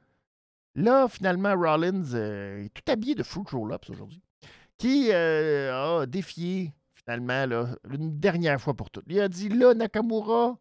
Là, 0.75 1.07
finalement, 1.07 1.55
Rollins 1.55 2.13
euh, 2.13 2.65
est 2.65 2.69
tout 2.69 2.91
habillé 2.91 3.15
de 3.15 3.23
Fruit 3.23 3.45
Roll-Ups 3.51 3.89
aujourd'hui. 3.89 4.21
Qui 4.77 5.11
euh, 5.11 6.01
a 6.01 6.05
défié 6.05 6.73
finalement, 6.95 7.45
là, 7.45 7.75
une 7.91 8.19
dernière 8.19 8.59
fois 8.59 8.73
pour 8.73 8.89
toutes. 8.89 9.05
Il 9.07 9.19
a 9.19 9.27
dit 9.29 9.49
là, 9.49 9.73
Nakamura, 9.73 10.57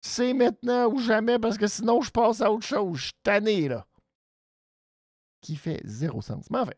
c'est 0.00 0.34
maintenant 0.34 0.88
ou 0.88 0.98
jamais 0.98 1.38
parce 1.38 1.58
que 1.58 1.66
sinon 1.66 2.00
je 2.00 2.10
passe 2.10 2.40
à 2.40 2.52
autre 2.52 2.66
chose. 2.66 2.96
Je 2.96 3.04
suis 3.04 3.12
tanné, 3.22 3.68
là. 3.68 3.86
Qui 5.40 5.56
fait 5.56 5.80
zéro 5.84 6.22
sens. 6.22 6.48
Mais 6.50 6.60
enfin, 6.60 6.72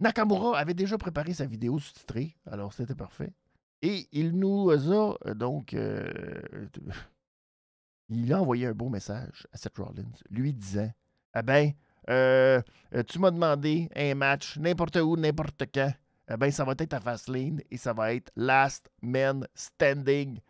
Nakamura 0.00 0.58
avait 0.58 0.74
déjà 0.74 0.96
préparé 0.96 1.34
sa 1.34 1.46
vidéo 1.46 1.78
sous-titrée, 1.78 2.36
alors 2.46 2.72
c'était 2.72 2.94
parfait. 2.94 3.32
Et 3.82 4.08
il 4.12 4.32
nous 4.38 4.70
a 4.70 5.18
euh, 5.26 5.34
donc. 5.34 5.76
Il 8.10 8.30
a 8.34 8.40
envoyé 8.42 8.66
un 8.66 8.74
beau 8.74 8.90
message 8.90 9.48
à 9.50 9.56
Seth 9.56 9.78
Rollins, 9.78 10.04
lui 10.28 10.52
disant 10.52 10.90
Ah 11.34 11.42
ben, 11.42 11.72
euh, 12.08 12.62
tu 13.08 13.18
m'as 13.18 13.30
demandé 13.30 13.88
un 13.94 14.14
match 14.14 14.56
n'importe 14.56 14.96
où, 14.96 15.16
n'importe 15.16 15.64
quand 15.74 15.92
eh 16.30 16.36
bien, 16.36 16.50
ça 16.50 16.64
va 16.64 16.72
être 16.78 16.94
à 16.94 17.00
Fastlane 17.00 17.60
et 17.70 17.76
ça 17.76 17.92
va 17.92 18.14
être 18.14 18.32
Last 18.36 18.90
Man 19.02 19.46
Standing. 19.54 20.40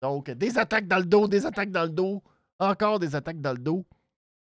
Donc, 0.00 0.30
des 0.30 0.58
attaques 0.58 0.86
dans 0.86 0.98
le 0.98 1.06
dos, 1.06 1.26
des 1.26 1.44
attaques 1.44 1.70
dans 1.70 1.84
le 1.84 1.90
dos, 1.90 2.22
encore 2.58 3.00
des 3.00 3.14
attaques 3.16 3.40
dans 3.40 3.52
le 3.52 3.58
dos. 3.58 3.84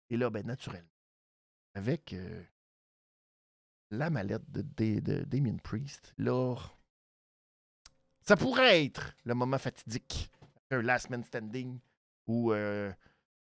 Et 0.09 0.17
là, 0.17 0.29
ben, 0.29 0.45
naturellement, 0.45 0.87
avec 1.73 2.13
euh, 2.13 2.43
la 3.89 4.09
mallette 4.09 4.49
de, 4.51 5.23
Damien 5.23 5.57
Priest, 5.63 6.13
là, 6.17 6.55
ça 8.21 8.37
pourrait 8.37 8.85
être 8.85 9.15
le 9.23 9.33
moment 9.33 9.57
fatidique, 9.57 10.29
un 10.69 10.81
Last 10.81 11.09
Man 11.09 11.23
Standing, 11.23 11.79
où 12.27 12.51
euh, 12.51 12.91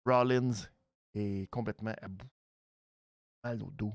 Rollins 0.05 0.53
est 1.13 1.47
complètement 1.51 1.93
à 2.01 2.07
bout, 2.07 2.27
au 3.55 3.71
dos, 3.71 3.93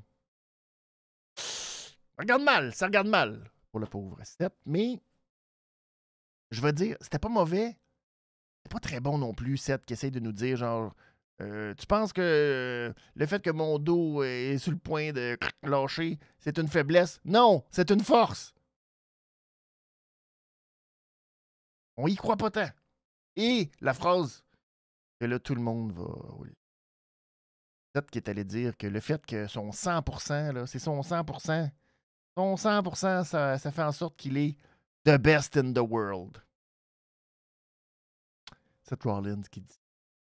ça 1.36 1.94
regarde 2.18 2.42
mal, 2.42 2.74
ça 2.74 2.86
regarde 2.86 3.08
mal 3.08 3.50
pour 3.70 3.80
le 3.80 3.86
pauvre 3.86 4.18
Seth, 4.22 4.54
mais 4.66 5.00
je 6.52 6.60
veux 6.60 6.72
dire, 6.72 6.96
c'était 7.00 7.18
pas 7.18 7.30
mauvais. 7.30 7.78
C'est 8.62 8.70
pas 8.70 8.78
très 8.78 9.00
bon 9.00 9.18
non 9.18 9.34
plus, 9.34 9.56
Seth, 9.56 9.84
qui 9.86 9.94
essaye 9.94 10.10
de 10.10 10.20
nous 10.20 10.32
dire 10.32 10.56
genre. 10.56 10.94
Euh, 11.40 11.74
tu 11.74 11.86
penses 11.86 12.12
que 12.12 12.20
euh, 12.20 12.92
le 13.14 13.26
fait 13.26 13.42
que 13.42 13.50
mon 13.50 13.78
dos 13.78 14.22
est 14.22 14.58
sur 14.58 14.70
le 14.70 14.78
point 14.78 15.12
de 15.12 15.36
lâcher, 15.62 16.18
c'est 16.38 16.58
une 16.58 16.68
faiblesse? 16.68 17.20
Non, 17.24 17.64
c'est 17.70 17.90
une 17.90 18.04
force. 18.04 18.54
On 21.96 22.06
y 22.06 22.16
croit 22.16 22.36
pas 22.36 22.50
tant. 22.50 22.68
Et 23.36 23.70
la 23.80 23.94
phrase 23.94 24.44
que 25.18 25.24
là, 25.24 25.38
tout 25.38 25.54
le 25.54 25.62
monde 25.62 25.92
va. 25.92 26.04
Peut-être 27.92 28.10
qui 28.10 28.18
est 28.18 28.28
allé 28.28 28.44
dire 28.44 28.76
que 28.76 28.86
le 28.86 29.00
fait 29.00 29.24
que 29.26 29.46
son 29.46 29.70
100%, 29.70 30.66
c'est 30.66 30.78
son 30.78 31.00
100%, 31.00 31.70
son 32.36 32.54
100%, 32.54 33.24
ça, 33.24 33.58
ça 33.58 33.70
fait 33.70 33.82
en 33.82 33.92
sorte 33.92 34.16
qu'il 34.16 34.38
est 34.38 34.56
the 35.04 35.18
best 35.18 35.56
in 35.56 35.72
the 35.72 35.78
world. 35.78 36.38
Seth 38.82 39.02
Rollins 39.04 39.42
qui 39.50 39.60
dit 39.60 39.78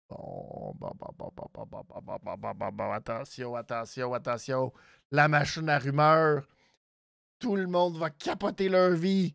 Bon, 0.09 0.75
attention, 2.95 3.57
attention, 3.57 4.14
attention. 4.14 4.73
La 5.11 5.27
machine 5.29 5.69
à 5.69 5.79
rumeurs. 5.79 6.47
Tout 7.39 7.57
le 7.57 7.67
monde 7.67 7.99
va 7.99 8.11
capoter 8.11 8.69
leur 8.69 8.93
vie. 8.93 9.35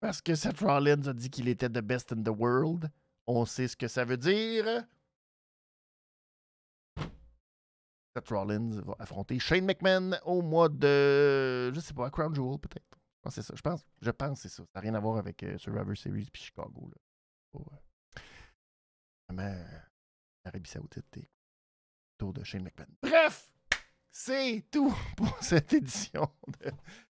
Parce 0.00 0.20
que 0.20 0.34
Seth 0.34 0.60
Rollins 0.60 1.06
a 1.06 1.12
dit 1.14 1.30
qu'il 1.30 1.48
était 1.48 1.70
the 1.70 1.80
best 1.80 2.12
in 2.12 2.22
the 2.22 2.28
world. 2.28 2.90
On 3.26 3.46
sait 3.46 3.68
ce 3.68 3.76
que 3.76 3.88
ça 3.88 4.04
veut 4.04 4.18
dire. 4.18 4.84
Seth 8.14 8.28
Rollins 8.28 8.80
va 8.82 8.94
affronter 8.98 9.38
Shane 9.38 9.64
McMahon 9.64 10.12
au 10.24 10.40
mois 10.40 10.68
de. 10.68 11.72
Je 11.72 11.80
sais 11.80 11.94
pas, 11.94 12.10
Crown 12.10 12.34
Jewel 12.34 12.58
peut-être. 12.58 12.86
Je 12.92 13.22
pense 13.22 13.34
c'est 13.34 13.42
ça. 13.42 13.54
Je 13.56 13.62
pense, 13.62 13.84
je 14.00 14.10
c'est 14.36 14.48
ça. 14.48 14.62
Ça 14.62 14.68
n'a 14.76 14.80
rien 14.80 14.94
à 14.94 15.00
voir 15.00 15.18
avec 15.18 15.42
euh, 15.42 15.58
Survivor 15.58 15.96
Series 15.96 16.28
puis 16.32 16.42
Chicago. 16.42 16.90
Là. 16.90 17.00
Oh, 17.54 17.64
Vraiment, 19.28 19.64
l'Arabie 20.44 20.70
Saoudite 20.70 21.16
et 21.16 21.28
autour 22.14 22.34
de 22.34 22.44
Shane 22.44 22.62
McMahon. 22.62 22.90
Bref, 23.02 23.50
c'est 24.12 24.64
tout 24.70 24.94
pour 25.16 25.36
cette 25.42 25.72
édition 25.72 26.28
de 26.60 26.70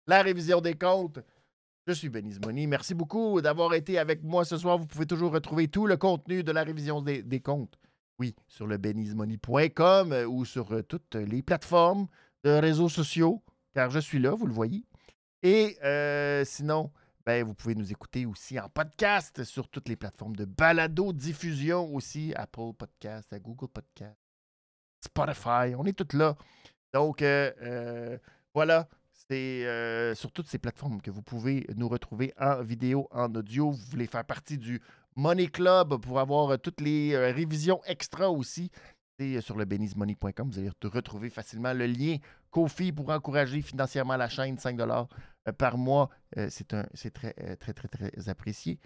la 0.07 0.23
révision 0.23 0.61
des 0.61 0.77
comptes. 0.77 1.21
Je 1.87 1.93
suis 1.93 2.09
Benny 2.09 2.37
Money. 2.45 2.67
Merci 2.67 2.95
beaucoup 2.95 3.41
d'avoir 3.41 3.73
été 3.75 3.99
avec 3.99 4.23
moi 4.23 4.45
ce 4.45 4.59
soir. 4.59 4.79
Vous 4.79 4.87
pouvez 4.87 5.07
toujours 5.07 5.33
retrouver 5.33 5.69
tout 5.69 5.87
le 5.87 5.97
contenu 5.97 6.43
de 6.43 6.53
la 6.53 6.65
révision 6.65 7.01
des 7.01 7.41
comptes 7.41 7.79
oui, 8.19 8.35
sur 8.49 8.67
le 8.67 8.77
benizmoney.com 8.79 10.13
euh, 10.13 10.27
ou 10.27 10.45
sur 10.45 10.73
euh, 10.73 10.83
toutes 10.83 11.15
les 11.15 11.43
plateformes 11.43 12.09
de 12.43 12.51
réseaux 12.51 12.89
sociaux, 12.89 13.43
car 13.75 13.91
je 13.91 14.01
suis 14.01 14.19
là, 14.19 14.31
vous 14.31 14.47
le 14.47 14.53
voyez. 14.53 14.85
Et 15.43 15.79
euh, 15.85 16.45
sinon, 16.45 16.91
ben, 17.25 17.45
vous 17.45 17.55
pouvez 17.55 17.77
nous 17.77 17.93
écouter 17.93 18.27
aussi 18.27 18.59
en 18.59 18.69
podcast 18.69 19.45
sur 19.45 19.69
toutes 19.69 19.89
les 19.89 19.97
plateformes 19.97 20.35
de 20.35 20.45
balado, 20.45 21.13
diffusion 21.13 21.95
aussi, 21.95 22.33
Apple 22.35 22.73
Podcast, 22.77 23.33
Google 23.41 23.69
Podcast, 23.69 24.19
Spotify, 25.05 25.75
on 25.77 25.85
est 25.85 25.93
toutes 25.93 26.15
là. 26.15 26.37
Donc, 26.93 27.23
voilà, 28.55 28.89
c'est 29.13 30.15
sur 30.17 30.33
toutes 30.33 30.49
ces 30.49 30.59
plateformes 30.59 31.01
que 31.03 31.11
vous 31.11 31.23
pouvez 31.23 31.67
nous 31.77 31.89
retrouver 31.89 32.33
en 32.41 32.63
vidéo, 32.63 33.07
en 33.13 33.33
audio. 33.35 33.71
Vous 33.71 33.87
voulez 33.91 34.07
faire 34.07 34.25
partie 34.25 34.59
du 34.59 34.81
Money 35.19 35.49
Club 35.49 36.01
pour 36.01 36.21
avoir 36.21 36.51
euh, 36.51 36.57
toutes 36.59 36.81
les 36.81 37.13
euh, 37.13 37.33
révisions 37.33 37.81
extra 37.89 38.31
aussi. 38.31 38.71
C'est 39.19 39.35
euh, 39.35 39.41
sur 39.41 39.57
le 39.57 39.65
benizmoney.com. 39.65 40.49
Vous 40.49 40.59
allez 40.61 40.71
retrouver 40.85 41.29
facilement 41.29 41.73
le 41.73 41.87
lien 41.87 42.19
Kofi 42.53 42.93
pour 42.93 43.11
encourager 43.11 43.61
financièrement 43.61 44.17
la 44.17 44.29
chaîne, 44.29 44.57
5 44.57 44.79
par 45.59 45.77
mois. 45.77 46.09
c'est 46.49 46.69
très, 46.69 46.87
très, 47.57 47.73
très, 47.73 47.89
très 47.89 48.29
apprécié. 48.29 48.79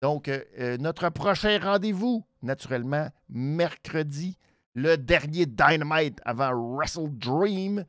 Donc, 0.00 0.30
notre 0.78 1.08
prochain 1.08 1.58
rendez-vous, 1.60 2.24
naturellement, 2.42 3.08
mercredi, 3.28 4.36
le 4.74 4.96
dernier 4.96 5.46
Dynamite 5.46 6.20
avant 6.24 6.52
Wrestle 6.54 7.10
Dream. 7.10 7.84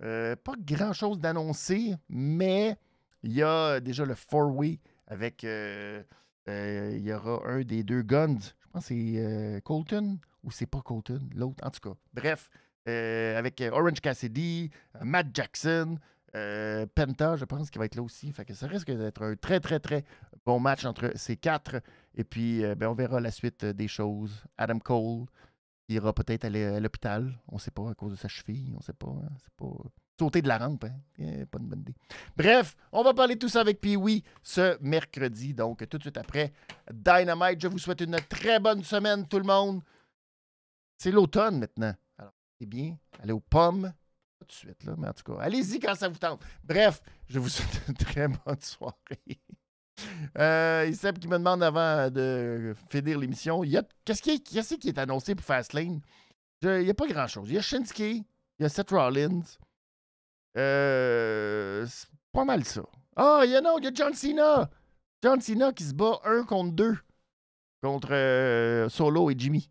pas 0.00 0.54
grand-chose 0.58 1.18
d'annoncer, 1.18 1.94
mais 2.10 2.76
il 3.22 3.32
y 3.32 3.42
a 3.42 3.80
déjà 3.80 4.04
le 4.04 4.14
four-way 4.14 4.80
avec 5.06 5.46
il 6.46 7.02
y 7.02 7.12
aura 7.12 7.46
un 7.46 7.62
des 7.62 7.82
deux 7.82 8.02
guns. 8.02 8.38
Je 8.38 8.68
pense 8.72 8.88
que 8.88 8.94
c'est 8.94 9.60
Colton 9.62 10.18
ou 10.42 10.50
c'est 10.50 10.66
pas 10.66 10.82
Colton, 10.82 11.20
l'autre. 11.34 11.64
En 11.66 11.70
tout 11.70 11.80
cas, 11.80 11.96
bref, 12.12 12.50
avec 12.86 13.62
Orange 13.72 14.00
Cassidy, 14.00 14.70
Matt 15.02 15.28
Jackson, 15.32 15.98
Penta, 16.32 17.36
je 17.36 17.44
pense 17.44 17.70
qu'il 17.70 17.78
va 17.78 17.84
être 17.84 17.94
là 17.94 18.02
aussi. 18.02 18.32
Fait 18.32 18.44
que 18.44 18.54
ça 18.54 18.66
risque 18.66 18.90
d'être 18.90 19.22
un 19.22 19.36
très, 19.36 19.60
très, 19.60 19.78
très 19.78 20.04
bon 20.44 20.58
match 20.58 20.84
entre 20.84 21.12
ces 21.16 21.36
quatre. 21.36 21.80
Et 22.16 22.24
puis, 22.24 22.62
ben, 22.76 22.88
on 22.88 22.94
verra 22.94 23.20
la 23.20 23.30
suite 23.30 23.64
des 23.64 23.88
choses. 23.88 24.44
Adam 24.58 24.80
Cole, 24.80 25.26
ira 25.88 26.12
peut-être 26.12 26.44
aller 26.44 26.64
à 26.64 26.80
l'hôpital. 26.80 27.40
On 27.48 27.56
ne 27.56 27.60
sait 27.60 27.70
pas 27.70 27.90
à 27.90 27.94
cause 27.94 28.12
de 28.12 28.16
sa 28.16 28.28
cheville. 28.28 28.72
On 28.74 28.78
ne 28.78 28.82
sait 28.82 28.92
pas. 28.92 29.08
Hein, 29.08 29.30
c'est 29.42 29.54
pas 29.54 29.72
sauter 30.18 30.42
de 30.42 30.48
la 30.48 30.58
rampe. 30.58 30.84
Hein? 30.84 30.94
Eh, 31.18 31.46
pas 31.46 31.58
une 31.58 31.66
bonne 31.66 31.80
idée. 31.80 31.94
Bref, 32.36 32.76
on 32.92 33.02
va 33.02 33.14
parler 33.14 33.34
de 33.34 33.40
tout 33.40 33.48
ça 33.48 33.60
avec 33.60 33.80
Pee-Wee 33.80 34.22
ce 34.42 34.78
mercredi. 34.80 35.54
Donc, 35.54 35.88
tout 35.88 35.98
de 35.98 36.02
suite 36.02 36.16
après 36.16 36.52
Dynamite. 36.92 37.60
Je 37.60 37.68
vous 37.68 37.78
souhaite 37.78 38.00
une 38.00 38.16
très 38.28 38.60
bonne 38.60 38.82
semaine, 38.82 39.26
tout 39.26 39.38
le 39.38 39.44
monde. 39.44 39.82
C'est 40.98 41.10
l'automne 41.10 41.58
maintenant. 41.58 41.94
Alors, 42.18 42.32
c'est 42.58 42.66
bien. 42.66 42.96
Allez 43.20 43.32
aux 43.32 43.40
pommes. 43.40 43.92
Pas 44.38 44.46
tout 44.46 44.46
de 44.46 44.52
suite, 44.52 44.84
là, 44.84 44.94
mais 44.96 45.08
en 45.08 45.12
tout 45.12 45.24
cas, 45.24 45.40
allez-y 45.40 45.80
quand 45.80 45.94
ça 45.94 46.08
vous 46.08 46.18
tente. 46.18 46.42
Bref, 46.62 47.02
je 47.28 47.38
vous 47.38 47.48
souhaite 47.48 47.82
une 47.88 47.94
très 47.94 48.28
bonne 48.28 48.60
soirée. 48.60 49.40
Euh, 50.38 50.90
qui 50.90 51.28
me 51.28 51.38
demande 51.38 51.62
avant 51.62 52.10
de 52.10 52.74
finir 52.90 53.18
l'émission, 53.18 53.62
qu'est-ce 54.04 54.22
qui, 54.22 54.30
est, 54.30 54.78
qui 54.78 54.88
est 54.88 54.98
annoncé 54.98 55.36
pour 55.36 55.44
Fastlane? 55.44 56.00
Il 56.62 56.78
n'y 56.80 56.90
a 56.90 56.94
pas 56.94 57.06
grand-chose. 57.06 57.48
Il 57.48 57.54
y 57.54 57.58
a 57.58 57.62
Shinsuke, 57.62 58.00
il 58.00 58.24
y 58.58 58.64
a 58.64 58.68
Seth 58.68 58.90
Rollins. 58.90 59.42
Euh, 60.56 61.84
c'est 61.86 62.08
pas 62.32 62.44
mal 62.44 62.64
ça. 62.64 62.82
Ah, 63.16 63.42
il 63.44 63.50
y 63.50 63.56
a 63.56 63.60
non, 63.60 63.78
il 63.78 63.84
y 63.84 63.88
a 63.88 63.90
John 63.94 64.14
Cena. 64.14 64.70
John 65.22 65.40
Cena 65.40 65.72
qui 65.72 65.84
se 65.84 65.94
bat 65.94 66.20
un 66.24 66.44
contre 66.44 66.72
deux 66.72 66.96
contre 67.84 68.12
euh, 68.12 68.88
Solo 68.88 69.30
et 69.30 69.34
Jimmy. 69.36 69.70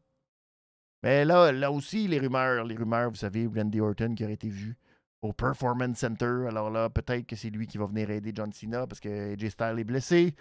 Mais 1.02 1.26
là, 1.26 1.52
là 1.52 1.72
aussi, 1.72 2.08
les 2.08 2.20
rumeurs, 2.20 2.64
les 2.64 2.76
rumeurs, 2.76 3.10
vous 3.10 3.16
savez, 3.16 3.48
Randy 3.48 3.82
Orton 3.82 4.14
qui 4.16 4.24
aurait 4.24 4.34
été 4.34 4.50
vu 4.50 4.78
au 5.22 5.34
Performance 5.34 5.98
Center. 5.98 6.46
Alors 6.48 6.70
là, 6.70 6.90
peut-être 6.90 7.26
que 7.26 7.36
c'est 7.36 7.50
lui 7.50 7.66
qui 7.66 7.78
va 7.78 7.88
venir 7.88 8.10
aider 8.12 8.32
John 8.34 8.54
Cena 8.54 8.86
parce 8.86 9.00
que 9.00 9.34
AJ 9.34 9.50
Styles 9.50 9.80
est 9.80 9.84
blessé. 9.84 10.36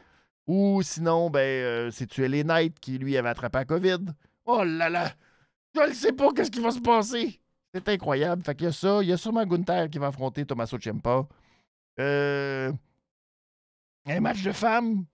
Ou 0.46 0.82
sinon, 0.82 1.30
ben, 1.30 1.40
euh, 1.40 1.90
c'est 1.90 2.06
tuer 2.06 2.28
les 2.28 2.44
Knight 2.44 2.78
qui, 2.78 2.98
lui, 2.98 3.16
avait 3.16 3.30
attrapé 3.30 3.58
la 3.58 3.64
COVID? 3.64 3.98
Oh 4.44 4.62
là 4.64 4.90
là! 4.90 5.12
Je 5.74 5.88
ne 5.88 5.94
sais 5.94 6.12
pas 6.12 6.32
qu'est-ce 6.32 6.50
qui 6.50 6.60
va 6.60 6.72
se 6.72 6.80
passer. 6.80 7.40
C'est 7.74 7.88
incroyable. 7.88 8.42
Fait 8.42 8.54
qu'il 8.54 8.66
y 8.66 8.68
a 8.68 8.72
ça. 8.72 9.02
Il 9.02 9.08
y 9.08 9.12
a 9.12 9.16
sûrement 9.16 9.44
Gunther 9.46 9.88
qui 9.88 9.98
va 9.98 10.08
affronter 10.08 10.44
Tommaso 10.44 10.78
Ciampa. 10.78 11.26
Euh... 12.00 12.72
Un 14.06 14.20
match 14.20 14.42
de 14.42 14.52
femmes. 14.52 15.06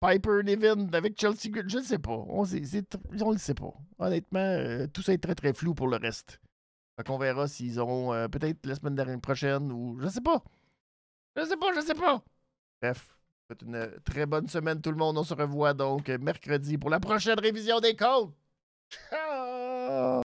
Piper 0.00 0.42
Nevin 0.44 0.92
avec 0.92 1.18
Chelsea 1.18 1.50
Je 1.66 1.78
ne 1.78 1.82
sais 1.82 1.98
pas. 1.98 2.24
On 2.28 2.42
ne 2.42 3.32
le 3.32 3.38
sait 3.38 3.54
pas. 3.54 3.72
Honnêtement, 3.98 4.38
euh, 4.40 4.86
tout 4.86 5.02
ça 5.02 5.14
est 5.14 5.22
très 5.22 5.34
très 5.34 5.54
flou 5.54 5.74
pour 5.74 5.88
le 5.88 5.96
reste. 5.96 6.40
Fait 6.96 7.06
qu'on 7.06 7.16
verra 7.16 7.48
s'ils 7.48 7.80
auront 7.80 8.12
euh, 8.12 8.28
peut-être 8.28 8.66
la 8.66 8.74
semaine 8.74 9.20
prochaine 9.20 9.72
ou. 9.72 9.98
Je 10.00 10.08
sais 10.08 10.20
pas. 10.20 10.42
Je 11.36 11.44
sais 11.44 11.56
pas, 11.56 11.72
je 11.74 11.80
sais 11.80 11.94
pas. 11.94 12.22
Bref. 12.82 13.16
Une 13.62 13.90
très 14.04 14.26
bonne 14.26 14.48
semaine 14.48 14.80
tout 14.80 14.90
le 14.90 14.96
monde. 14.96 15.16
On 15.16 15.24
se 15.24 15.34
revoit 15.34 15.74
donc 15.74 16.08
mercredi 16.08 16.76
pour 16.76 16.90
la 16.90 17.00
prochaine 17.00 17.38
révision 17.38 17.80
des 17.80 17.94
codes. 17.96 18.32
Ciao! 18.90 20.22